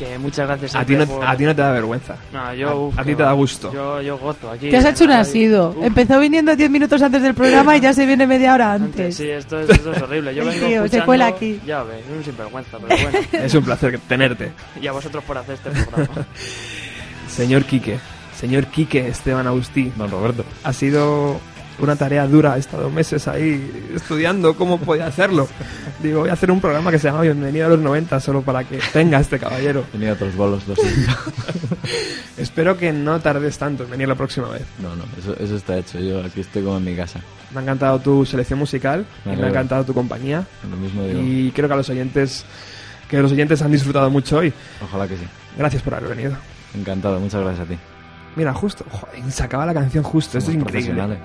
Que 0.00 0.18
muchas 0.18 0.46
gracias. 0.46 0.74
a 0.74 0.84
ti, 0.84 0.96
no, 0.96 1.06
por- 1.06 1.24
a 1.24 1.36
ti 1.36 1.44
no 1.44 1.54
te 1.54 1.60
da 1.62 1.70
vergüenza. 1.72 2.16
No, 2.32 2.54
yo, 2.54 2.68
a- 2.70 2.74
uf, 2.74 2.98
a 2.98 3.02
que 3.04 3.10
ti 3.10 3.16
te 3.16 3.22
da 3.22 3.32
gusto. 3.32 3.70
Yo, 3.72 4.00
yo 4.00 4.16
gozo 4.18 4.50
aquí. 4.50 4.70
Te 4.70 4.78
has 4.78 4.84
hecho 4.86 5.04
un 5.04 5.10
asido. 5.12 5.76
Empezó 5.82 6.18
viniendo 6.18 6.56
10 6.56 6.70
minutos 6.70 7.02
antes 7.02 7.20
del 7.22 7.34
programa 7.34 7.76
y 7.76 7.80
ya 7.80 7.92
se 7.92 8.06
viene 8.06 8.26
media 8.26 8.54
hora 8.54 8.72
antes. 8.72 9.16
Sí, 9.16 9.28
esto 9.28 9.60
es, 9.60 9.68
esto 9.68 9.92
es 9.92 10.00
horrible. 10.02 10.34
Yo 10.34 10.44
vengo 10.46 10.66
tío, 10.66 10.88
se 10.88 11.02
cuela 11.04 11.26
aquí. 11.26 11.60
Ya 11.66 11.82
ves, 11.82 11.98
es 12.10 12.16
un 12.16 12.24
sinvergüenza, 12.24 12.78
pero 12.78 13.02
bueno. 13.02 13.18
Es 13.44 13.54
un 13.54 13.62
placer 13.64 14.00
tenerte. 14.08 14.52
y 14.80 14.86
a 14.86 14.92
vosotros 14.92 15.22
por 15.24 15.36
hacer 15.36 15.54
este 15.56 15.70
programa. 15.70 16.26
Señor 17.28 17.64
Quique, 17.64 17.98
señor 18.38 18.66
Quique 18.66 19.06
Esteban 19.06 19.46
Agustí, 19.46 19.92
Don 19.96 20.10
Roberto. 20.10 20.44
ha 20.64 20.72
sido 20.72 21.38
una 21.82 21.96
tarea 21.96 22.26
dura. 22.26 22.56
He 22.56 22.60
estado 22.60 22.90
meses 22.90 23.26
ahí 23.28 23.90
estudiando 23.94 24.54
cómo 24.56 24.78
podía 24.78 25.06
hacerlo. 25.06 25.48
Digo, 26.02 26.20
voy 26.20 26.30
a 26.30 26.34
hacer 26.34 26.50
un 26.50 26.60
programa 26.60 26.90
que 26.90 26.98
se 26.98 27.08
llama 27.08 27.22
Bienvenido 27.22 27.66
a 27.66 27.68
los 27.70 27.78
90 27.80 28.20
solo 28.20 28.42
para 28.42 28.64
que 28.64 28.78
tenga 28.92 29.20
este 29.20 29.38
caballero. 29.38 29.84
Tenía 29.92 30.12
otros 30.14 30.34
bolos, 30.34 30.66
lo 30.66 30.74
siento. 30.76 31.12
Espero 32.38 32.76
que 32.76 32.92
no 32.92 33.20
tardes 33.20 33.58
tanto 33.58 33.84
en 33.84 33.90
venir 33.90 34.08
la 34.08 34.14
próxima 34.14 34.48
vez. 34.48 34.62
No, 34.78 34.94
no, 34.96 35.04
eso, 35.18 35.36
eso 35.38 35.56
está 35.56 35.76
hecho. 35.78 35.98
Yo 35.98 36.24
aquí 36.24 36.40
estoy 36.40 36.62
como 36.62 36.78
en 36.78 36.84
mi 36.84 36.96
casa. 36.96 37.20
Me 37.52 37.60
ha 37.60 37.62
encantado 37.62 37.98
tu 37.98 38.24
selección 38.24 38.58
musical, 38.58 39.04
Me 39.24 39.36
me 39.36 39.44
ha 39.44 39.48
encantado 39.48 39.84
tu 39.84 39.92
compañía 39.92 40.46
Lo 40.70 40.76
mismo 40.76 41.02
digo. 41.02 41.20
y 41.20 41.50
creo 41.52 41.66
que 41.68 41.74
a 41.74 41.76
los 41.76 41.88
oyentes 41.90 42.44
que 43.08 43.20
los 43.20 43.32
oyentes 43.32 43.60
han 43.60 43.72
disfrutado 43.72 44.08
mucho 44.08 44.38
hoy. 44.38 44.52
Ojalá 44.82 45.08
que 45.08 45.16
sí. 45.16 45.24
Gracias 45.58 45.82
por 45.82 45.94
haber 45.94 46.10
venido. 46.10 46.32
Encantado, 46.74 47.18
muchas 47.18 47.40
gracias 47.42 47.66
a 47.66 47.68
ti. 47.68 47.76
Mira, 48.36 48.54
justo, 48.54 48.84
joder, 48.88 49.32
se 49.32 49.42
acaba 49.42 49.66
la 49.66 49.74
canción 49.74 50.04
justo, 50.04 50.38
esto 50.38 50.50
es 50.52 50.56
Somos 50.56 50.68
increíble. 50.72 51.18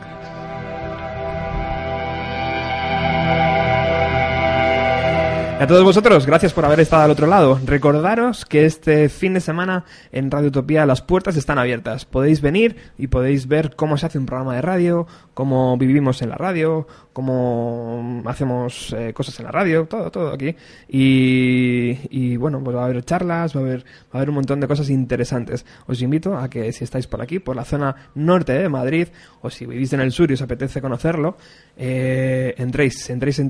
A 5.58 5.68
todos 5.68 5.86
vosotros, 5.86 6.26
gracias 6.26 6.52
por 6.52 6.66
haber 6.66 6.82
estado 6.82 7.04
al 7.04 7.12
otro 7.12 7.28
lado. 7.28 7.60
Recordaros 7.66 8.46
que 8.46 8.66
este 8.66 9.08
fin 9.08 9.34
de 9.34 9.40
semana 9.40 9.86
en 10.12 10.30
Radio 10.30 10.50
Utopía 10.50 10.86
las 10.86 11.02
puertas 11.02 11.38
están 11.38 11.58
abiertas. 11.58 12.04
Podéis 12.04 12.42
venir 12.42 12.76
y 12.98 13.08
podéis 13.08 13.48
ver 13.48 13.76
cómo 13.76 13.98
se 13.98 14.06
hace 14.06 14.18
un 14.18 14.26
programa 14.26 14.56
de 14.56 14.62
radio, 14.62 15.08
cómo 15.34 15.78
vivimos 15.78 16.22
en 16.22 16.30
la 16.30 16.36
radio, 16.36 16.88
cómo 17.14 18.22
hacemos 18.26 18.94
eh, 18.98 19.14
cosas 19.14 19.40
en 19.40 19.46
la 19.46 19.52
radio, 19.52 19.86
todo, 19.86 20.12
todo 20.12 20.34
aquí. 20.34 20.56
Y, 20.90 22.00
y 22.10 22.36
bueno, 22.36 22.62
pues 22.62 22.76
va 22.76 22.82
a 22.82 22.86
haber 22.86 23.04
charlas, 23.06 23.56
va 23.56 23.62
a 23.62 23.64
haber, 23.64 23.80
va 23.80 23.86
a 24.14 24.18
haber 24.18 24.30
un 24.30 24.36
montón 24.36 24.60
de 24.60 24.68
cosas 24.68 24.90
interesantes. 24.90 25.66
Os 25.88 26.02
invito 26.02 26.38
a 26.38 26.50
que 26.50 26.74
si 26.74 26.84
estáis 26.84 27.08
por 27.08 27.22
aquí, 27.22 27.40
por 27.40 27.56
la 27.56 27.64
zona 27.64 27.96
norte 28.16 28.52
de 28.52 28.68
Madrid, 28.68 29.08
o 29.42 29.50
si 29.50 29.66
vivís 29.66 29.94
en 29.94 30.02
el 30.02 30.12
sur 30.12 30.30
y 30.30 30.34
os 30.34 30.42
apetece 30.42 30.82
conocerlo, 30.82 31.38
eh, 31.78 32.54
entréis, 32.58 33.10
entréis 33.10 33.40
en 33.40 33.50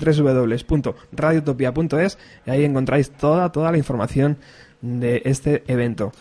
y 2.45 2.49
ahí 2.49 2.63
encontráis 2.63 3.11
toda, 3.11 3.51
toda 3.51 3.71
la 3.71 3.77
información 3.77 4.37
de 4.81 5.21
este 5.25 5.63
evento. 5.67 6.11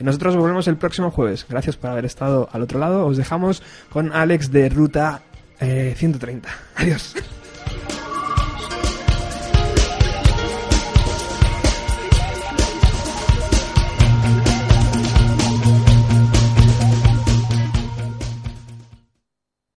Nosotros 0.00 0.36
volvemos 0.36 0.68
el 0.68 0.76
próximo 0.76 1.10
jueves. 1.10 1.46
Gracias 1.48 1.76
por 1.76 1.90
haber 1.90 2.04
estado 2.04 2.48
al 2.52 2.62
otro 2.62 2.78
lado. 2.78 3.06
Os 3.06 3.16
dejamos 3.16 3.62
con 3.90 4.12
Alex 4.12 4.52
de 4.52 4.68
Ruta 4.68 5.22
eh, 5.60 5.94
130. 5.96 6.48
Adiós. 6.76 7.14